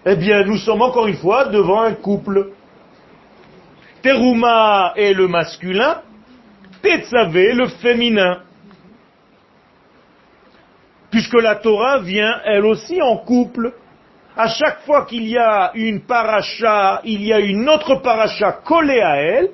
Eh 0.05 0.15
bien, 0.15 0.43
nous 0.43 0.57
sommes 0.57 0.81
encore 0.81 1.07
une 1.07 1.15
fois 1.15 1.45
devant 1.45 1.81
un 1.81 1.93
couple. 1.93 2.51
Teruma 4.03 4.91
est 4.97 5.13
le 5.13 5.29
masculin, 5.29 6.01
Tetzave 6.81 7.37
le 7.37 7.67
féminin. 7.81 8.41
Puisque 11.09 11.41
la 11.41 11.55
Torah 11.55 11.99
vient 11.99 12.41
elle 12.43 12.65
aussi 12.65 13.01
en 13.01 13.17
couple. 13.17 13.73
À 14.35 14.49
chaque 14.49 14.81
fois 14.81 15.05
qu'il 15.05 15.27
y 15.27 15.37
a 15.37 15.71
une 15.75 16.01
paracha, 16.01 16.99
il 17.05 17.23
y 17.23 17.31
a 17.31 17.39
une 17.39 17.69
autre 17.69 18.01
paracha 18.01 18.51
collée 18.51 18.99
à 18.99 19.15
elle, 19.17 19.51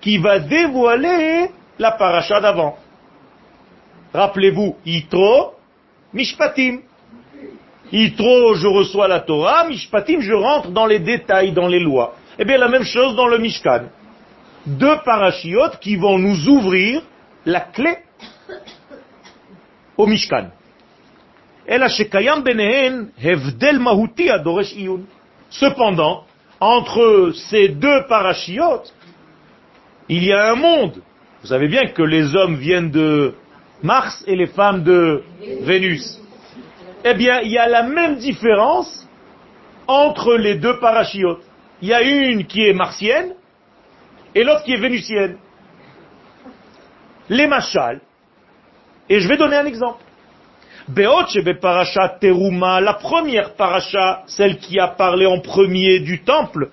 qui 0.00 0.18
va 0.18 0.38
dévoiler 0.38 1.50
la 1.78 1.92
paracha 1.92 2.40
d'avant. 2.40 2.76
Rappelez-vous, 4.12 4.76
Yitro, 4.84 5.54
Mishpatim. 6.12 6.80
Yitro, 7.90 8.54
je 8.54 8.68
reçois 8.68 9.08
la 9.08 9.20
Torah, 9.20 9.66
Mishpatim, 9.66 10.20
je 10.20 10.34
rentre 10.34 10.68
dans 10.68 10.86
les 10.86 11.00
détails, 11.00 11.52
dans 11.52 11.66
les 11.66 11.80
lois. 11.80 12.14
Eh 12.40 12.44
bien, 12.44 12.58
la 12.58 12.68
même 12.68 12.84
chose 12.84 13.14
dans 13.14 13.28
le 13.28 13.38
Mishkan. 13.38 13.82
Deux 14.66 14.96
parachiotes 15.04 15.78
qui 15.78 15.94
vont 15.96 16.18
nous 16.18 16.48
ouvrir 16.48 17.02
la 17.46 17.60
clé 17.60 17.98
au 19.96 20.06
Mishkan. 20.06 20.48
Cependant, 25.50 26.24
entre 26.58 27.32
ces 27.34 27.68
deux 27.68 28.06
parachiotes, 28.08 28.92
il 30.08 30.24
y 30.24 30.32
a 30.32 30.50
un 30.50 30.56
monde 30.56 31.00
vous 31.42 31.48
savez 31.48 31.68
bien 31.68 31.86
que 31.86 32.02
les 32.02 32.36
hommes 32.36 32.56
viennent 32.56 32.90
de 32.90 33.34
Mars 33.82 34.22
et 34.26 34.36
les 34.36 34.46
femmes 34.46 34.82
de 34.82 35.22
Vénus. 35.62 36.20
Eh 37.02 37.14
bien, 37.14 37.40
il 37.40 37.50
y 37.50 37.56
a 37.56 37.66
la 37.66 37.82
même 37.82 38.16
différence 38.16 39.08
entre 39.86 40.34
les 40.34 40.56
deux 40.56 40.78
parachiotes. 40.80 41.42
Il 41.82 41.88
y 41.88 41.94
a 41.94 42.02
une 42.02 42.46
qui 42.46 42.66
est 42.66 42.74
martienne 42.74 43.34
et 44.34 44.44
l'autre 44.44 44.64
qui 44.64 44.72
est 44.72 44.80
vénusienne. 44.80 45.38
les 47.30 47.46
machal. 47.46 48.00
Et 49.08 49.20
je 49.20 49.28
vais 49.28 49.36
donner 49.36 49.56
un 49.56 49.66
exemple. 49.66 50.02
parasha 51.60 52.08
Teruma, 52.20 52.80
la 52.80 52.94
première 52.94 53.54
paracha, 53.54 54.24
celle 54.26 54.58
qui 54.58 54.78
a 54.78 54.88
parlé 54.88 55.26
en 55.26 55.40
premier 55.40 56.00
du 56.00 56.22
temple, 56.22 56.70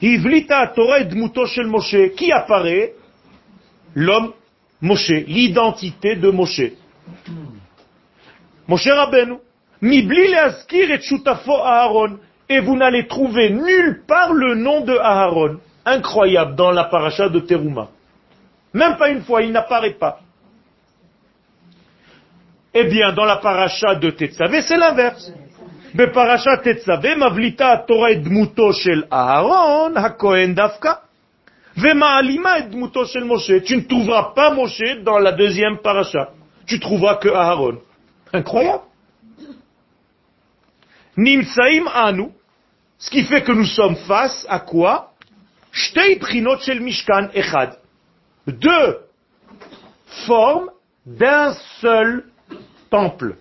Ivlita 0.00 0.72
Moutoshel 1.14 1.66
Moshe, 1.66 2.14
qui 2.16 2.30
apparaît? 2.32 2.94
L'homme 3.94 4.32
Moshe, 4.80 5.24
l'identité 5.26 6.16
de 6.16 6.30
Moshe. 6.30 6.72
Moshe 8.68 8.88
Rabbeinu, 8.88 9.38
Mibli 9.80 10.28
leaskir 10.28 10.90
et 10.90 11.00
Aaron, 11.64 12.18
et 12.48 12.60
vous 12.60 12.76
n'allez 12.76 13.06
trouver 13.06 13.50
nulle 13.50 14.02
part 14.06 14.32
le 14.32 14.54
nom 14.54 14.80
de 14.80 14.96
Aaron. 14.96 15.58
Incroyable 15.84 16.54
dans 16.54 16.70
la 16.70 16.84
paracha 16.84 17.28
de 17.28 17.40
Teruma. 17.40 17.88
Même 18.74 18.96
pas 18.96 19.10
une 19.10 19.22
fois, 19.22 19.42
il 19.42 19.52
n'apparaît 19.52 19.94
pas. 19.94 20.20
Eh 22.74 22.84
bien, 22.84 23.12
dans 23.12 23.24
la 23.24 23.36
paracha 23.36 23.94
de 23.94 24.10
Tetzavé, 24.10 24.62
c'est 24.62 24.76
l'inverse. 24.76 25.32
Tetzavé, 26.62 27.16
Mavlita 27.16 27.84
Torah 27.86 28.12
Edmuto 28.12 28.72
Shel 28.72 29.06
Aaron, 29.10 29.96
Hakohen 29.96 30.54
Dafka. 30.54 31.02
Shel 31.76 33.24
Moshe. 33.24 33.62
Tu 33.64 33.76
ne 33.76 33.82
trouveras 33.82 34.32
pas 34.34 34.50
Moshe 34.50 35.02
dans 35.02 35.18
la 35.18 35.32
deuxième 35.32 35.78
paracha. 35.78 36.30
Tu 36.66 36.78
trouveras 36.78 37.16
que 37.16 37.28
Aaron. 37.28 37.78
Incroyable. 38.32 38.82
Nimsaim 41.16 41.88
Anu, 41.92 42.28
ce 42.98 43.10
qui 43.10 43.24
fait 43.24 43.42
que 43.42 43.52
nous 43.52 43.64
sommes 43.64 43.96
face 43.96 44.44
à 44.48 44.60
quoi? 44.60 45.12
Mishkan 46.80 47.28
echad. 47.34 47.78
Deux 48.46 48.98
formes 50.26 50.70
d'un 51.06 51.52
seul 51.80 52.24
temple. 52.90 53.36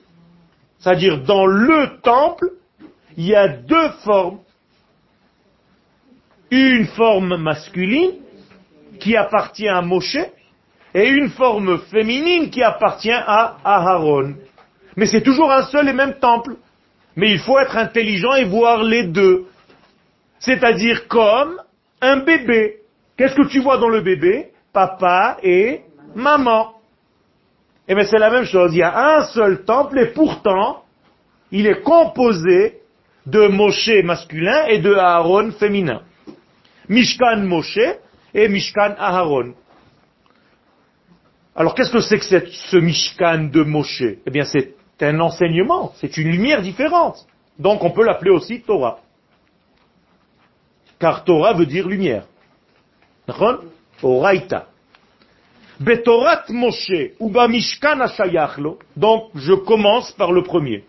C'est-à-dire, 0.79 1.23
dans 1.23 1.45
le 1.45 1.99
temple, 2.01 2.51
il 3.15 3.25
y 3.25 3.35
a 3.35 3.47
deux 3.47 3.89
formes. 4.03 4.39
Une 6.51 6.85
forme 6.87 7.35
masculine 7.37 8.11
qui 8.99 9.17
appartient 9.17 9.67
à 9.67 9.81
Moshe 9.81 10.17
et 10.93 11.09
une 11.09 11.29
forme 11.29 11.79
féminine 11.91 12.49
qui 12.49 12.63
appartient 12.63 13.11
à 13.11 13.57
Aharon. 13.63 14.35
Mais 14.95 15.07
c'est 15.07 15.21
toujours 15.21 15.51
un 15.51 15.63
seul 15.63 15.89
et 15.89 15.93
même 15.93 16.19
temple. 16.19 16.55
Mais 17.17 17.31
il 17.31 17.39
faut 17.39 17.59
être 17.59 17.75
intelligent 17.75 18.35
et 18.35 18.45
voir 18.45 18.83
les 18.83 19.07
deux. 19.07 19.47
C'est-à-dire 20.39 21.07
comme 21.07 21.59
un 21.99 22.17
bébé. 22.17 22.77
Qu'est-ce 23.17 23.35
que 23.35 23.47
tu 23.47 23.59
vois 23.59 23.79
dans 23.79 23.89
le 23.89 24.01
bébé? 24.01 24.51
Papa 24.71 25.37
et 25.41 25.81
maman. 26.13 26.75
Eh 27.87 27.95
bien 27.95 28.05
c'est 28.05 28.19
la 28.19 28.29
même 28.29 28.45
chose. 28.45 28.71
Il 28.73 28.77
y 28.77 28.83
a 28.83 29.17
un 29.17 29.23
seul 29.25 29.65
temple 29.65 29.97
et 29.97 30.13
pourtant, 30.13 30.83
il 31.51 31.65
est 31.65 31.81
composé 31.81 32.81
de 33.25 33.47
Moshe 33.47 34.03
masculin 34.03 34.67
et 34.67 34.77
de 34.77 34.93
Aaron 34.93 35.51
féminin. 35.51 36.03
Mishkan 36.87 37.37
Moshe 37.37 37.79
et 38.35 38.47
Mishkan 38.47 38.93
Aaron. 38.99 39.55
Alors 41.55 41.73
qu'est-ce 41.73 41.91
que 41.91 41.99
c'est 41.99 42.19
que 42.19 42.47
ce 42.47 42.77
Mishkan 42.77 43.49
de 43.51 43.63
Moshe 43.63 44.03
Eh 44.25 44.29
bien 44.29 44.45
c'est 44.45 44.76
un 45.01 45.19
enseignement, 45.19 45.93
c'est 45.97 46.17
une 46.17 46.29
lumière 46.29 46.61
différente. 46.61 47.25
Donc 47.59 47.83
on 47.83 47.91
peut 47.91 48.03
l'appeler 48.03 48.31
aussi 48.31 48.61
Torah. 48.61 48.99
Car 50.99 51.23
Torah 51.23 51.53
veut 51.53 51.65
dire 51.65 51.87
lumière. 51.87 52.25
Oraita. 54.01 54.67
Betorat 55.79 56.45
Moshe, 56.49 57.11
ou 57.19 57.29
Mishkan 57.47 57.99
donc 58.95 59.29
je 59.35 59.53
commence 59.53 60.11
par 60.13 60.31
le 60.31 60.41
premier. 60.41 60.85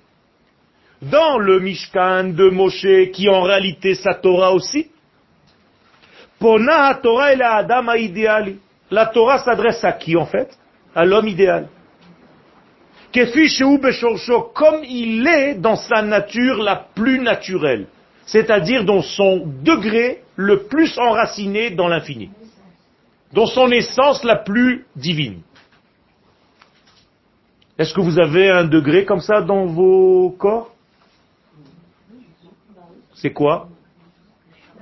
Dans 1.03 1.39
le 1.39 1.61
Mishkan 1.61 2.33
de 2.35 2.49
Moshe, 2.49 3.11
qui 3.13 3.29
en 3.29 3.43
réalité 3.43 3.95
sa 3.95 4.15
Torah 4.15 4.53
aussi, 4.53 4.91
Pona 6.39 6.95
Torah 7.03 7.33
et 7.33 7.37
la 7.37 7.57
Adam. 7.57 7.87
La 8.91 9.07
Torah 9.07 9.39
s'adresse 9.41 9.85
à 9.85 9.93
qui 9.93 10.17
en 10.17 10.27
fait? 10.27 10.57
À 10.95 11.05
l'homme 11.05 11.29
idéal. 11.29 11.69
Comme 14.55 14.85
il 14.85 15.27
est 15.27 15.55
dans 15.55 15.77
sa 15.77 16.03
nature 16.03 16.63
la 16.63 16.77
plus 16.95 17.19
naturelle, 17.19 17.87
c'est-à-dire 18.27 18.85
dans 18.85 19.03
son 19.03 19.47
degré 19.63 20.23
le 20.37 20.65
plus 20.65 20.99
enraciné 20.99 21.71
dans 21.71 21.89
l'infini 21.89 22.31
dans 23.33 23.47
son 23.47 23.71
essence 23.71 24.25
la 24.25 24.37
plus 24.37 24.87
divine. 24.97 25.41
Est-ce 27.79 27.95
que 27.95 28.01
vous 28.01 28.19
avez 28.19 28.51
un 28.51 28.65
degré 28.65 29.05
comme 29.05 29.21
ça 29.21 29.41
dans 29.41 29.67
vos 29.67 30.31
corps? 30.31 30.73
C'est 33.15 33.33
quoi? 33.33 33.69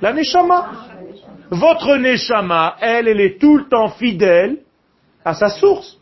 La 0.01 0.13
neshama. 0.13 0.71
Votre 1.51 1.97
neshama, 1.97 2.77
elle, 2.81 3.09
elle 3.09 3.21
est 3.21 3.39
tout 3.39 3.59
le 3.59 3.69
temps 3.69 3.89
fidèle 3.89 4.59
à 5.25 5.35
sa 5.35 5.49
source. 5.49 5.99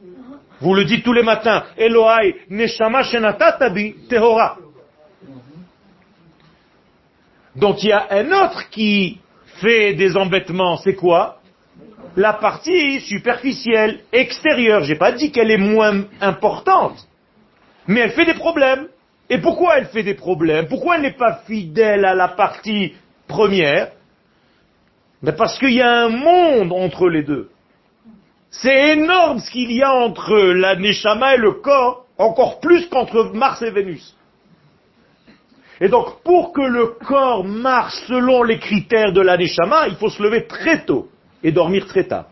Vous 0.64 0.74
le 0.74 0.87
dites 0.87 1.05
tous 1.05 1.12
les 1.12 1.22
matins. 1.22 1.62
Elohai, 1.77 2.37
neshama 2.48 3.03
shenatatabi 3.03 4.09
tehora. 4.09 4.57
Donc 7.55 7.83
il 7.83 7.90
y 7.90 7.92
a 7.92 8.07
un 8.11 8.33
autre 8.33 8.70
qui 8.70 9.18
fait 9.61 9.92
des 9.92 10.16
embêtements. 10.16 10.79
C'est 10.79 10.94
quoi? 10.94 11.40
La 12.16 12.33
partie 12.33 13.00
superficielle, 13.00 14.00
extérieure. 14.11 14.85
J'ai 14.85 14.96
pas 14.96 15.12
dit 15.12 15.31
qu'elle 15.31 15.50
est 15.50 15.59
moins 15.59 16.05
importante, 16.22 16.96
mais 17.87 18.00
elle 18.00 18.12
fait 18.12 18.24
des 18.24 18.33
problèmes. 18.33 18.88
Et 19.29 19.37
pourquoi 19.42 19.77
elle 19.77 19.88
fait 19.88 20.03
des 20.03 20.14
problèmes? 20.14 20.66
Pourquoi 20.68 20.96
elle 20.96 21.03
n'est 21.03 21.18
pas 21.18 21.42
fidèle 21.46 22.07
à 22.07 22.14
la 22.14 22.29
partie 22.29 22.94
première? 23.29 23.90
Mais 25.22 25.33
Parce 25.33 25.59
qu'il 25.59 25.74
y 25.74 25.83
a 25.83 26.05
un 26.05 26.09
monde 26.09 26.72
entre 26.72 27.11
les 27.11 27.22
deux. 27.22 27.50
C'est 28.61 28.93
énorme 28.93 29.40
ce 29.40 29.51
qu'il 29.51 29.73
y 29.73 29.83
a 29.83 29.93
entre 29.93 30.37
la 30.37 30.77
Neshama 30.77 31.35
et 31.35 31.38
le 31.38 31.55
corps, 31.55 32.07
encore 32.19 32.61
plus 32.61 32.87
qu'entre 32.88 33.33
Mars 33.35 33.61
et 33.62 33.71
Vénus. 33.71 34.14
Et 35.81 35.88
donc, 35.88 36.23
pour 36.23 36.53
que 36.53 36.61
le 36.61 36.87
corps 37.05 37.43
marche 37.43 37.97
selon 38.07 38.45
les 38.45 38.61
critères 38.61 39.12
de 39.12 39.21
la 39.21 39.37
Neshama, 39.37 39.88
il 39.88 39.97
faut 39.97 40.09
se 40.09 40.23
lever 40.23 40.47
très 40.47 40.85
tôt 40.85 41.09
et 41.43 41.51
dormir 41.51 41.87
très 41.87 42.05
tard. 42.05 42.27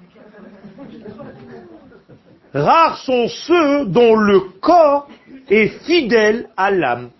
Rares 2.54 2.98
sont 2.98 3.26
ceux 3.28 3.86
dont 3.86 4.14
le 4.14 4.40
corps 4.60 5.08
est 5.50 5.68
fidèle 5.84 6.50
à 6.56 6.70
l'âme. 6.70 7.10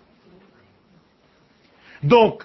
Donc, 2.03 2.43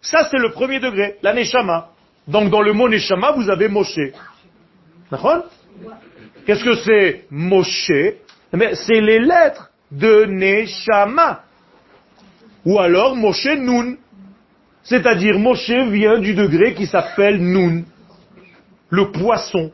ça 0.00 0.28
c'est 0.30 0.38
le 0.38 0.50
premier 0.50 0.80
degré, 0.80 1.18
la 1.22 1.32
Neshama. 1.32 1.90
Donc 2.26 2.50
dans 2.50 2.62
le 2.62 2.72
mot 2.72 2.88
Neshama, 2.88 3.32
vous 3.32 3.48
avez 3.50 3.68
Moshe. 3.68 4.00
Qu'est-ce 6.44 6.64
que 6.64 6.74
c'est 6.76 7.24
Moshe? 7.30 7.90
C'est 8.50 9.00
les 9.00 9.18
lettres 9.18 9.70
de 9.90 10.24
Neshama. 10.26 11.42
Ou 12.64 12.78
alors 12.78 13.16
Moshe 13.16 13.46
Nun. 13.46 13.96
C'est-à-dire 14.82 15.38
Moshe 15.38 15.70
vient 15.70 16.18
du 16.18 16.34
degré 16.34 16.74
qui 16.74 16.86
s'appelle 16.86 17.40
Nun 17.40 17.84
le 18.90 19.10
poisson. 19.10 19.72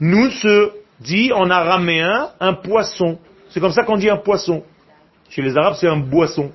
Nous 0.00 0.30
se 0.30 0.70
dit 1.00 1.32
en 1.32 1.50
araméen 1.50 2.30
un 2.40 2.54
poisson. 2.54 3.18
C'est 3.50 3.60
comme 3.60 3.72
ça 3.72 3.84
qu'on 3.84 3.96
dit 3.96 4.10
un 4.10 4.16
poisson. 4.16 4.64
Chez 5.28 5.42
les 5.42 5.56
Arabes, 5.56 5.76
c'est 5.78 5.88
un 5.88 5.98
boisson. 5.98 6.52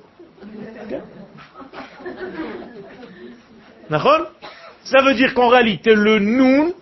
Ça 4.84 5.02
veut 5.02 5.14
dire 5.14 5.34
qu'en 5.34 5.48
réalité, 5.48 5.94
le 5.94 6.18
noun, 6.18 6.72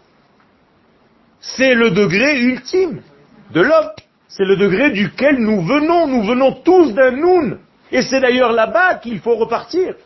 c'est 1.42 1.74
le 1.74 1.90
degré 1.90 2.38
ultime 2.40 3.02
de 3.50 3.60
l'homme. 3.60 3.90
C'est 4.28 4.44
le 4.44 4.56
degré 4.56 4.90
duquel 4.90 5.38
nous 5.38 5.60
venons. 5.60 6.06
Nous 6.06 6.22
venons 6.22 6.52
tous 6.52 6.94
d'un 6.94 7.10
noun. 7.10 7.58
Et 7.90 8.00
c'est 8.00 8.20
d'ailleurs 8.20 8.52
là-bas 8.52 8.94
qu'il 8.94 9.20
faut 9.20 9.34
repartir. 9.34 9.96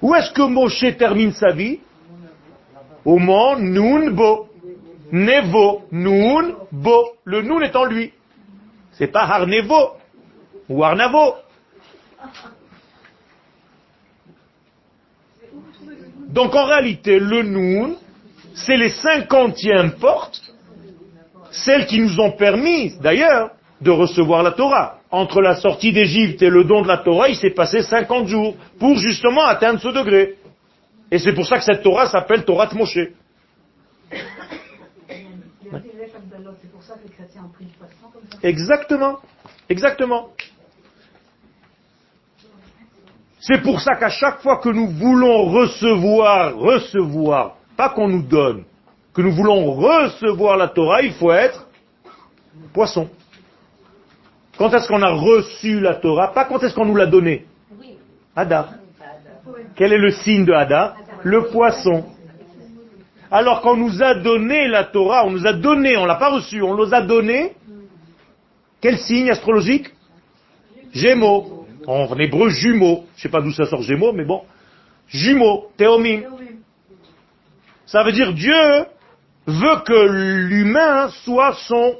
Où 0.00 0.14
est-ce 0.14 0.32
que 0.32 0.42
Moshe 0.42 0.96
termine 0.96 1.32
sa 1.32 1.50
vie? 1.50 1.80
Oman 3.04 3.60
nun 3.60 4.10
bo. 4.12 4.48
Nevo, 5.10 5.82
nun 5.90 6.54
bo. 6.70 7.16
Le 7.24 7.42
nun 7.42 7.60
est 7.60 7.74
en 7.74 7.84
lui. 7.84 8.12
C'est 8.92 9.08
pas 9.08 9.24
harnevo 9.24 9.96
ou 10.68 10.84
arnavo. 10.84 11.34
Donc 16.28 16.54
en 16.54 16.64
réalité, 16.64 17.18
le 17.18 17.42
nun, 17.42 17.96
c'est 18.66 18.76
les 18.76 18.90
cinquantièmes 18.90 19.92
portes, 19.92 20.40
celles 21.50 21.86
qui 21.86 22.00
nous 22.00 22.20
ont 22.20 22.32
permis, 22.32 22.94
d'ailleurs, 23.00 23.50
de 23.80 23.90
recevoir 23.90 24.42
la 24.42 24.52
Torah. 24.52 24.98
Entre 25.10 25.40
la 25.40 25.54
sortie 25.54 25.92
d'Égypte 25.92 26.42
et 26.42 26.50
le 26.50 26.64
don 26.64 26.82
de 26.82 26.88
la 26.88 26.98
Torah, 26.98 27.28
il 27.28 27.36
s'est 27.36 27.50
passé 27.50 27.82
50 27.82 28.26
jours 28.26 28.56
pour 28.78 28.96
justement 28.96 29.44
atteindre 29.44 29.80
ce 29.80 29.88
degré. 29.88 30.34
Et 31.10 31.18
c'est 31.18 31.32
pour 31.32 31.46
ça 31.46 31.56
que 31.56 31.64
cette 31.64 31.82
Torah 31.82 32.06
s'appelle 32.06 32.44
Torah 32.44 32.66
de. 32.66 32.76
Exactement. 38.42 39.18
Exactement. 39.68 40.28
C'est 43.40 43.62
pour 43.62 43.80
ça 43.80 43.94
qu'à 43.94 44.10
chaque 44.10 44.40
fois 44.40 44.58
que 44.58 44.68
nous 44.68 44.88
voulons 44.88 45.44
recevoir, 45.44 46.56
recevoir, 46.56 47.57
pas 47.78 47.90
qu'on 47.90 48.08
nous 48.08 48.22
donne, 48.22 48.64
que 49.14 49.22
nous 49.22 49.30
voulons 49.30 49.72
recevoir 49.72 50.56
la 50.56 50.66
Torah, 50.66 51.00
il 51.00 51.12
faut 51.12 51.30
être 51.30 51.68
poisson. 52.74 53.08
Quand 54.58 54.74
est-ce 54.74 54.88
qu'on 54.88 55.00
a 55.00 55.12
reçu 55.12 55.78
la 55.78 55.94
Torah? 55.94 56.34
Pas 56.34 56.44
quand 56.46 56.60
est-ce 56.64 56.74
qu'on 56.74 56.86
nous 56.86 56.96
l'a 56.96 57.06
donnée. 57.06 57.46
Hadar. 58.34 58.70
Quel 59.76 59.92
est 59.92 59.98
le 59.98 60.10
signe 60.10 60.44
de 60.44 60.52
Hadar 60.52 60.96
Le 61.22 61.46
poisson. 61.52 62.04
Alors 63.30 63.60
qu'on 63.60 63.76
nous 63.76 64.02
a 64.02 64.14
donné 64.14 64.66
la 64.66 64.82
Torah, 64.82 65.24
on 65.24 65.30
nous 65.30 65.46
a 65.46 65.52
donné, 65.52 65.96
on 65.96 66.04
l'a 66.04 66.16
pas 66.16 66.30
reçu, 66.30 66.60
on 66.62 66.74
nous 66.74 66.92
a 66.92 67.00
donné. 67.00 67.52
Quel 68.80 68.98
signe 68.98 69.30
astrologique? 69.30 69.86
Gémeaux. 70.92 71.64
En 71.86 72.12
hébreu, 72.18 72.48
jumeaux. 72.48 73.04
Je 73.16 73.22
sais 73.22 73.28
pas 73.28 73.40
d'où 73.40 73.52
ça 73.52 73.66
sort 73.66 73.82
gémeaux, 73.82 74.12
mais 74.12 74.24
bon. 74.24 74.42
Jumeaux, 75.06 75.68
théomim. 75.76 76.22
Ça 77.88 78.02
veut 78.02 78.12
dire 78.12 78.34
Dieu 78.34 78.84
veut 79.46 79.80
que 79.86 80.08
l'humain 80.48 81.08
soit 81.24 81.54
son 81.66 81.96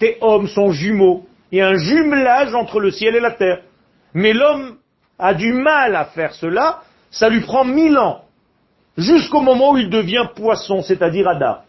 théom, 0.00 0.48
son 0.48 0.72
jumeau. 0.72 1.24
Il 1.52 1.58
y 1.58 1.60
a 1.60 1.68
un 1.68 1.76
jumelage 1.76 2.52
entre 2.52 2.80
le 2.80 2.90
ciel 2.90 3.14
et 3.14 3.20
la 3.20 3.30
terre. 3.30 3.62
Mais 4.12 4.32
l'homme 4.32 4.78
a 5.20 5.34
du 5.34 5.52
mal 5.52 5.94
à 5.94 6.06
faire 6.06 6.34
cela, 6.34 6.82
ça 7.12 7.28
lui 7.28 7.42
prend 7.42 7.64
mille 7.64 7.96
ans. 7.96 8.24
Jusqu'au 8.96 9.40
moment 9.40 9.72
où 9.72 9.78
il 9.78 9.88
devient 9.88 10.26
poisson, 10.34 10.82
c'est-à-dire 10.82 11.28
Adar. 11.28 11.62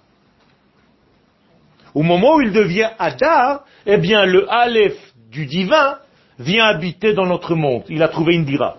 Au 1.94 2.02
moment 2.02 2.38
où 2.38 2.42
il 2.42 2.52
devient 2.52 2.90
Adar, 2.98 3.64
eh 3.86 3.98
bien 3.98 4.26
le 4.26 4.52
Aleph 4.52 4.98
du 5.30 5.46
divin 5.46 6.00
vient 6.40 6.66
habiter 6.66 7.14
dans 7.14 7.28
notre 7.28 7.54
monde. 7.54 7.84
Il 7.90 8.02
a 8.02 8.08
trouvé 8.08 8.34
une 8.34 8.46
dira. 8.46 8.78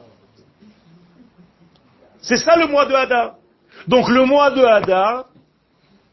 C'est 2.20 2.37
ça 2.37 2.57
le 2.57 2.66
mois 2.66 2.87
de 2.87 2.95
Hadar. 2.95 3.35
Donc 3.88 4.10
le 4.10 4.26
mois 4.26 4.51
de 4.51 4.64
Hadar, 4.64 5.26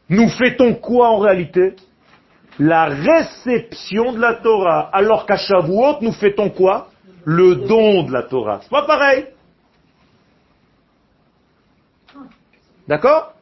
nous 0.09 0.29
fêtons 0.29 0.75
quoi 0.75 1.09
en 1.09 1.17
réalité 1.19 1.75
La 2.59 2.85
réception 2.85 4.13
de 4.13 4.19
la 4.19 4.35
Torah. 4.35 4.89
Alors 4.93 5.25
qu'à 5.25 5.37
Shavuot, 5.37 5.97
nous 6.01 6.13
fêtons 6.13 6.49
quoi 6.49 6.89
Le 7.25 7.55
don 7.55 8.03
de 8.03 8.13
la 8.13 8.23
Torah. 8.23 8.59
C'est 8.61 8.69
pas 8.69 8.85
pareil. 8.85 9.25
D'accord 12.87 13.33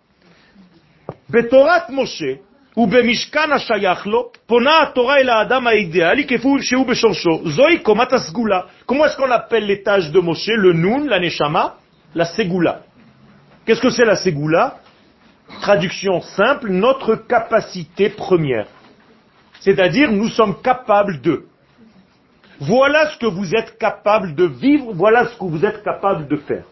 Betorat 1.29 1.89
Moshe, 1.89 2.37
ou 2.77 2.87
בממשכן 2.87 3.51
השייך 3.51 4.07
לו, 4.07 4.31
פונה 4.45 4.81
התורה 4.81 5.17
אל 5.17 5.29
האדם 5.29 5.67
האידיאלי 5.67 6.27
כפי 6.27 6.47
שהוא 6.61 6.85
בשורשו. 6.85 7.49
זוהי 7.49 7.79
קומת 7.79 8.13
הסגולה. 8.13 8.61
Comment 8.87 9.05
est-ce 9.05 9.17
qu'on 9.17 9.31
appelle 9.31 9.65
l'étage 9.65 10.11
de 10.11 10.19
Moshe, 10.19 10.47
le 10.47 10.73
Nun, 10.73 11.07
Qu'est-ce 13.68 13.82
que 13.82 13.90
c'est 13.90 14.06
la 14.06 14.16
Ségoula 14.16 14.78
Traduction 15.60 16.22
simple, 16.22 16.70
notre 16.70 17.16
capacité 17.16 18.08
première. 18.08 18.66
C'est-à-dire, 19.60 20.10
nous 20.10 20.30
sommes 20.30 20.62
capables 20.62 21.20
de. 21.20 21.44
Voilà 22.60 23.10
ce 23.10 23.18
que 23.18 23.26
vous 23.26 23.54
êtes 23.54 23.76
capable 23.76 24.34
de 24.34 24.46
vivre, 24.46 24.94
voilà 24.94 25.26
ce 25.26 25.36
que 25.36 25.44
vous 25.44 25.66
êtes 25.66 25.82
capable 25.82 26.28
de 26.28 26.36
faire. 26.36 26.64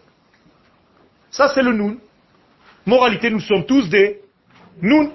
Ça, 1.31 1.49
c'est 1.49 1.61
le 1.61 1.75
Nun. 1.75 1.99
Moralité, 2.87 3.29
nous 3.29 3.41
sommes 3.41 3.67
tous 3.67 3.91
des 3.91 4.23
Nun 4.81 5.11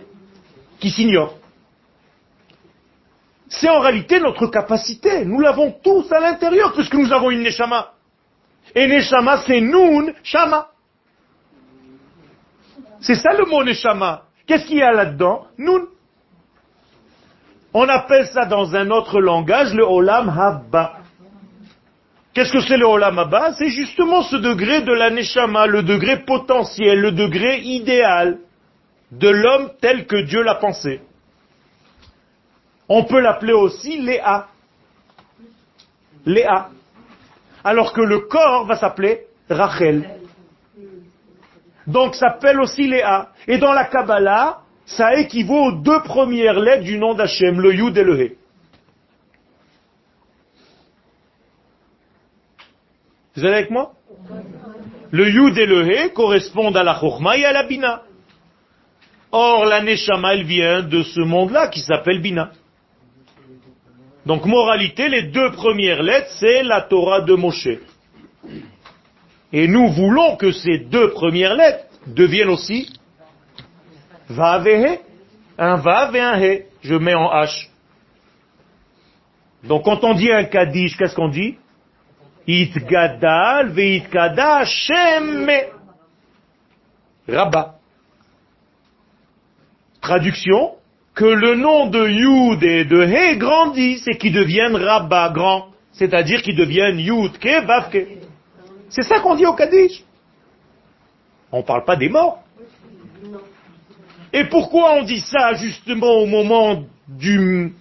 qui 0.79 0.91
s'ignorent. 0.91 1.33
C'est 3.49 3.69
en 3.69 3.79
réalité 3.79 4.19
notre 4.19 4.45
capacité. 4.45 5.25
Nous 5.25 5.39
l'avons 5.39 5.71
tous 5.83 6.11
à 6.11 6.19
l'intérieur 6.19 6.73
puisque 6.73 6.93
nous 6.93 7.11
avons 7.11 7.31
une 7.31 7.41
Neshama. 7.41 7.93
Et 8.75 8.85
Neshama, 8.85 9.37
c'est 9.47 9.61
Nun 9.61 10.13
Shama. 10.21 10.67
C'est 13.01 13.15
ça 13.15 13.33
le 13.33 13.45
mot 13.45 13.63
Neshama. 13.63 14.23
Qu'est-ce 14.45 14.65
qu'il 14.65 14.77
y 14.77 14.83
a 14.83 14.91
là-dedans 14.91 15.47
Nun. 15.57 15.87
On 17.73 17.87
appelle 17.87 18.27
ça 18.27 18.45
dans 18.45 18.75
un 18.75 18.91
autre 18.91 19.19
langage 19.19 19.73
le 19.73 19.83
Olam 19.83 20.29
Habba. 20.29 20.99
Qu'est-ce 22.33 22.51
que 22.51 22.61
c'est 22.61 22.77
le 22.77 22.85
Olam 22.85 23.17
Habba 23.17 23.53
C'est 23.53 23.69
justement 23.69 24.21
ce 24.23 24.35
degré 24.35 24.81
de 24.81 24.93
la 24.93 25.09
Neshama, 25.09 25.67
le 25.67 25.83
degré 25.83 26.23
potentiel, 26.23 26.99
le 26.99 27.11
degré 27.11 27.59
idéal 27.61 28.39
de 29.11 29.29
l'homme 29.29 29.71
tel 29.81 30.05
que 30.05 30.21
Dieu 30.25 30.41
l'a 30.43 30.55
pensé. 30.55 31.01
On 32.87 33.03
peut 33.05 33.19
l'appeler 33.19 33.53
aussi 33.53 33.99
Léa. 34.01 34.47
Léa. 36.25 36.69
Alors 37.63 37.93
que 37.93 38.01
le 38.01 38.19
corps 38.19 38.65
va 38.65 38.75
s'appeler 38.75 39.25
Rachel. 39.49 40.20
Donc 41.87 42.15
s'appelle 42.15 42.59
aussi 42.59 42.87
Léa. 42.87 43.29
Et 43.47 43.57
dans 43.57 43.73
la 43.73 43.85
Kabbalah, 43.85 44.59
ça 44.85 45.15
équivaut 45.15 45.65
aux 45.65 45.71
deux 45.71 46.01
premières 46.03 46.59
lettres 46.59 46.83
du 46.83 46.97
nom 46.97 47.13
d'Hachem, 47.13 47.59
le 47.59 47.73
Yud 47.73 47.97
et 47.97 48.03
le 48.03 48.21
He. 48.21 48.37
Vous 53.35 53.45
êtes 53.45 53.53
avec 53.53 53.71
moi? 53.71 53.93
Le 55.11 55.29
Yud 55.29 55.57
et 55.57 55.65
le 55.65 55.89
He 55.89 56.13
correspondent 56.13 56.77
à 56.77 56.83
la 56.83 56.99
Chochma 56.99 57.37
et 57.37 57.45
à 57.45 57.51
la 57.51 57.63
Bina. 57.63 58.03
Or, 59.31 59.65
la 59.65 59.81
Neshama, 59.81 60.33
elle 60.33 60.43
vient 60.43 60.81
de 60.81 61.03
ce 61.03 61.21
monde-là 61.21 61.69
qui 61.69 61.79
s'appelle 61.79 62.21
Bina. 62.21 62.51
Donc, 64.25 64.45
moralité, 64.45 65.07
les 65.07 65.23
deux 65.23 65.51
premières 65.51 66.03
lettres, 66.03 66.31
c'est 66.39 66.63
la 66.63 66.81
Torah 66.81 67.21
de 67.21 67.33
Moshe. 67.33 67.79
Et 69.53 69.67
nous 69.67 69.89
voulons 69.89 70.37
que 70.37 70.51
ces 70.51 70.79
deux 70.79 71.11
premières 71.11 71.55
lettres 71.55 71.85
deviennent 72.07 72.49
aussi 72.49 72.91
Vav. 74.29 74.67
Un 75.57 75.75
Vav 75.75 76.15
et 76.15 76.21
un 76.21 76.39
He. 76.39 76.65
Je 76.81 76.95
mets 76.95 77.13
en 77.13 77.29
H. 77.31 77.67
Donc, 79.63 79.83
quand 79.85 80.03
on 80.03 80.13
dit 80.13 80.31
un 80.31 80.45
Kaddish, 80.45 80.97
qu'est-ce 80.97 81.15
qu'on 81.15 81.29
dit? 81.29 81.57
Itgadal 82.47 83.69
veitkada 83.69 84.65
Shem 84.65 85.49
Rabbah. 87.27 87.75
Traduction, 90.01 90.71
que 91.13 91.25
le 91.25 91.55
nom 91.55 91.85
de 91.87 92.07
Yud 92.07 92.63
et 92.63 92.85
de 92.85 93.03
He 93.03 93.37
grandisse 93.37 94.07
et 94.07 94.17
qu'ils 94.17 94.33
deviennent 94.33 94.75
Rabba, 94.75 95.29
grand. 95.29 95.67
C'est-à-dire 95.91 96.41
qu'ils 96.41 96.55
deviennent 96.55 96.99
Yud, 96.99 97.37
Ke, 97.37 97.61
C'est 98.91 99.03
ça 99.03 99.21
qu'on 99.21 99.35
dit 99.35 99.45
au 99.45 99.53
Kaddish. 99.53 100.03
On 101.51 101.59
ne 101.59 101.63
parle 101.63 101.85
pas 101.85 101.95
des 101.95 102.09
morts. 102.09 102.43
Et 104.33 104.45
pourquoi 104.45 104.95
on 104.95 105.03
dit 105.03 105.19
ça 105.21 105.53
justement 105.53 106.13
au 106.13 106.25
moment 106.25 106.83
du 107.07 107.73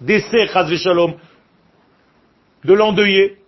décès, 0.00 0.46
Shalom, 0.48 1.14
de 2.64 2.74
l'endeuillé? 2.74 3.38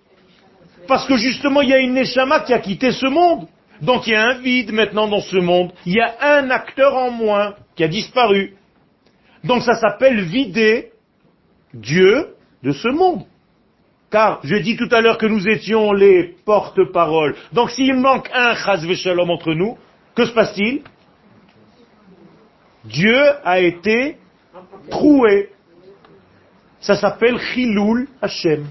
Parce 0.88 1.07
que 1.07 1.16
justement, 1.16 1.61
il 1.61 1.70
y 1.70 1.74
a 1.74 1.78
une 1.78 1.94
Neshama 1.94 2.40
qui 2.40 2.53
a 2.53 2.59
quitté 2.59 2.92
ce 2.92 3.07
monde. 3.07 3.46
Donc 3.80 4.07
il 4.07 4.12
y 4.12 4.16
a 4.16 4.28
un 4.28 4.38
vide 4.38 4.72
maintenant 4.72 5.09
dans 5.09 5.20
ce 5.20 5.36
monde. 5.36 5.72
Il 5.86 5.94
y 5.94 6.00
a 6.00 6.14
un 6.20 6.50
acteur 6.50 6.94
en 6.94 7.11
moins 7.11 7.55
qui 7.74 7.82
a 7.82 7.88
disparu. 7.88 8.57
Donc 9.42 9.62
ça 9.62 9.74
s'appelle 9.74 10.22
vider 10.22 10.92
Dieu 11.74 12.36
de 12.62 12.72
ce 12.72 12.88
monde. 12.88 13.24
Car 14.12 14.40
je 14.44 14.56
dis 14.56 14.76
tout 14.76 14.88
à 14.92 15.00
l'heure 15.00 15.16
que 15.16 15.26
nous 15.26 15.48
étions 15.48 15.92
les 15.94 16.36
porte-paroles. 16.44 17.34
Donc 17.52 17.70
s'il 17.70 17.94
manque 17.94 18.28
un 18.34 18.54
chazve 18.54 18.94
shalom 18.94 19.30
entre 19.30 19.54
nous, 19.54 19.78
que 20.14 20.26
se 20.26 20.32
passe-t-il? 20.32 20.82
Dieu 22.84 23.18
a 23.42 23.60
été 23.60 24.18
troué. 24.90 25.48
Ça 26.80 26.94
s'appelle 26.94 27.38
Chilul 27.38 28.06
Hashem. 28.20 28.66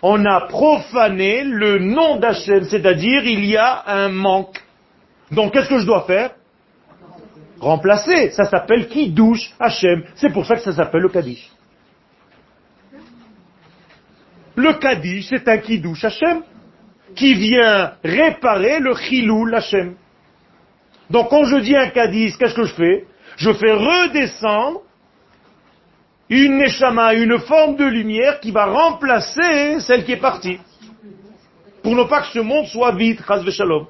On 0.00 0.24
a 0.24 0.40
profané 0.48 1.44
le 1.44 1.78
nom 1.78 2.16
d'Hachem, 2.16 2.64
c'est-à-dire 2.64 3.24
il 3.24 3.44
y 3.44 3.56
a 3.58 3.84
un 3.86 4.08
manque. 4.08 4.62
Donc 5.30 5.52
qu'est-ce 5.52 5.68
que 5.68 5.78
je 5.78 5.86
dois 5.86 6.04
faire? 6.04 6.30
Remplacer. 7.60 8.30
Ça 8.30 8.44
s'appelle 8.44 8.88
qui 8.88 9.10
douche 9.10 9.52
Hachem. 9.60 10.04
C'est 10.14 10.32
pour 10.32 10.46
ça 10.46 10.54
que 10.54 10.62
ça 10.62 10.72
s'appelle 10.72 11.02
le 11.02 11.10
Kaddish. 11.10 11.50
Le 14.55 14.73
Kaddish, 14.73 15.27
c'est 15.29 15.47
un 15.47 15.57
qui 15.59 15.79
douche 15.79 16.03
Hachem, 16.03 16.41
qui 17.15 17.33
vient 17.33 17.93
réparer 18.03 18.79
le 18.79 18.95
Chilou 18.95 19.47
Hachem. 19.53 19.95
Donc 21.09 21.29
quand 21.29 21.45
je 21.45 21.57
dis 21.57 21.75
un 21.75 21.89
Kaddish, 21.89 22.37
qu'est-ce 22.37 22.55
que 22.55 22.63
je 22.63 22.73
fais 22.73 23.05
Je 23.37 23.53
fais 23.53 23.71
redescendre 23.71 24.81
une 26.29 26.57
Neshama, 26.57 27.13
une 27.13 27.39
forme 27.39 27.75
de 27.77 27.85
lumière 27.85 28.39
qui 28.39 28.51
va 28.51 28.65
remplacer 28.65 29.79
celle 29.79 30.03
qui 30.03 30.13
est 30.13 30.17
partie. 30.17 30.59
Pour 31.83 31.95
ne 31.95 32.03
pas 32.03 32.21
que 32.21 32.27
ce 32.33 32.39
monde 32.39 32.65
soit 32.65 32.91
vide, 32.91 33.21
Chaz 33.25 33.49
Shalom. 33.49 33.87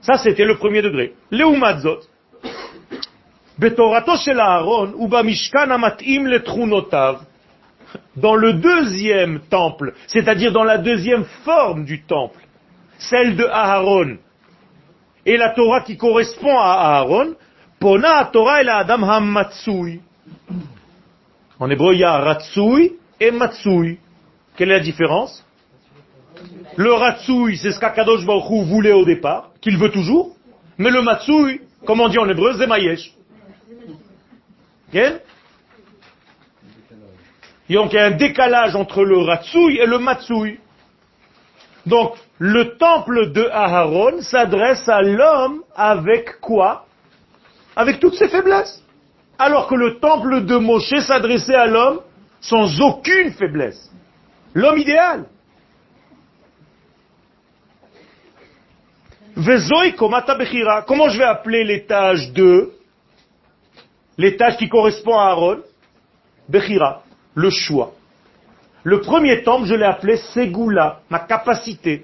Ça, 0.00 0.16
c'était 0.16 0.44
le 0.44 0.56
premier 0.56 0.82
degré. 0.82 1.14
Léumadzot, 1.30 2.00
בתורתו 3.58 4.16
של 4.16 4.40
אהרון 4.40 4.94
ובמשכן 4.94 5.72
המתאים 5.72 6.26
לתכונותיו, 6.26 7.14
dans 8.15 8.35
le 8.35 8.53
deuxième 8.53 9.39
temple, 9.49 9.93
c'est-à-dire 10.07 10.51
dans 10.51 10.63
la 10.63 10.77
deuxième 10.77 11.25
forme 11.43 11.85
du 11.85 12.03
temple, 12.03 12.39
celle 12.97 13.35
de 13.35 13.45
Aaron, 13.45 14.17
et 15.25 15.37
la 15.37 15.49
Torah 15.49 15.81
qui 15.81 15.97
correspond 15.97 16.57
à 16.57 16.97
Aaron, 16.97 17.35
pona 17.79 18.25
Torah 18.31 18.63
et 18.63 18.67
Adam 18.67 19.03
hamatsui. 19.03 20.01
En 21.59 21.69
hébreu, 21.69 21.93
il 21.93 21.99
y 21.99 22.03
a 22.03 22.17
ratsui 22.17 22.93
et 23.19 23.31
matsui. 23.31 23.99
Quelle 24.55 24.71
est 24.71 24.77
la 24.77 24.83
différence? 24.83 25.45
Le 26.75 26.93
ratsui, 26.93 27.57
c'est 27.57 27.71
ce 27.71 27.79
qu'Akadosh 27.79 28.25
Baruch 28.25 28.49
Hu 28.49 28.63
voulait 28.65 28.93
au 28.93 29.05
départ, 29.05 29.51
qu'il 29.59 29.77
veut 29.77 29.91
toujours, 29.91 30.35
mais 30.77 30.91
le 30.91 31.01
matsui, 31.01 31.61
comme 31.85 31.99
on 31.99 32.07
dit 32.07 32.19
en 32.19 32.29
hébreu, 32.29 32.53
zemayesh. 32.53 33.11
Donc 37.69 37.93
il 37.93 37.95
y 37.95 37.99
a 37.99 38.05
un 38.05 38.11
décalage 38.11 38.75
entre 38.75 39.03
le 39.03 39.17
ratsui 39.17 39.77
et 39.77 39.85
le 39.85 39.99
matsui. 39.99 40.59
Donc, 41.85 42.17
le 42.37 42.77
temple 42.77 43.31
de 43.31 43.47
Aharon 43.49 44.21
s'adresse 44.21 44.87
à 44.89 45.01
l'homme 45.01 45.63
avec 45.75 46.39
quoi? 46.41 46.85
Avec 47.75 47.99
toutes 47.99 48.15
ses 48.15 48.27
faiblesses. 48.27 48.83
Alors 49.39 49.67
que 49.67 49.75
le 49.75 49.99
temple 49.99 50.45
de 50.45 50.57
Moshe 50.57 50.99
s'adressait 50.99 51.55
à 51.55 51.65
l'homme 51.65 52.01
sans 52.41 52.81
aucune 52.81 53.31
faiblesse. 53.31 53.89
L'homme 54.53 54.77
idéal. 54.77 55.25
Comment 59.35 61.09
je 61.09 61.17
vais 61.17 61.23
appeler 61.23 61.63
l'étage 61.63 62.31
2 62.33 62.73
L'étage 64.17 64.57
qui 64.57 64.67
correspond 64.67 65.17
à 65.17 65.27
Aaron 65.27 65.59
Bechira, 66.49 67.03
le 67.37 67.51
choix. 67.51 67.93
Le 68.83 68.99
premier 68.99 69.43
temple, 69.43 69.67
je 69.67 69.75
l'ai 69.75 69.85
appelé 69.85 70.17
Segula, 70.33 71.01
ma 71.09 71.19
capacité. 71.19 72.03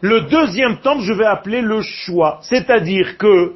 Le 0.00 0.22
deuxième 0.22 0.78
temple, 0.78 1.02
je 1.02 1.12
vais 1.12 1.26
appeler 1.26 1.60
le 1.60 1.82
choix. 1.82 2.38
C'est-à-dire 2.42 3.18
que, 3.18 3.54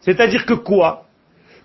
c'est-à-dire 0.00 0.44
que 0.44 0.54
quoi? 0.54 1.04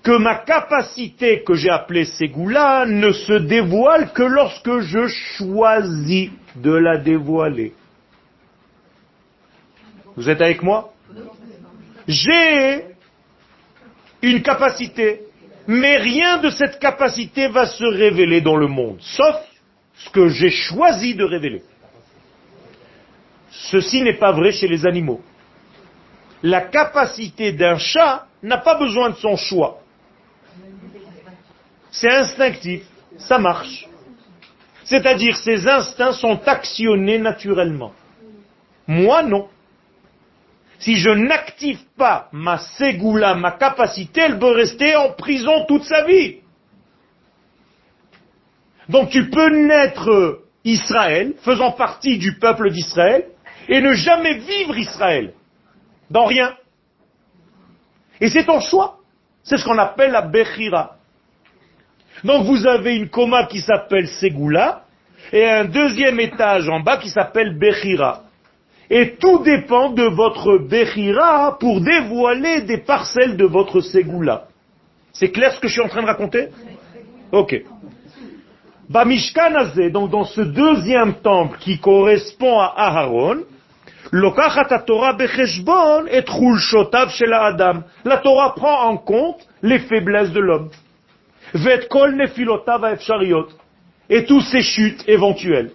Que 0.04 0.18
ma 0.18 0.36
capacité 0.36 1.44
que 1.44 1.56
j'ai 1.56 1.72
appelée 1.72 2.06
Segula 2.06 2.86
ne 2.86 3.12
se 3.12 3.34
dévoile 3.34 4.14
que 4.14 4.24
lorsque 4.24 4.80
je 4.80 5.08
choisis 5.08 6.30
de 6.56 6.72
la 6.72 6.98
dévoiler. 6.98 7.74
Vous 10.16 10.30
êtes 10.30 10.42
avec 10.42 10.62
moi? 10.62 10.94
J'ai 12.08 12.86
une 14.22 14.42
capacité, 14.42 15.22
mais 15.70 15.98
rien 15.98 16.40
de 16.40 16.50
cette 16.50 16.80
capacité 16.80 17.48
va 17.48 17.68
se 17.68 17.84
révéler 17.84 18.42
dans 18.42 18.56
le 18.56 18.66
monde, 18.66 18.98
sauf 19.02 19.36
ce 19.94 20.10
que 20.10 20.28
j'ai 20.28 20.50
choisi 20.50 21.14
de 21.14 21.24
révéler. 21.24 21.62
Ceci 23.52 24.02
n'est 24.02 24.18
pas 24.18 24.32
vrai 24.32 24.52
chez 24.52 24.68
les 24.68 24.88
animaux. 24.88 25.22
La 26.42 26.62
capacité 26.62 27.52
d'un 27.52 27.78
chat 27.78 28.26
n'a 28.42 28.58
pas 28.58 28.80
besoin 28.80 29.12
de 29.12 29.18
son 29.18 29.36
choix. 29.36 29.84
C'est 31.92 32.12
instinctif, 32.12 32.82
ça 33.20 33.38
marche. 33.38 33.88
C'est-à-dire 34.86 35.38
ses 35.38 35.68
instincts 35.68 36.14
sont 36.14 36.48
actionnés 36.48 37.20
naturellement. 37.20 37.94
Moi 38.88 39.22
non. 39.22 39.48
Si 40.80 40.96
je 40.96 41.10
n'active 41.10 41.82
pas 41.98 42.30
ma 42.32 42.58
ségoula, 42.58 43.36
ma 43.36 43.52
capacité, 43.52 44.22
elle 44.22 44.40
peut 44.40 44.52
rester 44.52 44.96
en 44.96 45.12
prison 45.12 45.66
toute 45.68 45.84
sa 45.84 46.06
vie. 46.06 46.38
Donc 48.88 49.10
tu 49.10 49.30
peux 49.30 49.50
naître 49.50 50.40
Israël, 50.64 51.34
faisant 51.42 51.72
partie 51.74 52.18
du 52.18 52.40
peuple 52.40 52.72
d'Israël, 52.72 53.26
et 53.68 53.82
ne 53.82 53.94
jamais 53.94 54.36
vivre 54.36 54.78
Israël. 54.78 55.34
Dans 56.10 56.26
rien. 56.26 56.56
Et 58.22 58.30
c'est 58.30 58.46
ton 58.46 58.62
choix. 58.62 58.98
C'est 59.44 59.58
ce 59.58 59.66
qu'on 59.66 59.78
appelle 59.78 60.12
la 60.12 60.22
Bechira. 60.22 60.96
Donc 62.24 62.46
vous 62.46 62.66
avez 62.68 62.96
une 62.96 63.10
coma 63.10 63.46
qui 63.46 63.62
s'appelle 63.62 64.08
Ségoula, 64.08 64.86
et 65.32 65.46
un 65.48 65.66
deuxième 65.66 66.20
étage 66.20 66.70
en 66.70 66.80
bas 66.80 66.98
qui 66.98 67.10
s'appelle 67.10 67.58
Bechira. 67.58 68.24
Et 68.90 69.16
tout 69.20 69.44
dépend 69.44 69.92
de 69.92 70.04
votre 70.04 70.58
Bechira 70.58 71.58
pour 71.60 71.82
dévoiler 71.82 72.62
des 72.62 72.80
parcelles 72.80 73.38
de 73.38 73.46
votre 73.46 73.82
Ségoula. 73.82 74.48
C'est 75.14 75.30
clair 75.30 75.54
ce 75.54 75.60
que 75.60 75.68
je 75.68 75.74
suis 75.74 75.82
en 75.82 75.90
train 75.90 76.02
de 76.02 76.08
raconter? 76.08 76.48
Ok. 77.32 77.62
Bamishkan 78.90 79.54
donc 79.92 80.10
dans 80.10 80.24
ce 80.24 80.42
deuxième 80.42 81.14
temple 81.16 81.60
qui 81.60 81.78
correspond 81.80 82.60
à 82.60 82.74
Aharon, 82.76 83.44
la 84.12 84.32
Torah 88.18 88.56
prend 88.56 88.90
en 88.90 88.98
compte 88.98 89.48
les 89.62 89.78
faiblesses 89.80 90.32
de 90.32 90.40
l'homme. 90.40 90.70
Et 94.10 94.26
tous 94.26 94.42
ses 94.42 94.64
chutes 94.64 95.04
éventuelles. 95.08 95.72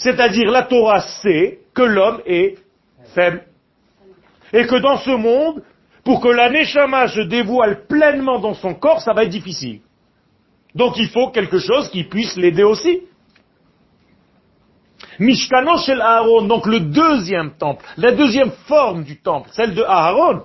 C'est-à-dire 0.00 0.50
la 0.50 0.62
Torah 0.62 1.02
sait 1.22 1.58
que 1.74 1.82
l'homme 1.82 2.22
est 2.24 2.56
faible. 3.14 3.44
Et 4.52 4.66
que 4.66 4.76
dans 4.76 4.96
ce 4.96 5.10
monde, 5.10 5.62
pour 6.04 6.22
que 6.22 6.28
la 6.28 6.48
Neshama 6.48 7.08
se 7.08 7.20
dévoile 7.20 7.86
pleinement 7.86 8.38
dans 8.38 8.54
son 8.54 8.74
corps, 8.74 9.02
ça 9.02 9.12
va 9.12 9.24
être 9.24 9.30
difficile. 9.30 9.80
Donc 10.74 10.96
il 10.96 11.08
faut 11.08 11.28
quelque 11.28 11.58
chose 11.58 11.90
qui 11.90 12.04
puisse 12.04 12.36
l'aider 12.36 12.62
aussi. 12.62 13.02
Mishkano 15.18 15.76
shel 15.76 16.00
Aaron, 16.00 16.42
donc 16.46 16.66
le 16.66 16.80
deuxième 16.80 17.50
temple, 17.58 17.84
la 17.98 18.12
deuxième 18.12 18.52
forme 18.66 19.04
du 19.04 19.20
temple, 19.20 19.50
celle 19.52 19.74
de 19.74 19.82
Aaron, 19.82 20.44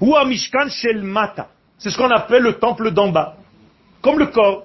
ou 0.00 0.16
à 0.16 0.24
Mishkan 0.24 0.68
shel 0.68 1.02
Mata. 1.02 1.48
C'est 1.78 1.90
ce 1.90 1.96
qu'on 1.96 2.10
appelle 2.10 2.42
le 2.42 2.54
temple 2.54 2.90
d'en 2.90 3.10
bas. 3.10 3.36
Comme 4.02 4.18
le 4.18 4.26
corps. 4.26 4.64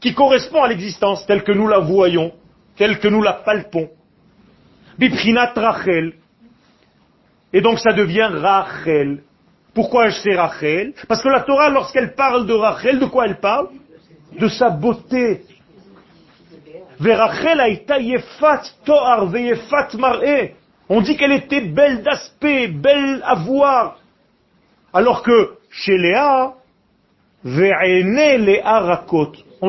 Qui 0.00 0.14
correspond 0.14 0.62
à 0.62 0.68
l'existence 0.68 1.26
telle 1.26 1.42
que 1.42 1.52
nous 1.52 1.68
la 1.68 1.78
voyons, 1.78 2.32
telle 2.76 2.98
que 2.98 3.08
nous 3.08 3.22
la 3.22 3.32
palpons. 3.32 3.90
Biprinat 4.98 5.52
Rachel. 5.56 6.14
Et 7.52 7.60
donc 7.60 7.78
ça 7.78 7.92
devient 7.92 8.30
Rachel. 8.32 9.22
Pourquoi 9.74 10.10
c'est 10.10 10.34
Rachel 10.34 10.94
Parce 11.08 11.22
que 11.22 11.28
la 11.28 11.40
Torah, 11.40 11.70
lorsqu'elle 11.70 12.14
parle 12.14 12.46
de 12.46 12.52
Rachel, 12.52 12.98
de 12.98 13.06
quoi 13.06 13.26
elle 13.26 13.40
parle? 13.40 13.68
De 14.38 14.48
sa 14.48 14.70
beauté. 14.70 15.42
Verachel 17.00 17.60
aïta 17.60 17.98
yefat 17.98 18.62
toar 18.84 19.26
veyefat 19.26 19.88
mar'e. 19.98 20.50
On 20.88 21.00
dit 21.00 21.16
qu'elle 21.16 21.32
était 21.32 21.62
belle 21.62 22.02
d'aspect, 22.02 22.68
belle 22.68 23.22
à 23.24 23.36
voir. 23.36 23.98
Alors 24.92 25.22
que 25.22 25.56
chez 25.70 25.96
Léa, 25.96 26.54
on 27.44 27.48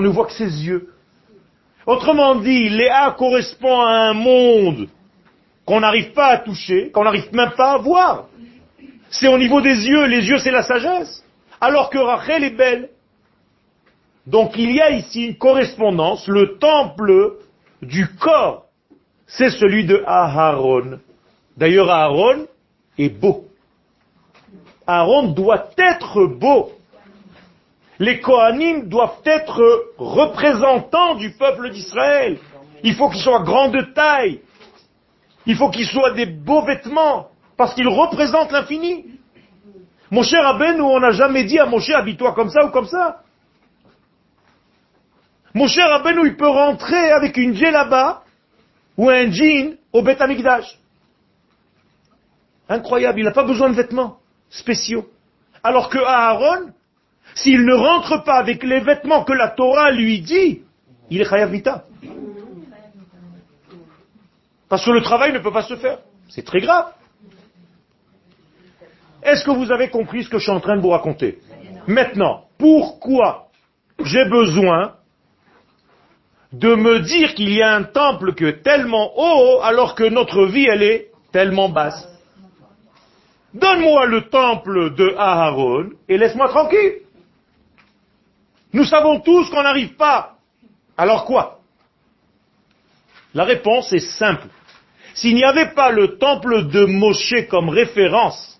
ne 0.01 0.07
voit 0.07 0.25
que 0.25 0.33
ses 0.33 0.65
yeux. 0.65 0.89
Autrement 1.85 2.35
dit, 2.35 2.69
Léa 2.69 3.15
correspond 3.17 3.81
à 3.81 4.09
un 4.09 4.13
monde 4.13 4.87
qu'on 5.65 5.79
n'arrive 5.79 6.11
pas 6.13 6.27
à 6.27 6.37
toucher, 6.37 6.91
qu'on 6.91 7.03
n'arrive 7.03 7.33
même 7.33 7.51
pas 7.55 7.73
à 7.73 7.77
voir. 7.77 8.25
C'est 9.09 9.27
au 9.27 9.37
niveau 9.37 9.61
des 9.61 9.87
yeux, 9.87 10.05
les 10.05 10.27
yeux 10.27 10.37
c'est 10.37 10.51
la 10.51 10.63
sagesse. 10.63 11.23
Alors 11.59 11.89
que 11.89 11.97
Rachel 11.97 12.43
est 12.43 12.55
belle. 12.55 12.89
Donc 14.27 14.57
il 14.57 14.71
y 14.71 14.81
a 14.81 14.91
ici 14.91 15.27
une 15.27 15.37
correspondance, 15.37 16.27
le 16.27 16.57
temple 16.57 17.33
du 17.81 18.07
corps, 18.15 18.65
c'est 19.27 19.49
celui 19.49 19.85
de 19.85 20.03
Aharon. 20.05 20.99
D'ailleurs 21.57 21.89
Aharon 21.89 22.45
est 22.97 23.09
beau. 23.09 23.45
Aaron 24.85 25.29
doit 25.29 25.69
être 25.77 26.25
beau 26.25 26.71
les 28.01 28.19
Kohanim 28.19 28.89
doivent 28.89 29.21
être 29.25 29.61
représentants 29.99 31.13
du 31.13 31.33
peuple 31.33 31.69
d'Israël. 31.69 32.39
Il 32.83 32.95
faut 32.95 33.09
qu'ils 33.09 33.21
soient 33.21 33.43
grands 33.43 33.67
de 33.67 33.81
taille. 33.93 34.41
Il 35.45 35.55
faut 35.55 35.69
qu'ils 35.69 35.85
soient 35.85 36.09
des 36.13 36.25
beaux 36.25 36.63
vêtements, 36.63 37.29
parce 37.57 37.75
qu'ils 37.75 37.87
représentent 37.87 38.51
l'infini. 38.51 39.05
Mon 40.09 40.23
cher 40.23 40.43
Aben, 40.47 40.81
on 40.81 40.99
n'a 40.99 41.11
jamais 41.11 41.43
dit 41.43 41.59
à 41.59 41.67
mon 41.67 41.79
cher, 41.79 41.99
habille-toi 41.99 42.33
comme 42.33 42.49
ça 42.49 42.65
ou 42.65 42.71
comme 42.71 42.87
ça. 42.87 43.21
Mon 45.53 45.67
cher 45.67 45.85
Aben, 45.93 46.19
il 46.25 46.35
peut 46.35 46.49
rentrer 46.49 47.11
avec 47.11 47.37
une 47.37 47.53
djellaba 47.53 48.23
ou 48.97 49.11
un 49.11 49.29
jean 49.29 49.77
au 49.93 50.01
Beth 50.01 50.21
Amikdash. 50.21 50.79
Incroyable, 52.67 53.19
il 53.19 53.25
n'a 53.25 53.31
pas 53.31 53.43
besoin 53.43 53.69
de 53.69 53.75
vêtements 53.75 54.17
spéciaux. 54.49 55.07
Alors 55.61 55.89
que 55.89 55.99
Aaron, 55.99 56.71
s'il 57.35 57.65
ne 57.65 57.73
rentre 57.73 58.23
pas 58.23 58.35
avec 58.35 58.63
les 58.63 58.79
vêtements 58.79 59.23
que 59.23 59.33
la 59.33 59.49
Torah 59.49 59.91
lui 59.91 60.21
dit, 60.21 60.61
il 61.09 61.21
est 61.21 61.25
chayav 61.25 61.51
Parce 64.69 64.85
que 64.85 64.91
le 64.91 65.01
travail 65.01 65.33
ne 65.33 65.39
peut 65.39 65.51
pas 65.51 65.63
se 65.63 65.75
faire. 65.75 65.99
C'est 66.29 66.45
très 66.45 66.61
grave. 66.61 66.93
Est-ce 69.23 69.43
que 69.43 69.51
vous 69.51 69.71
avez 69.71 69.89
compris 69.89 70.23
ce 70.23 70.29
que 70.29 70.37
je 70.37 70.43
suis 70.43 70.51
en 70.51 70.59
train 70.59 70.77
de 70.77 70.81
vous 70.81 70.89
raconter? 70.89 71.39
Maintenant, 71.87 72.45
pourquoi 72.57 73.47
j'ai 74.03 74.25
besoin 74.25 74.95
de 76.53 76.75
me 76.75 76.99
dire 76.99 77.33
qu'il 77.35 77.53
y 77.53 77.61
a 77.61 77.75
un 77.75 77.83
temple 77.83 78.33
qui 78.33 78.45
est 78.45 78.63
tellement 78.63 79.11
haut 79.15 79.61
alors 79.61 79.95
que 79.95 80.03
notre 80.03 80.45
vie, 80.45 80.67
elle 80.71 80.83
est 80.83 81.11
tellement 81.31 81.69
basse? 81.69 82.07
Donne-moi 83.53 84.05
le 84.05 84.29
temple 84.29 84.95
de 84.95 85.13
Aharon 85.17 85.89
et 86.07 86.17
laisse-moi 86.17 86.47
tranquille. 86.47 87.00
Nous 88.73 88.85
savons 88.85 89.19
tous 89.19 89.49
qu'on 89.49 89.63
n'arrive 89.63 89.95
pas. 89.95 90.35
Alors 90.97 91.25
quoi? 91.25 91.59
La 93.33 93.43
réponse 93.43 93.91
est 93.93 93.99
simple. 93.99 94.47
S'il 95.13 95.35
n'y 95.35 95.43
avait 95.43 95.73
pas 95.73 95.91
le 95.91 96.17
temple 96.17 96.67
de 96.67 96.85
Moshe 96.85 97.47
comme 97.49 97.69
référence 97.69 98.59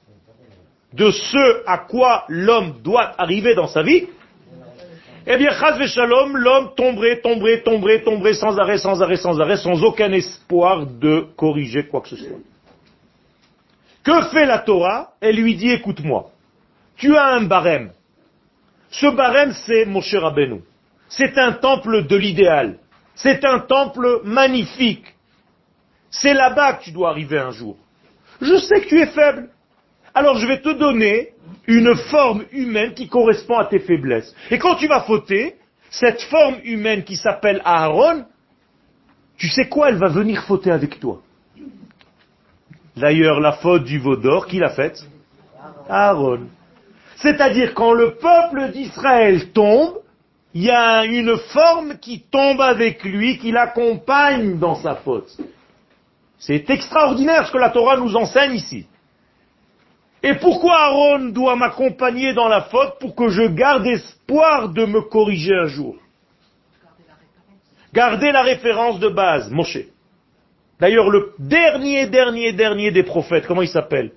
de 0.93 1.11
ce 1.11 1.63
à 1.65 1.77
quoi 1.77 2.25
l'homme 2.27 2.81
doit 2.81 3.13
arriver 3.17 3.55
dans 3.55 3.67
sa 3.67 3.81
vie, 3.81 4.07
eh 5.27 5.37
bien, 5.37 5.51
l'homme 6.33 6.71
tomberait, 6.75 7.21
tomberait, 7.21 7.61
tomberait, 7.61 8.01
tomberait 8.01 8.33
sans 8.33 8.57
arrêt, 8.57 8.77
sans 8.77 9.01
arrêt, 9.01 9.17
sans 9.17 9.39
arrêt, 9.39 9.57
sans 9.57 9.83
aucun 9.83 10.11
espoir 10.11 10.85
de 10.85 11.27
corriger 11.37 11.87
quoi 11.87 12.01
que 12.01 12.09
ce 12.09 12.15
soit. 12.15 12.39
Que 14.03 14.29
fait 14.29 14.45
la 14.45 14.59
Torah? 14.59 15.11
Elle 15.21 15.35
lui 15.35 15.55
dit, 15.55 15.69
écoute-moi, 15.69 16.31
tu 16.97 17.15
as 17.15 17.27
un 17.27 17.43
barème. 17.43 17.91
Ce 18.91 19.07
barème, 19.07 19.53
c'est 19.65 19.85
Moshe 19.85 20.13
Rabbeinu. 20.13 20.61
C'est 21.07 21.37
un 21.37 21.53
temple 21.53 22.05
de 22.07 22.15
l'idéal. 22.15 22.77
C'est 23.15 23.43
un 23.45 23.59
temple 23.59 24.21
magnifique. 24.23 25.05
C'est 26.09 26.33
là-bas 26.33 26.73
que 26.73 26.83
tu 26.83 26.91
dois 26.91 27.09
arriver 27.09 27.39
un 27.39 27.51
jour. 27.51 27.77
Je 28.41 28.57
sais 28.57 28.81
que 28.81 28.87
tu 28.87 28.99
es 28.99 29.07
faible. 29.07 29.49
Alors 30.13 30.37
je 30.37 30.45
vais 30.45 30.59
te 30.59 30.69
donner 30.69 31.29
une 31.67 31.95
forme 31.95 32.43
humaine 32.51 32.93
qui 32.93 33.07
correspond 33.07 33.57
à 33.57 33.65
tes 33.65 33.79
faiblesses. 33.79 34.35
Et 34.49 34.57
quand 34.57 34.75
tu 34.75 34.87
vas 34.87 35.01
fauter, 35.01 35.55
cette 35.89 36.21
forme 36.23 36.55
humaine 36.63 37.03
qui 37.03 37.15
s'appelle 37.15 37.61
Aaron, 37.63 38.25
tu 39.37 39.47
sais 39.49 39.67
quoi? 39.67 39.89
Elle 39.89 39.97
va 39.97 40.09
venir 40.09 40.43
fauter 40.43 40.71
avec 40.71 40.99
toi. 40.99 41.21
D'ailleurs, 42.95 43.39
la 43.39 43.53
faute 43.53 43.85
du 43.85 43.99
veau 43.99 44.17
d'or, 44.17 44.47
qui 44.47 44.59
l'a 44.59 44.69
faite? 44.69 45.01
Aaron. 45.89 46.47
C'est-à-dire, 47.21 47.73
quand 47.73 47.93
le 47.93 48.15
peuple 48.15 48.71
d'Israël 48.71 49.51
tombe, 49.51 49.99
il 50.53 50.63
y 50.63 50.71
a 50.71 51.05
une 51.05 51.37
forme 51.37 51.97
qui 51.97 52.23
tombe 52.31 52.59
avec 52.59 53.03
lui, 53.03 53.37
qui 53.37 53.51
l'accompagne 53.51 54.57
dans 54.57 54.75
sa 54.75 54.95
faute. 54.95 55.31
C'est 56.39 56.69
extraordinaire 56.69 57.47
ce 57.47 57.51
que 57.51 57.57
la 57.57 57.69
Torah 57.69 57.97
nous 57.97 58.15
enseigne 58.15 58.55
ici. 58.55 58.87
Et 60.23 60.35
pourquoi 60.35 60.75
Aaron 60.75 61.29
doit 61.29 61.55
m'accompagner 61.55 62.33
dans 62.33 62.47
la 62.47 62.63
faute 62.63 62.99
pour 62.99 63.15
que 63.15 63.29
je 63.29 63.43
garde 63.43 63.85
espoir 63.87 64.69
de 64.69 64.85
me 64.85 65.01
corriger 65.01 65.55
un 65.55 65.67
jour? 65.67 65.95
Garder 67.93 68.31
la 68.31 68.41
référence 68.41 68.99
de 68.99 69.09
base, 69.09 69.49
Moshe. 69.51 69.79
D'ailleurs, 70.79 71.09
le 71.09 71.33
dernier, 71.37 72.07
dernier, 72.07 72.53
dernier 72.53 72.91
des 72.91 73.03
prophètes, 73.03 73.45
comment 73.45 73.61
il 73.61 73.67
s'appelle? 73.67 74.11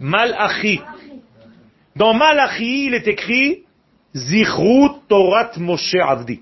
Malachi. 0.00 0.80
Dans 1.94 2.14
Malachi, 2.14 2.86
il 2.86 2.94
est 2.94 3.08
écrit 3.08 3.64
Zichrut 4.14 5.06
Torat 5.08 5.52
Moshe 5.58 5.94
Avdi. 5.94 6.40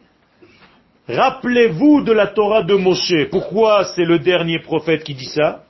Rappelez-vous 1.09 2.03
de 2.03 2.13
la 2.13 2.29
Torah 2.29 2.63
de 2.63 2.75
Moshe. 2.75 3.29
Pourquoi 3.31 3.85
c'est 3.95 4.05
le 4.05 4.19
dernier 4.19 4.59
prophète 4.61 5.05
qui 5.05 5.15
dit 5.15 5.27
ça? 5.27 5.65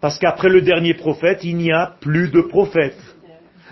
Parce 0.00 0.18
qu'après 0.18 0.48
le 0.48 0.62
dernier 0.62 0.94
prophète, 0.94 1.40
il 1.44 1.56
n'y 1.56 1.72
a 1.72 1.94
plus 2.00 2.30
de 2.30 2.40
prophète. 2.40 2.98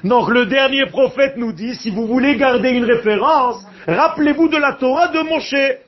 Donc 0.05 0.29
le 0.29 0.47
dernier 0.47 0.87
prophète 0.87 1.37
nous 1.37 1.53
dit, 1.53 1.75
si 1.75 1.91
vous 1.91 2.07
voulez 2.07 2.37
garder 2.37 2.71
une 2.71 2.85
référence, 2.85 3.65
rappelez-vous 3.87 4.49
de 4.49 4.57
la 4.57 4.75
Torah 4.75 5.09
de 5.09 5.21
Moshe. 5.21 5.79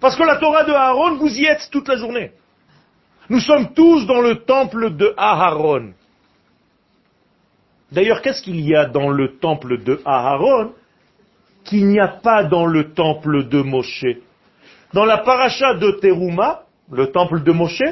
Parce 0.00 0.16
que 0.16 0.22
la 0.22 0.36
Torah 0.36 0.64
de 0.64 0.72
Aaron, 0.72 1.16
vous 1.16 1.28
y 1.28 1.44
êtes 1.44 1.68
toute 1.70 1.88
la 1.88 1.96
journée. 1.96 2.32
Nous 3.30 3.38
sommes 3.38 3.72
tous 3.74 4.06
dans 4.06 4.20
le 4.20 4.40
temple 4.44 4.96
de 4.96 5.14
Aaron. 5.16 5.92
D'ailleurs, 7.92 8.22
qu'est-ce 8.22 8.42
qu'il 8.42 8.60
y 8.60 8.74
a 8.74 8.86
dans 8.86 9.08
le 9.08 9.38
temple 9.38 9.84
de 9.84 10.02
Aaron 10.04 10.72
qu'il 11.64 11.86
n'y 11.86 12.00
a 12.00 12.08
pas 12.08 12.42
dans 12.42 12.66
le 12.66 12.92
temple 12.92 13.48
de 13.48 13.62
Moshe? 13.62 14.04
Dans 14.92 15.04
la 15.04 15.18
paracha 15.18 15.74
de 15.74 15.92
Teruma, 16.00 16.62
le 16.90 17.12
temple 17.12 17.44
de 17.44 17.52
Moshe, 17.52 17.84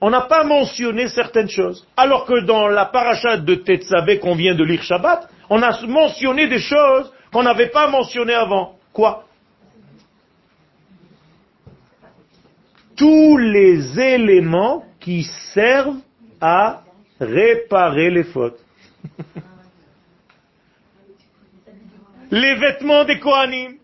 on 0.00 0.10
n'a 0.10 0.22
pas 0.22 0.42
mentionné 0.42 1.06
certaines 1.06 1.48
choses. 1.48 1.86
Alors 1.96 2.24
que 2.24 2.40
dans 2.44 2.66
la 2.66 2.86
paracha 2.86 3.36
de 3.36 3.54
Tetzavé 3.54 4.18
qu'on 4.18 4.34
vient 4.34 4.56
de 4.56 4.64
lire 4.64 4.82
Shabbat, 4.82 5.28
on 5.48 5.62
a 5.62 5.80
mentionné 5.86 6.48
des 6.48 6.58
choses 6.58 7.12
qu'on 7.32 7.44
n'avait 7.44 7.68
pas 7.68 7.86
mentionnées 7.86 8.34
avant. 8.34 8.74
Quoi? 8.92 9.26
Tous 12.96 13.36
les 13.38 13.98
éléments 13.98 14.84
qui 15.00 15.24
servent 15.54 16.00
à 16.40 16.82
réparer 17.20 18.10
les 18.10 18.24
fautes. 18.24 18.58
les 22.30 22.54
vêtements 22.54 23.04
des 23.04 23.18
Kohanim. 23.18 23.76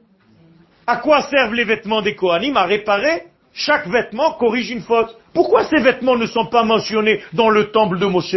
À 0.86 0.96
quoi 0.96 1.22
servent 1.22 1.54
les 1.54 1.64
vêtements 1.64 2.02
des 2.02 2.14
Kohanim? 2.14 2.56
À 2.56 2.64
réparer. 2.64 3.24
Chaque 3.52 3.88
vêtement 3.88 4.32
corrige 4.34 4.70
une 4.70 4.82
faute. 4.82 5.16
Pourquoi 5.32 5.64
ces 5.64 5.80
vêtements 5.80 6.16
ne 6.16 6.26
sont 6.26 6.46
pas 6.46 6.62
mentionnés 6.64 7.22
dans 7.32 7.50
le 7.50 7.70
temple 7.70 7.98
de 7.98 8.06
Moshe? 8.06 8.36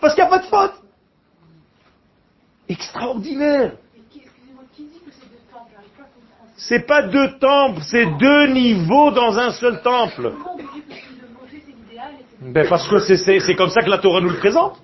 Parce 0.00 0.14
qu'il 0.14 0.24
n'y 0.24 0.28
a 0.28 0.30
pas 0.30 0.38
de 0.38 0.46
faute. 0.46 0.74
Extraordinaire. 2.68 3.72
C'est 6.60 6.86
pas 6.86 7.02
deux 7.02 7.38
temples, 7.38 7.80
c'est 7.82 8.04
deux 8.18 8.48
niveaux 8.48 9.12
dans 9.12 9.38
un 9.38 9.52
seul 9.52 9.80
temple. 9.80 10.32
Ben 12.40 12.66
parce 12.68 12.88
que 12.88 12.98
c'est 12.98 13.54
comme 13.54 13.70
ça 13.70 13.80
que 13.80 13.88
la 13.88 13.98
Torah 13.98 14.20
nous 14.20 14.30
le 14.30 14.38
présente. 14.38 14.76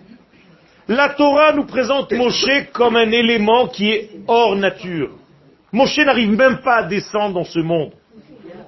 La 0.87 1.09
Torah 1.09 1.53
nous 1.53 1.65
présente 1.67 2.13
Moshe 2.13 2.71
comme 2.73 2.95
un 2.95 3.11
élément 3.11 3.67
qui 3.67 3.91
est 3.91 4.11
hors 4.29 4.55
nature. 4.55 5.11
Moshe 5.73 5.99
n'arrive 5.99 6.31
même 6.31 6.59
pas 6.59 6.77
à 6.77 6.83
descendre 6.85 7.35
dans 7.35 7.45
ce 7.45 7.59
monde. 7.59 7.93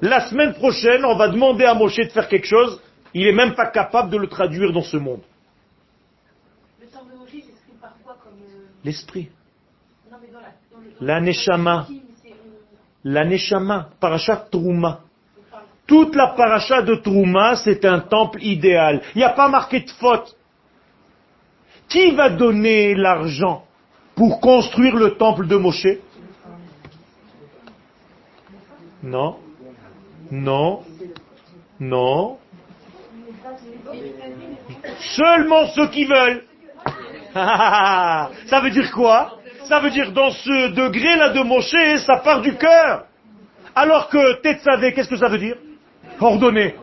La 0.00 0.28
semaine 0.28 0.54
prochaine, 0.54 1.04
on 1.04 1.14
va 1.14 1.28
demander 1.28 1.64
à 1.64 1.74
Moshe 1.74 1.98
de 1.98 2.10
faire 2.10 2.26
quelque 2.28 2.46
chose, 2.46 2.82
il 3.14 3.24
n'est 3.24 3.32
même 3.32 3.54
pas 3.54 3.70
capable 3.70 4.10
de 4.10 4.16
le 4.16 4.26
traduire 4.26 4.72
dans 4.72 4.82
ce 4.82 4.96
monde. 4.96 5.20
L'esprit. 8.84 9.28
La 11.00 11.20
neshama. 11.20 11.86
La 13.08 13.24
neshama, 13.24 13.90
parachat 14.00 14.48
Trouma. 14.50 15.00
Toute 15.86 16.16
la 16.16 16.34
paracha 16.36 16.82
de 16.82 16.96
Trouma, 16.96 17.54
c'est 17.54 17.84
un 17.84 18.00
temple 18.00 18.42
idéal. 18.42 19.00
Il 19.14 19.18
n'y 19.18 19.24
a 19.24 19.30
pas 19.30 19.46
marqué 19.48 19.78
de 19.78 19.90
faute. 19.90 20.34
Qui 21.88 22.10
va 22.16 22.30
donner 22.30 22.96
l'argent 22.96 23.64
pour 24.16 24.40
construire 24.40 24.96
le 24.96 25.14
temple 25.16 25.46
de 25.46 25.54
Moshe? 25.54 25.86
Non, 29.04 29.36
non, 30.32 30.82
non. 31.78 32.38
Seulement 34.98 35.68
ceux 35.68 35.88
qui 35.90 36.06
veulent. 36.06 36.42
ça 37.34 38.60
veut 38.64 38.70
dire 38.70 38.90
quoi? 38.90 39.38
Ça 39.68 39.80
veut 39.80 39.90
dire 39.90 40.12
dans 40.12 40.30
ce 40.30 40.68
degré-là 40.68 41.30
de 41.30 41.40
Moshe, 41.40 42.00
ça 42.04 42.18
part 42.18 42.40
du 42.40 42.54
cœur. 42.54 43.04
Alors 43.74 44.08
que 44.08 44.40
Tetzavé, 44.40 44.92
qu'est-ce 44.92 45.08
que 45.08 45.16
ça 45.16 45.28
veut 45.28 45.38
dire? 45.38 45.56
Ordonner. 46.20 46.76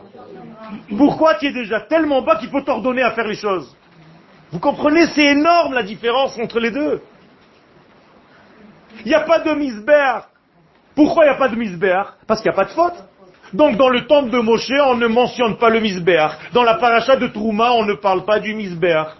Pourquoi 0.96 1.34
tu 1.36 1.46
es 1.46 1.52
déjà 1.52 1.80
tellement 1.80 2.22
bas 2.22 2.36
qu'il 2.36 2.50
faut 2.50 2.60
t'ordonner 2.60 3.02
à 3.02 3.12
faire 3.12 3.26
les 3.26 3.36
choses? 3.36 3.74
Vous 4.52 4.58
comprenez, 4.58 5.06
c'est 5.08 5.24
énorme 5.24 5.74
la 5.74 5.82
différence 5.82 6.38
entre 6.38 6.60
les 6.60 6.70
deux. 6.70 7.00
Il 9.04 9.08
n'y 9.08 9.14
a 9.14 9.20
pas 9.20 9.40
de 9.40 9.52
misbéar. 9.52 10.28
Pourquoi 10.94 11.24
il 11.24 11.28
n'y 11.28 11.34
a 11.34 11.38
pas 11.38 11.48
de 11.48 11.56
misbéar? 11.56 12.16
Parce 12.26 12.40
qu'il 12.40 12.50
n'y 12.50 12.54
a 12.54 12.56
pas 12.56 12.66
de 12.66 12.74
faute. 12.74 13.04
Donc 13.52 13.76
dans 13.76 13.88
le 13.88 14.06
temple 14.06 14.30
de 14.30 14.38
Moshe, 14.38 14.70
on 14.86 14.96
ne 14.96 15.06
mentionne 15.06 15.56
pas 15.56 15.70
le 15.70 15.80
misbéar. 15.80 16.38
Dans 16.52 16.62
la 16.62 16.74
paracha 16.74 17.16
de 17.16 17.28
Trouma, 17.28 17.72
on 17.72 17.84
ne 17.84 17.94
parle 17.94 18.24
pas 18.24 18.40
du 18.40 18.54
misbéar. 18.54 19.16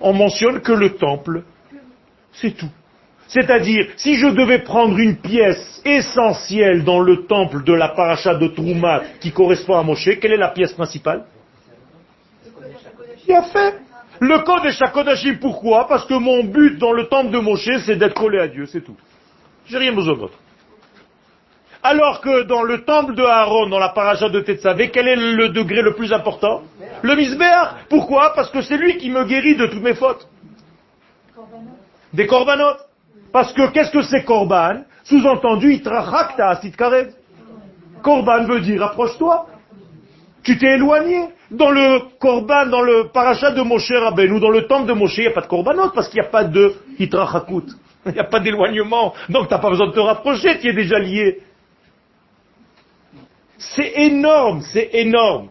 On 0.00 0.14
mentionne 0.14 0.60
que 0.60 0.72
le 0.72 0.96
temple. 0.96 1.44
C'est 2.40 2.56
tout. 2.56 2.70
C'est-à-dire, 3.28 3.86
si 3.96 4.16
je 4.16 4.26
devais 4.26 4.60
prendre 4.60 4.98
une 4.98 5.16
pièce 5.16 5.80
essentielle 5.84 6.82
dans 6.82 7.00
le 7.00 7.26
temple 7.26 7.62
de 7.62 7.72
la 7.72 7.90
paracha 7.90 8.34
de 8.34 8.48
Trouma 8.48 9.02
qui 9.20 9.30
correspond 9.30 9.76
à 9.76 9.82
Moshe, 9.82 10.18
quelle 10.20 10.32
est 10.32 10.36
la 10.36 10.48
pièce 10.48 10.72
principale? 10.72 11.24
A 13.28 13.42
fait. 13.42 13.74
Le 14.18 14.40
code 14.40 14.66
est 14.66 14.72
Shakodashim, 14.72 15.38
pourquoi? 15.38 15.86
Parce 15.86 16.04
que 16.04 16.14
mon 16.14 16.42
but 16.42 16.76
dans 16.78 16.92
le 16.92 17.06
temple 17.06 17.30
de 17.30 17.38
Moshe, 17.38 17.70
c'est 17.86 17.94
d'être 17.94 18.14
collé 18.14 18.40
à 18.40 18.48
Dieu, 18.48 18.66
c'est 18.66 18.80
tout. 18.80 18.96
J'ai 19.66 19.78
rien 19.78 19.92
besoin 19.92 20.16
d'autre. 20.16 20.38
Alors 21.82 22.20
que 22.20 22.42
dans 22.42 22.62
le 22.62 22.84
temple 22.84 23.14
de 23.14 23.22
Aaron, 23.22 23.68
dans 23.68 23.78
la 23.78 23.90
paracha 23.90 24.28
de 24.28 24.40
Tetzavé, 24.40 24.90
quel 24.90 25.06
est 25.06 25.16
le 25.16 25.50
degré 25.50 25.80
le 25.80 25.94
plus 25.94 26.12
important? 26.12 26.62
Le 27.02 27.14
misbéach. 27.14 27.86
Pourquoi? 27.88 28.32
Parce 28.34 28.50
que 28.50 28.60
c'est 28.62 28.76
lui 28.76 28.96
qui 28.96 29.10
me 29.10 29.24
guérit 29.24 29.54
de 29.56 29.66
toutes 29.66 29.82
mes 29.82 29.94
fautes. 29.94 30.26
Des 32.12 32.26
corbanotes. 32.26 32.86
Parce 33.32 33.52
que 33.52 33.70
qu'est-ce 33.70 33.90
que 33.90 34.02
c'est 34.02 34.24
korban? 34.24 34.82
Sous-entendu, 35.04 35.72
itrachakta 35.74 36.60
karev. 36.76 37.12
Korban 38.02 38.44
veut 38.44 38.60
dire 38.60 38.82
approche-toi. 38.82 39.46
Tu 40.42 40.58
t'es 40.58 40.74
éloigné. 40.74 41.28
Dans 41.50 41.70
le 41.70 42.00
korban, 42.18 42.66
dans 42.66 42.80
le 42.80 43.08
parachat 43.12 43.50
de 43.50 43.62
Moshe 43.62 43.92
Rabbeinu, 43.92 44.40
dans 44.40 44.50
le 44.50 44.66
temple 44.66 44.86
de 44.86 44.92
Moshe, 44.92 45.18
il 45.18 45.22
n'y 45.22 45.26
a 45.26 45.32
pas 45.32 45.42
de 45.42 45.46
korbanot 45.46 45.90
parce 45.90 46.08
qu'il 46.08 46.20
n'y 46.20 46.26
a 46.26 46.30
pas 46.30 46.44
de 46.44 46.74
itrachakut. 46.98 47.72
Il 48.06 48.12
n'y 48.12 48.18
a 48.18 48.24
pas 48.24 48.40
d'éloignement. 48.40 49.14
Donc 49.28 49.48
tu 49.48 49.54
n'as 49.54 49.60
pas 49.60 49.70
besoin 49.70 49.88
de 49.88 49.92
te 49.92 50.00
rapprocher, 50.00 50.58
tu 50.58 50.68
es 50.68 50.72
déjà 50.72 50.98
lié. 50.98 51.40
C'est 53.58 53.92
énorme, 53.96 54.62
c'est 54.62 54.90
énorme. 54.94 55.48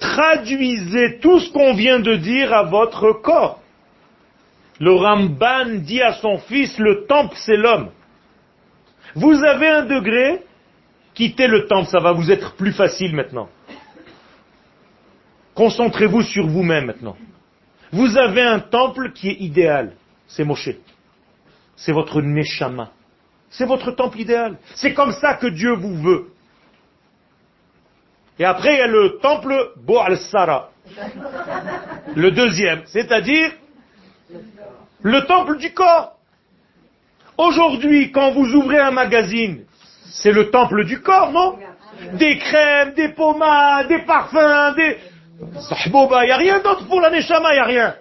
Traduisez 0.00 1.18
tout 1.20 1.38
ce 1.38 1.52
qu'on 1.52 1.74
vient 1.74 2.00
de 2.00 2.16
dire 2.16 2.52
à 2.52 2.64
votre 2.64 3.12
corps. 3.12 3.60
Le 4.80 4.92
Ramban 4.92 5.80
dit 5.80 6.00
à 6.00 6.14
son 6.14 6.38
fils, 6.38 6.78
le 6.78 7.04
temple 7.06 7.36
c'est 7.36 7.56
l'homme. 7.56 7.90
Vous 9.14 9.44
avez 9.44 9.68
un 9.68 9.84
degré, 9.84 10.42
quittez 11.14 11.46
le 11.46 11.66
temple, 11.66 11.88
ça 11.88 12.00
va 12.00 12.12
vous 12.12 12.30
être 12.30 12.54
plus 12.54 12.72
facile 12.72 13.14
maintenant. 13.14 13.48
Concentrez-vous 15.54 16.22
sur 16.22 16.46
vous-même 16.46 16.86
maintenant. 16.86 17.16
Vous 17.92 18.16
avez 18.16 18.42
un 18.42 18.60
temple 18.60 19.12
qui 19.12 19.28
est 19.28 19.40
idéal, 19.40 19.92
c'est 20.26 20.44
Moshe. 20.44 20.70
C'est 21.76 21.92
votre 21.92 22.22
Neshama. 22.22 22.90
C'est 23.50 23.66
votre 23.66 23.90
temple 23.90 24.20
idéal. 24.20 24.56
C'est 24.74 24.94
comme 24.94 25.12
ça 25.12 25.34
que 25.34 25.48
Dieu 25.48 25.72
vous 25.74 25.96
veut. 25.96 26.28
Et 28.40 28.44
après, 28.46 28.72
il 28.72 28.78
y 28.78 28.80
a 28.80 28.86
le 28.86 29.18
temple 29.18 29.54
Boal 29.76 30.16
Sara. 30.16 30.70
Le 32.16 32.30
deuxième, 32.30 32.80
c'est-à-dire 32.86 33.52
le 35.02 35.26
temple 35.26 35.58
du 35.58 35.74
corps. 35.74 36.16
Aujourd'hui, 37.36 38.10
quand 38.10 38.30
vous 38.32 38.54
ouvrez 38.54 38.78
un 38.78 38.92
magazine, 38.92 39.66
c'est 40.06 40.32
le 40.32 40.50
temple 40.50 40.86
du 40.86 41.02
corps, 41.02 41.30
non? 41.32 41.58
Des 42.14 42.38
crèmes, 42.38 42.94
des 42.94 43.10
pommades, 43.10 43.88
des 43.88 44.04
parfums, 44.06 44.74
des... 44.74 44.98
Il 45.84 45.92
n'y 46.24 46.30
a 46.30 46.36
rien 46.36 46.60
d'autre 46.60 46.86
pour 46.86 47.02
la 47.02 47.10
Neshama, 47.10 47.52
il 47.52 47.56
n'y 47.56 47.60
a 47.60 47.64
rien. 47.64 47.94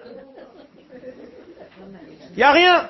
Il 2.32 2.38
n'y 2.38 2.44
a 2.44 2.52
rien. 2.54 2.90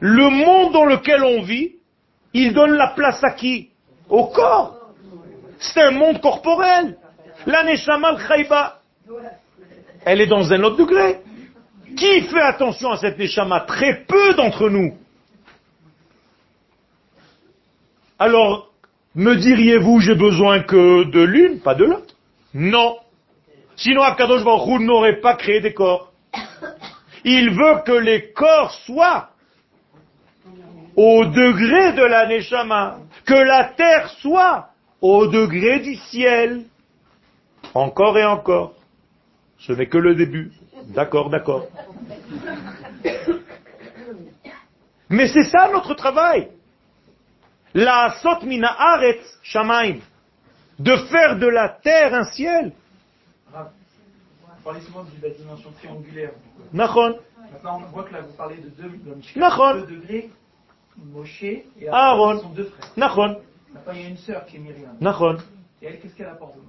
Le 0.00 0.28
monde 0.28 0.72
dans 0.72 0.86
lequel 0.86 1.22
on 1.22 1.42
vit, 1.42 1.76
il 2.32 2.52
donne 2.52 2.72
la 2.72 2.88
place 2.88 3.22
à 3.22 3.30
qui? 3.30 3.70
Au 4.14 4.26
corps. 4.26 4.76
C'est 5.58 5.82
un 5.82 5.90
monde 5.90 6.20
corporel. 6.20 6.96
La 7.46 7.64
Neshama 7.64 8.16
al 8.28 8.46
elle 10.06 10.20
est 10.20 10.26
dans 10.26 10.52
un 10.52 10.62
autre 10.62 10.76
degré. 10.76 11.20
Qui 11.96 12.22
fait 12.22 12.40
attention 12.40 12.90
à 12.90 12.96
cette 12.98 13.18
Neshama? 13.18 13.60
Très 13.62 14.04
peu 14.06 14.34
d'entre 14.34 14.68
nous. 14.68 14.94
Alors, 18.18 18.70
me 19.16 19.34
diriez-vous, 19.34 19.98
j'ai 20.00 20.14
besoin 20.14 20.60
que 20.60 21.04
de 21.04 21.22
l'une, 21.22 21.60
pas 21.60 21.74
de 21.74 21.84
l'autre? 21.84 22.14
Non. 22.52 22.98
Sinon, 23.76 24.02
Akadosh 24.02 24.44
Baruch 24.44 24.80
n'aurait 24.80 25.20
pas 25.20 25.34
créé 25.34 25.60
des 25.60 25.74
corps. 25.74 26.12
Il 27.24 27.50
veut 27.50 27.82
que 27.84 27.92
les 27.92 28.30
corps 28.30 28.72
soient 28.86 29.30
au 30.96 31.24
degré 31.24 31.92
de 31.94 32.02
la 32.02 32.26
Neshama, 32.26 32.98
que 33.24 33.34
la 33.34 33.64
terre 33.76 34.08
soit 34.20 34.70
au 35.00 35.26
degré 35.26 35.80
du 35.80 35.96
ciel, 35.96 36.64
encore 37.74 38.18
et 38.18 38.24
encore. 38.24 38.74
Ce 39.58 39.72
n'est 39.72 39.88
que 39.88 39.98
le 39.98 40.14
début. 40.14 40.52
D'accord, 40.88 41.30
d'accord. 41.30 41.66
Mais 45.08 45.28
c'est 45.28 45.44
ça 45.44 45.70
notre 45.72 45.94
travail. 45.94 46.50
La 47.72 48.16
sot 48.22 48.44
mina 48.44 48.68
aret 48.68 49.20
shamaim. 49.42 49.98
De 50.78 50.96
faire 50.96 51.38
de 51.38 51.46
la 51.46 51.68
terre 51.68 52.14
un 52.14 52.24
ciel. 52.24 52.72
Parlez 54.64 54.80
souvent 54.80 55.04
de 55.04 55.10
la 55.22 55.34
dimension 55.34 55.70
triangulaire. 55.72 56.32
Nachon. 56.72 57.18
Maintenant, 57.52 57.82
on 57.86 57.90
voit 57.92 58.04
que 58.04 58.14
là, 58.14 58.22
vous 58.22 58.32
parlez 58.32 58.56
de 58.56 58.68
deux 58.70 58.88
degrés 58.88 60.30
Moshe 60.96 61.42
et 61.42 61.64
Aaron. 61.90 62.40
sont 62.40 62.48
deux 62.50 62.64
frères. 62.64 62.90
Nachon. 62.96 63.36
il 63.92 64.00
y 64.00 64.04
a 64.04 64.08
une 64.08 64.16
sœur 64.16 64.46
qui 64.46 64.56
est 64.56 64.60
Myriam. 64.60 64.96
Nachon. 65.00 65.36
Et 65.82 65.86
elle, 65.86 66.00
qu'est-ce 66.00 66.14
qu'elle 66.14 66.26
apporte 66.26 66.54
au 66.56 66.60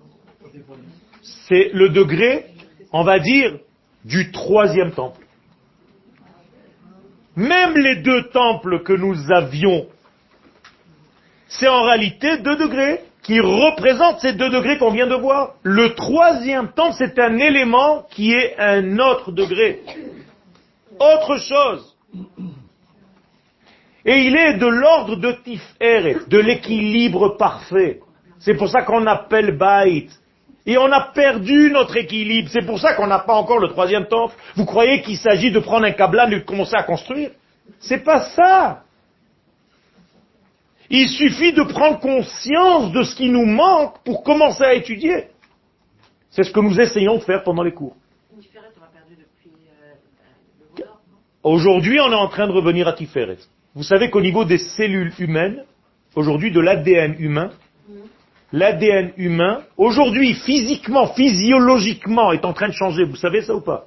C'est 1.22 1.70
le 1.74 1.90
degré, 1.90 2.46
on 2.92 3.04
va 3.04 3.20
dire, 3.20 3.60
du 4.04 4.32
troisième 4.32 4.92
temple. 4.92 5.26
Même 7.36 7.76
les 7.76 7.98
deux 7.98 8.30
temples 8.30 8.84
que 8.84 8.94
nous 8.94 9.16
avions, 9.32 9.88
c'est 11.48 11.68
en 11.68 11.84
réalité 11.84 12.38
deux 12.38 12.56
degrés 12.56 13.02
qui 13.24 13.40
représentent 13.40 14.20
ces 14.20 14.34
deux 14.34 14.50
degrés 14.50 14.78
qu'on 14.78 14.92
vient 14.92 15.08
de 15.08 15.16
voir. 15.16 15.56
Le 15.64 15.96
troisième 15.96 16.72
temple, 16.72 16.96
c'est 16.98 17.18
un 17.20 17.38
élément 17.38 18.06
qui 18.12 18.32
est 18.34 18.56
un 18.60 19.00
autre 19.00 19.32
degré. 19.32 19.82
Autre 21.00 21.38
chose. 21.38 21.98
Et 24.06 24.28
il 24.28 24.36
est 24.36 24.58
de 24.58 24.68
l'ordre 24.68 25.16
de 25.16 25.32
Tiferet, 25.44 26.18
de 26.28 26.38
l'équilibre 26.38 27.38
parfait. 27.38 28.02
C'est 28.40 28.54
pour 28.54 28.70
ça 28.70 28.84
qu'on 28.84 29.08
appelle 29.08 29.58
Baït. 29.58 30.12
Et 30.68 30.78
on 30.78 30.92
a 30.92 31.12
perdu 31.14 31.72
notre 31.72 31.98
équilibre. 31.98 32.50
C'est 32.52 32.66
pour 32.66 32.80
ça 32.80 32.94
qu'on 32.94 33.08
n'a 33.08 33.20
pas 33.20 33.34
encore 33.34 33.60
le 33.60 33.70
troisième 33.70 34.08
temple. 34.08 34.36
Vous 34.56 34.66
croyez 34.66 35.02
qu'il 35.02 35.18
s'agit 35.18 35.52
de 35.52 35.60
prendre 35.60 35.86
un 35.86 35.92
câblan 35.92 36.28
et 36.28 36.40
de 36.40 36.46
commencer 36.46 36.76
à 36.76 36.84
construire? 36.84 37.32
C'est 37.80 38.04
pas 38.04 38.22
ça. 38.22 38.84
Il 40.90 41.08
suffit 41.10 41.54
de 41.54 41.64
prendre 41.64 42.00
conscience 42.00 42.92
de 42.92 43.04
ce 43.04 43.16
qui 43.16 43.30
nous 43.30 43.46
manque 43.46 44.04
pour 44.04 44.24
commencer 44.24 44.64
à 44.64 44.74
étudier. 44.76 45.30
C'est 46.30 46.44
ce 46.44 46.52
que 46.52 46.60
nous 46.60 46.80
essayons 46.80 47.16
de 47.16 47.24
faire 47.24 47.44
pendant 47.44 47.64
les 47.64 47.74
cours. 47.74 47.96
Aujourd'hui, 51.42 52.00
on 52.00 52.12
est 52.12 52.16
en 52.16 52.28
train 52.28 52.48
de 52.48 52.52
revenir 52.52 52.88
à 52.88 52.94
Tiferet. 52.94 53.38
Vous 53.76 53.84
savez 53.84 54.10
qu'au 54.10 54.22
niveau 54.22 54.46
des 54.46 54.58
cellules 54.58 55.12
humaines, 55.20 55.66
aujourd'hui 56.16 56.50
de 56.50 56.62
l'ADN 56.62 57.18
humain, 57.20 57.52
l'ADN 58.54 59.12
humain, 59.18 59.64
aujourd'hui 59.76 60.34
physiquement, 60.34 61.08
physiologiquement, 61.14 62.32
est 62.32 62.46
en 62.46 62.54
train 62.54 62.70
de 62.70 62.74
changer. 62.74 63.04
Vous 63.04 63.18
savez 63.18 63.42
ça 63.42 63.54
ou 63.54 63.60
pas? 63.60 63.86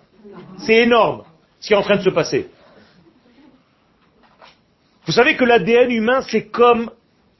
C'est 0.58 0.74
énorme 0.74 1.22
ce 1.58 1.68
qui 1.68 1.72
est 1.72 1.76
en 1.76 1.82
train 1.82 1.96
de 1.96 2.02
se 2.02 2.10
passer. 2.10 2.48
Vous 5.06 5.12
savez 5.12 5.36
que 5.36 5.44
l'ADN 5.44 5.90
humain, 5.90 6.20
c'est 6.20 6.48
comme 6.48 6.90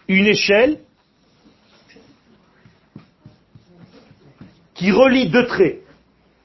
une 0.09 0.27
échelle 0.27 0.79
qui 4.75 4.91
relie 4.91 5.29
deux 5.29 5.47
traits. 5.47 5.83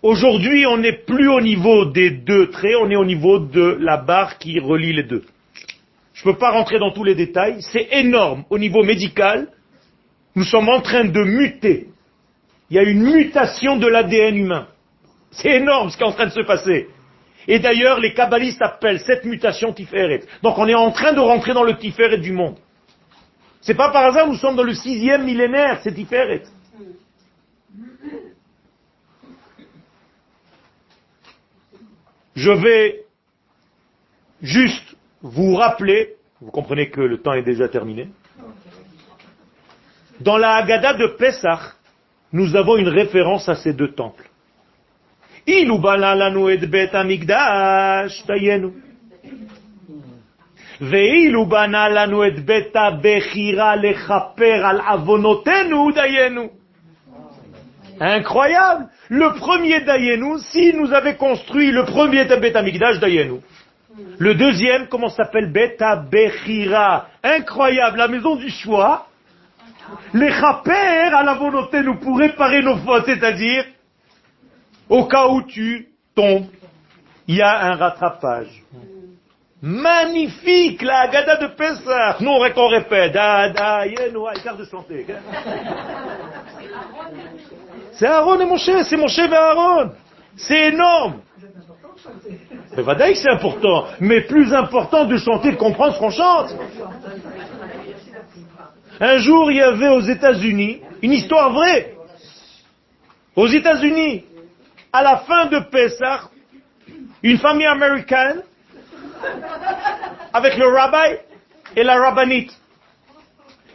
Aujourd'hui, 0.02 0.66
on 0.66 0.80
n'est 0.80 0.98
plus 1.06 1.30
au 1.30 1.40
niveau 1.40 1.86
des 1.86 2.10
deux 2.12 2.50
traits, 2.50 2.76
on 2.82 2.90
est 2.90 2.98
au 2.98 3.06
niveau 3.06 3.40
de 3.40 3.78
la 3.80 3.96
barre 3.96 4.38
qui 4.38 4.60
relie 4.60 4.92
les 4.92 5.04
deux. 5.04 5.24
Je 6.14 6.28
ne 6.28 6.34
peux 6.34 6.38
pas 6.38 6.52
rentrer 6.52 6.80
dans 6.80 6.92
tous 6.92 7.04
les 7.04 7.16
détails, 7.16 7.62
c'est 7.62 7.88
énorme. 7.92 8.46
Au 8.50 8.60
niveau 8.60 8.84
médical, 8.84 9.48
nous 10.36 10.44
sommes 10.44 10.70
en 10.70 10.82
train 10.82 11.06
de 11.06 11.24
muter. 11.24 11.88
Il 12.70 12.76
y 12.76 12.80
a 12.80 12.84
une 12.84 13.04
mutation 13.04 13.78
de 13.78 13.88
l'ADN 13.88 14.36
humain. 14.36 14.68
C'est 15.32 15.56
énorme 15.58 15.90
ce 15.90 15.98
qui 15.98 16.04
est 16.04 16.08
en 16.08 16.12
train 16.12 16.28
de 16.28 16.32
se 16.32 16.42
passer. 16.42 16.88
Et 17.48 17.60
d'ailleurs, 17.60 18.00
les 18.00 18.14
kabbalistes 18.14 18.62
appellent 18.62 19.00
cette 19.00 19.26
mutation 19.26 19.74
Tiferet. 19.74 20.22
Donc 20.44 20.58
on 20.58 20.68
est 20.68 20.76
en 20.76 20.92
train 20.92 21.14
de 21.14 21.20
rentrer 21.20 21.54
dans 21.54 21.64
le 21.64 21.78
Tiferet 21.78 22.20
du 22.20 22.32
monde. 22.32 22.58
C'est 23.62 23.74
pas 23.74 23.92
par 23.92 24.06
hasard, 24.06 24.28
nous 24.28 24.36
sommes 24.36 24.56
dans 24.56 24.64
le 24.64 24.74
sixième 24.74 25.24
millénaire, 25.24 25.80
c'est 25.84 25.94
Tiferet. 25.94 26.44
Je 32.36 32.52
vais 32.52 33.04
juste 34.42 34.96
vous 35.23 35.55
rappeler, 35.55 36.15
vous 36.41 36.51
comprenez 36.51 36.91
que 36.91 37.01
le 37.01 37.19
temps 37.19 37.33
est 37.33 37.43
déjà 37.43 37.69
terminé, 37.69 38.09
dans 40.21 40.37
la 40.37 40.57
Haggadah 40.57 40.95
de 40.95 41.07
Pessah, 41.19 41.61
nous 42.33 42.57
avons 42.57 42.77
une 42.77 42.89
référence 42.89 43.49
à 43.49 43.55
ces 43.55 43.73
deux 43.73 43.93
temples. 43.93 44.29
Il 45.47 45.71
bana 45.81 46.15
lanu 46.15 46.51
et 46.51 46.59
bet 46.59 46.91
amigdash 46.95 48.25
tayenu. 48.27 48.73
ואילו 50.81 51.47
בנה 51.47 51.89
לנו 51.89 52.27
את 52.27 52.39
בית 52.45 52.77
הבחירה 52.77 53.77
לכפר 53.77 54.67
על 54.67 54.81
עוונותינו 54.81 55.91
דיינו. 55.95 56.49
Incroyable 58.01 58.87
Le 59.11 59.35
premier 59.41 59.81
Dayenu, 59.81 60.39
si 60.39 60.73
nous 60.73 60.93
avait 60.93 61.17
construit 61.17 61.73
le 61.73 61.85
premier 61.85 62.27
Bet 62.27 62.55
Amigdash 62.55 63.01
Dayenu. 63.01 63.41
le 64.18 64.36
deuxième, 64.36 64.88
comment 64.88 65.10
s'appelle 65.10 65.52
Beta 65.52 65.96
Bechira. 65.96 67.08
Incroyable, 67.24 67.98
la 67.98 68.08
maison 68.08 68.36
du 68.36 68.50
choix. 68.50 69.08
Les 70.14 70.32
chaper 70.32 70.72
à 70.72 71.24
la 71.24 71.34
volonté 71.36 71.82
nous 71.82 72.00
pour 72.00 72.18
réparer 72.18 72.62
nos 72.62 72.78
fautes, 72.78 73.06
c'est-à-dire, 73.06 73.66
au 74.90 75.06
cas 75.06 75.28
où 75.28 75.44
tu 75.44 75.90
tombes, 76.16 76.48
il 77.28 77.36
y 77.36 77.42
a 77.42 77.72
un 77.72 77.76
rattrapage. 77.76 78.64
Magnifique, 79.62 80.82
la 80.82 81.08
gada 81.08 81.38
de 81.38 81.48
Pessah. 81.48 82.18
Nous, 82.20 82.30
on 82.30 82.68
répète. 82.68 83.14
Da, 83.14 83.50
da, 83.50 83.86
de 83.86 84.66
chanter. 84.66 85.06
C'est 87.94 88.08
Aaron 88.08 88.40
et 88.42 88.46
Moshe, 88.46 88.70
c'est 88.84 88.98
Moshe 88.98 89.20
et 89.20 89.34
Aaron. 89.34 89.92
C'est 90.36 90.70
énorme. 90.70 91.22
Mais 92.76 92.84
Vadaï, 92.84 93.16
c'est 93.16 93.30
important. 93.30 93.86
Mais 94.00 94.22
plus 94.22 94.54
important 94.54 95.06
de 95.06 95.18
chanter, 95.18 95.52
de 95.52 95.58
comprendre 95.58 95.94
ce 95.94 96.00
qu'on 96.00 96.10
chante. 96.10 96.56
Un 99.00 99.18
jour, 99.18 99.52
il 99.52 99.58
y 99.58 99.62
avait 99.62 99.90
aux 99.90 100.02
États-Unis 100.02 100.82
une 101.02 101.14
histoire 101.14 101.52
vraie. 101.52 101.96
Aux 103.36 103.48
États-Unis, 103.48 104.26
à 104.92 105.04
la 105.04 105.18
fin 105.18 105.48
de 105.48 105.60
Pessah, 105.72 106.30
une 107.22 107.38
famille 107.38 107.66
américaine 107.66 108.42
avec 110.34 110.58
le 110.58 110.68
rabbi 110.68 111.18
et 111.76 111.84
la 111.84 112.00
rabbinite. 112.00 112.52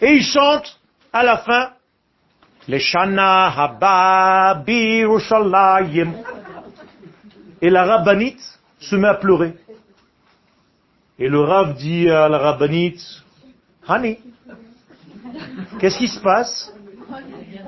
Et 0.01 0.13
ils 0.13 0.25
chantent 0.25 0.79
à 1.13 1.23
la 1.23 1.39
fin 1.39 1.71
les 2.69 2.79
Shana 2.79 3.49
Haba 3.49 4.63
Birushalayim. 4.65 6.13
Et 7.61 7.71
la 7.71 7.85
rabbinite 7.85 8.41
se 8.81 8.97
met 8.97 9.09
à 9.09 9.15
pleurer. 9.15 9.55
Et 11.19 11.29
le 11.29 11.41
Rav 11.41 11.75
dit 11.75 12.09
à 12.09 12.29
la 12.29 12.39
rabbinite, 12.39 13.01
Hani, 13.87 14.19
qu'est-ce 15.79 15.99
qui 15.99 16.09
se 16.09 16.21
passe? 16.21 16.73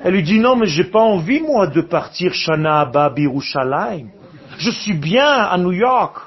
Elle 0.03 0.13
lui 0.13 0.23
dit, 0.23 0.39
non, 0.39 0.55
mais 0.55 0.67
j'ai 0.67 0.83
pas 0.83 1.01
envie, 1.01 1.41
moi, 1.41 1.67
de 1.67 1.81
partir 1.81 2.33
Shana 2.33 2.85
Birushalayim. 2.85 4.09
Je 4.57 4.69
suis 4.69 4.93
bien 4.93 5.27
à 5.27 5.57
New 5.57 5.71
York. 5.71 6.17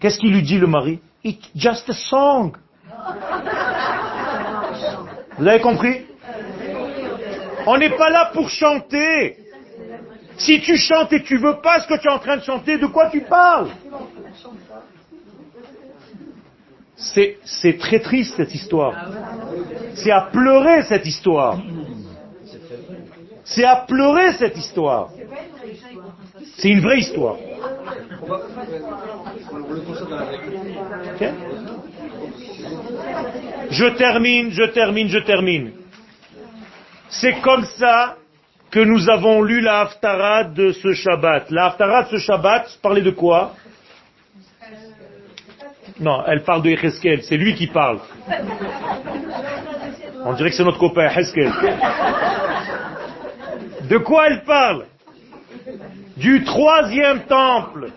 Qu'est-ce 0.00 0.18
qu'il 0.18 0.32
lui 0.32 0.42
dit 0.42 0.58
le 0.58 0.66
mari? 0.66 1.00
It's 1.24 1.50
just 1.56 1.88
a 1.88 1.94
song. 1.94 2.52
Vous 5.38 5.46
avez 5.46 5.60
compris? 5.60 6.02
On 7.66 7.76
n'est 7.78 7.96
pas 7.96 8.10
là 8.10 8.30
pour 8.32 8.48
chanter. 8.48 9.36
Si 10.38 10.60
tu 10.60 10.76
chantes 10.76 11.12
et 11.12 11.22
tu 11.22 11.38
veux 11.38 11.60
pas 11.60 11.80
ce 11.80 11.88
que 11.88 11.98
tu 11.98 12.08
es 12.08 12.10
en 12.10 12.18
train 12.18 12.36
de 12.36 12.42
chanter, 12.42 12.78
de 12.78 12.86
quoi 12.86 13.08
tu 13.10 13.22
parles? 13.22 13.70
C'est, 16.96 17.38
c'est 17.44 17.78
très 17.78 18.00
triste 18.00 18.36
cette 18.36 18.54
histoire. 18.54 19.10
C'est 19.94 20.10
à 20.10 20.22
pleurer 20.22 20.82
cette 20.84 21.06
histoire. 21.06 21.58
C'est 23.44 23.64
à 23.64 23.76
pleurer 23.76 24.32
cette 24.32 24.56
histoire. 24.56 25.10
C'est 26.56 26.68
une 26.68 26.80
vraie 26.80 26.98
histoire. 26.98 27.36
Je 33.70 33.86
termine, 33.96 34.50
je 34.50 34.64
termine, 34.64 35.08
je 35.08 35.18
termine. 35.18 35.72
C'est 37.08 37.40
comme 37.40 37.64
ça 37.64 38.16
que 38.76 38.84
nous 38.84 39.08
avons 39.08 39.42
lu 39.42 39.62
la 39.62 39.80
Haftara 39.80 40.44
de 40.44 40.70
ce 40.72 40.92
Shabbat. 40.92 41.50
La 41.50 41.68
Haftara 41.68 42.02
de 42.02 42.08
ce 42.08 42.18
Shabbat 42.18 42.78
parlait 42.82 43.00
de 43.00 43.10
quoi? 43.10 43.54
Non, 45.98 46.22
elle 46.26 46.42
parle 46.42 46.60
de 46.60 46.68
Echeskel, 46.68 47.22
c'est 47.22 47.38
lui 47.38 47.54
qui 47.54 47.68
parle. 47.68 48.00
On 50.26 50.34
dirait 50.34 50.50
que 50.50 50.56
c'est 50.56 50.62
notre 50.62 50.76
copain 50.76 51.08
Echeskel. 51.08 51.50
De 53.88 53.96
quoi 53.96 54.26
elle 54.26 54.42
parle? 54.42 54.84
Du 56.18 56.44
troisième 56.44 57.20
temple 57.20 57.92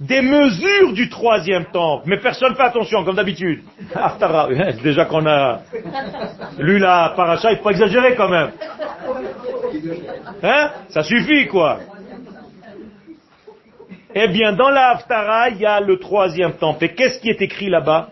des 0.00 0.20
mesures 0.20 0.92
du 0.92 1.08
troisième 1.08 1.66
temple. 1.66 2.04
Mais 2.06 2.18
personne 2.18 2.50
ne 2.50 2.54
fait 2.54 2.62
attention, 2.62 3.04
comme 3.04 3.16
d'habitude. 3.16 3.62
Déjà 4.82 5.04
qu'on 5.06 5.26
a 5.26 5.60
lu 6.58 6.78
la 6.78 7.12
paracha, 7.16 7.52
il 7.52 7.58
faut 7.58 7.64
pas 7.64 7.70
exagérer 7.70 8.14
quand 8.14 8.28
même. 8.28 8.50
Hein? 10.42 10.70
Ça 10.88 11.02
suffit, 11.02 11.46
quoi. 11.46 11.80
Eh 14.14 14.28
bien, 14.28 14.52
dans 14.52 14.70
la 14.70 14.90
Haftara, 14.90 15.50
il 15.50 15.58
y 15.58 15.66
a 15.66 15.80
le 15.80 15.98
troisième 15.98 16.54
temple. 16.54 16.84
Et 16.84 16.94
qu'est-ce 16.94 17.20
qui 17.20 17.28
est 17.28 17.42
écrit 17.42 17.68
là-bas? 17.68 18.08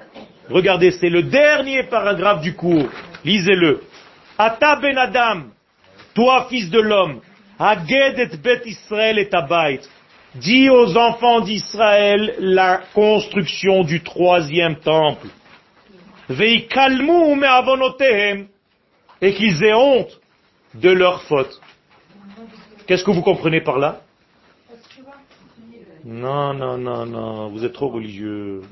Regardez, 0.51 0.91
c'est 0.91 1.09
le 1.09 1.23
dernier 1.23 1.85
paragraphe 1.85 2.43
du 2.43 2.55
cours. 2.55 2.89
Lisez-le. 3.25 3.81
Ata 4.37 4.77
ben 4.77 4.99
Adam, 4.99 5.45
toi 6.13 6.47
fils 6.51 6.69
de 6.71 6.81
l'homme, 6.81 7.21
Aged 7.59 8.19
et 8.19 8.37
bet 8.37 8.63
Israël 8.67 9.19
et 9.19 9.29
Abait. 9.33 9.81
Dis 10.35 10.69
aux 10.69 10.97
enfants 10.97 11.41
d'Israël 11.41 12.35
la 12.41 12.81
construction 12.93 13.85
du 13.85 14.03
troisième 14.03 14.77
temple. 14.77 15.29
Veikalmu 16.29 17.37
me 17.37 18.45
et 19.21 19.35
qu'ils 19.35 19.63
aient 19.63 19.75
honte 19.75 20.21
de 20.75 20.91
leurs 20.91 21.23
fautes. 21.23 21.61
Qu'est-ce 22.87 23.05
que 23.05 23.11
vous 23.11 23.23
comprenez 23.23 23.61
par 23.61 23.79
là? 23.79 24.01
Non, 26.05 26.53
non, 26.53 26.77
non, 26.77 27.07
non, 27.07 27.49
vous 27.49 27.65
êtes 27.65 27.73
trop 27.73 27.89
religieux. 27.89 28.61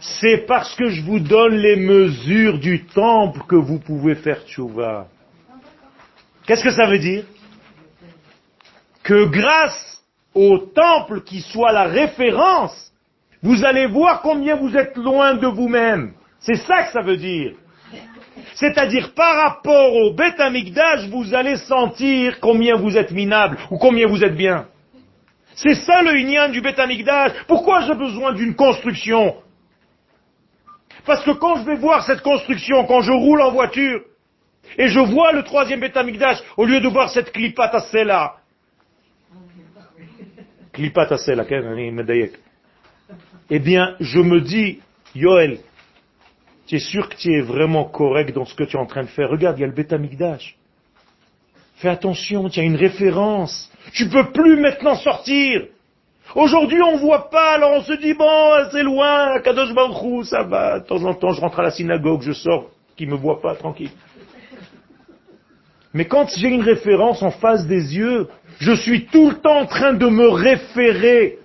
C'est 0.00 0.46
parce 0.46 0.74
que 0.74 0.90
je 0.90 1.00
vous 1.02 1.20
donne 1.20 1.54
les 1.54 1.76
mesures 1.76 2.58
du 2.58 2.84
temple 2.86 3.40
que 3.48 3.54
vous 3.54 3.78
pouvez 3.78 4.16
faire 4.16 4.44
tchouva. 4.46 5.06
Qu'est-ce 6.44 6.64
que 6.64 6.72
ça 6.72 6.86
veut 6.86 6.98
dire? 6.98 7.24
Que 9.02 9.26
grâce 9.26 10.02
au 10.34 10.58
temple 10.58 11.22
qui 11.22 11.40
soit 11.40 11.72
la 11.72 11.84
référence, 11.84 12.92
vous 13.42 13.64
allez 13.64 13.86
voir 13.86 14.22
combien 14.22 14.56
vous 14.56 14.76
êtes 14.76 14.96
loin 14.96 15.34
de 15.34 15.46
vous-même. 15.46 16.12
C'est 16.42 16.56
ça 16.56 16.84
que 16.84 16.92
ça 16.92 17.02
veut 17.02 17.16
dire. 17.16 17.54
C'est-à-dire, 18.54 19.14
par 19.14 19.36
rapport 19.36 19.94
au 19.94 20.12
Beth 20.12 20.38
Amikdash, 20.40 21.08
vous 21.08 21.34
allez 21.34 21.56
sentir 21.56 22.40
combien 22.40 22.76
vous 22.76 22.96
êtes 22.96 23.10
minable 23.10 23.58
ou 23.70 23.78
combien 23.78 24.06
vous 24.06 24.22
êtes 24.24 24.36
bien. 24.36 24.66
C'est 25.54 25.74
ça 25.74 26.02
le 26.02 26.16
Inyan 26.18 26.48
du 26.48 26.60
Beth 26.60 26.78
Amikdash. 26.78 27.32
Pourquoi 27.46 27.82
j'ai 27.82 27.94
besoin 27.94 28.32
d'une 28.32 28.54
construction? 28.54 29.36
Parce 31.04 31.24
que 31.24 31.32
quand 31.32 31.56
je 31.56 31.64
vais 31.64 31.76
voir 31.76 32.04
cette 32.04 32.22
construction, 32.22 32.84
quand 32.86 33.02
je 33.02 33.12
roule 33.12 33.40
en 33.40 33.52
voiture, 33.52 34.02
et 34.78 34.88
je 34.88 35.00
vois 35.00 35.32
le 35.32 35.42
troisième 35.42 35.80
Betamikdash, 35.80 36.38
au 36.56 36.64
lieu 36.64 36.80
de 36.80 36.88
voir 36.88 37.10
cette 37.10 37.32
clipat 37.32 37.70
là, 38.04 38.36
clipat 40.72 41.08
eh 43.50 43.58
bien, 43.58 43.96
je 44.00 44.18
me 44.18 44.40
dis, 44.40 44.80
Yoel, 45.14 45.58
tu 46.66 46.76
es 46.76 46.78
sûr 46.78 47.08
que 47.08 47.16
tu 47.16 47.32
es 47.32 47.40
vraiment 47.40 47.84
correct 47.84 48.34
dans 48.34 48.44
ce 48.44 48.54
que 48.54 48.64
tu 48.64 48.76
es 48.76 48.80
en 48.80 48.86
train 48.86 49.02
de 49.02 49.08
faire? 49.08 49.28
Regarde, 49.30 49.58
il 49.58 49.62
y 49.62 49.64
a 49.64 49.68
le 49.68 49.72
Betamikdash. 49.72 50.56
Fais 51.76 51.88
attention, 51.88 52.48
tu 52.48 52.60
as 52.60 52.62
une 52.62 52.76
référence. 52.76 53.70
Tu 53.92 54.08
peux 54.08 54.30
plus 54.30 54.60
maintenant 54.60 54.94
sortir. 54.94 55.66
Aujourd'hui, 56.34 56.80
on 56.80 56.96
voit 56.96 57.28
pas, 57.28 57.54
alors 57.54 57.72
on 57.72 57.82
se 57.82 57.92
dit, 57.94 58.14
bon, 58.14 58.50
c'est 58.70 58.82
loin, 58.82 59.40
Kadosh 59.40 59.74
Baruch 59.74 60.26
ça 60.26 60.44
va. 60.44 60.80
De 60.80 60.86
temps 60.86 61.04
en 61.04 61.14
temps, 61.14 61.32
je 61.32 61.40
rentre 61.40 61.60
à 61.60 61.64
la 61.64 61.70
synagogue, 61.70 62.22
je 62.22 62.32
sors, 62.32 62.70
qui 62.96 63.06
me 63.06 63.16
voit 63.16 63.40
pas, 63.40 63.54
tranquille. 63.54 63.90
Mais 65.92 66.06
quand 66.06 66.28
j'ai 66.36 66.48
une 66.48 66.62
référence 66.62 67.22
en 67.22 67.30
face 67.30 67.66
des 67.66 67.96
yeux, 67.96 68.28
je 68.60 68.72
suis 68.72 69.06
tout 69.06 69.30
le 69.30 69.36
temps 69.36 69.58
en 69.58 69.66
train 69.66 69.92
de 69.92 70.06
me 70.06 70.28
référer. 70.28 71.38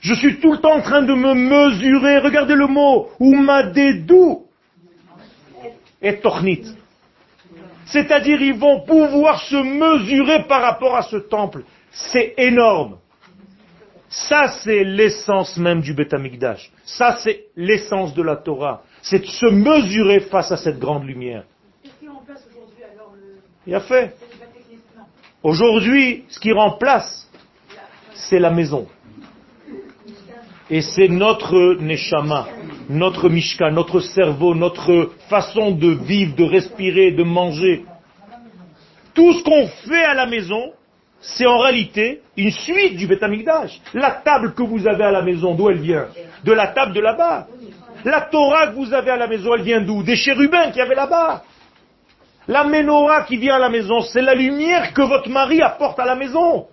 Je 0.00 0.14
suis 0.14 0.40
tout 0.40 0.52
le 0.52 0.58
temps 0.58 0.76
en 0.76 0.82
train 0.82 1.02
de 1.02 1.14
me 1.14 1.34
mesurer. 1.34 2.18
Regardez 2.18 2.54
le 2.54 2.66
mot. 2.66 3.08
Umadedou 3.20 4.46
et 6.00 6.18
tornit. 6.20 6.64
C'est-à-dire, 7.84 8.40
ils 8.40 8.54
vont 8.54 8.80
pouvoir 8.80 9.40
se 9.42 9.56
mesurer 9.56 10.44
par 10.44 10.62
rapport 10.62 10.96
à 10.96 11.02
ce 11.02 11.16
temple. 11.16 11.64
C'est 11.90 12.34
énorme. 12.38 12.98
Ça, 14.08 14.48
c'est 14.48 14.84
l'essence 14.84 15.56
même 15.56 15.80
du 15.82 15.92
Beth 15.92 16.14
Amikdash. 16.14 16.72
Ça, 16.84 17.18
c'est 17.22 17.46
l'essence 17.56 18.14
de 18.14 18.22
la 18.22 18.36
Torah. 18.36 18.82
C'est 19.02 19.20
de 19.20 19.26
se 19.26 19.46
mesurer 19.46 20.20
face 20.20 20.50
à 20.50 20.56
cette 20.56 20.78
grande 20.78 21.04
lumière. 21.04 21.44
Il 23.66 23.74
a 23.74 23.80
fait. 23.80 24.14
Aujourd'hui, 25.42 26.24
ce 26.28 26.40
qui 26.40 26.52
remplace, 26.52 27.30
c'est 28.14 28.38
la 28.38 28.50
maison. 28.50 28.86
Et 30.70 30.82
c'est 30.82 31.08
notre 31.08 31.74
neshama, 31.80 32.46
notre 32.88 33.28
mishka, 33.28 33.70
notre 33.72 33.98
cerveau, 33.98 34.54
notre 34.54 35.10
façon 35.28 35.72
de 35.72 35.88
vivre, 35.88 36.36
de 36.36 36.44
respirer, 36.44 37.10
de 37.10 37.24
manger. 37.24 37.84
Tout 39.12 39.32
ce 39.32 39.42
qu'on 39.42 39.66
fait 39.66 40.04
à 40.04 40.14
la 40.14 40.26
maison, 40.26 40.72
c'est 41.20 41.46
en 41.46 41.58
réalité 41.58 42.20
une 42.36 42.52
suite 42.52 42.96
du 42.96 43.08
Beth 43.08 43.22
Amikdash. 43.22 43.80
La 43.94 44.12
table 44.12 44.54
que 44.54 44.62
vous 44.62 44.86
avez 44.86 45.02
à 45.02 45.10
la 45.10 45.22
maison, 45.22 45.54
d'où 45.54 45.68
elle 45.68 45.80
vient? 45.80 46.06
De 46.44 46.52
la 46.52 46.68
table 46.68 46.92
de 46.92 47.00
là-bas. 47.00 47.48
La 48.04 48.20
Torah 48.22 48.68
que 48.68 48.76
vous 48.76 48.94
avez 48.94 49.10
à 49.10 49.16
la 49.16 49.26
maison, 49.26 49.54
elle 49.54 49.62
vient 49.62 49.80
d'où? 49.80 50.04
Des 50.04 50.16
chérubins 50.16 50.68
qu'il 50.68 50.78
y 50.78 50.82
avait 50.82 50.94
là-bas. 50.94 51.42
La 52.46 52.64
menorah 52.64 53.24
qui 53.24 53.36
vient 53.36 53.56
à 53.56 53.58
la 53.58 53.68
maison, 53.68 54.00
c'est 54.00 54.22
la 54.22 54.34
lumière 54.34 54.94
que 54.94 55.02
votre 55.02 55.28
mari 55.28 55.60
apporte 55.60 55.98
à 55.98 56.06
la 56.06 56.14
maison. 56.14 56.66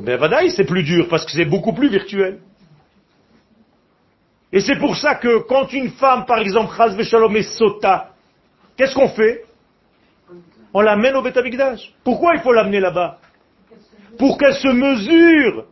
Ben 0.00 0.16
vadaï, 0.16 0.50
c'est 0.50 0.64
plus 0.64 0.82
dur 0.82 1.08
parce 1.08 1.26
que 1.26 1.32
c'est 1.32 1.44
beaucoup 1.44 1.74
plus 1.74 1.90
virtuel. 1.90 2.40
Et 4.50 4.60
c'est 4.60 4.78
pour 4.78 4.96
ça 4.96 5.14
que 5.14 5.40
quand 5.40 5.72
une 5.72 5.90
femme, 5.90 6.24
par 6.24 6.38
exemple, 6.38 6.74
Chaz 6.74 6.96
Veshalom 6.96 7.36
est 7.36 7.42
sota, 7.42 8.10
qu'est-ce 8.76 8.94
qu'on 8.94 9.08
fait? 9.08 9.44
On 10.72 10.80
l'amène 10.80 11.16
au 11.16 11.22
Betamikdash. 11.22 11.92
Pourquoi 12.02 12.34
il 12.34 12.40
faut 12.40 12.52
l'amener 12.52 12.80
là-bas? 12.80 13.18
Pour 14.18 14.38
qu'elle 14.38 14.54
se 14.54 14.68
mesure 14.68 15.66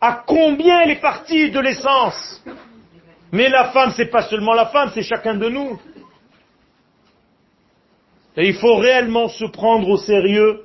à 0.00 0.22
combien 0.26 0.80
elle 0.80 0.92
est 0.92 1.00
partie 1.00 1.50
de 1.50 1.60
l'essence. 1.60 2.42
Mais 3.30 3.48
la 3.48 3.66
femme, 3.70 3.92
c'est 3.94 4.10
pas 4.10 4.22
seulement 4.22 4.54
la 4.54 4.66
femme, 4.66 4.90
c'est 4.94 5.02
chacun 5.02 5.34
de 5.34 5.48
nous. 5.48 5.78
Et 8.36 8.48
il 8.48 8.54
faut 8.54 8.76
réellement 8.76 9.28
se 9.28 9.44
prendre 9.44 9.88
au 9.88 9.98
sérieux 9.98 10.62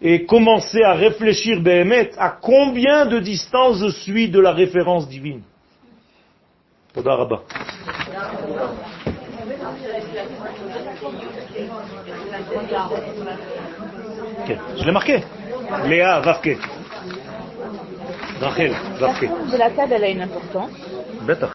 et 0.00 0.24
commencer 0.26 0.82
à 0.82 0.92
réfléchir, 0.92 1.60
Béhémet, 1.60 2.10
à 2.18 2.30
combien 2.30 3.06
de 3.06 3.18
distance 3.18 3.78
je 3.78 3.88
suis 3.88 4.28
de 4.28 4.40
la 4.40 4.52
référence 4.52 5.08
divine. 5.08 5.42
Toda 6.94 7.14
Rabba. 7.16 7.42
Ok, 14.42 14.56
Je 14.78 14.84
l'ai 14.84 14.92
marqué. 14.92 15.22
Léa, 15.86 16.20
Vavke. 16.20 16.56
Rachel, 18.40 18.72
Vavke. 18.98 19.28
de 19.52 19.56
la 19.56 19.70
table, 19.70 19.92
elle 19.96 20.04
a 20.04 20.08
une 20.08 20.22
importance. 20.22 20.70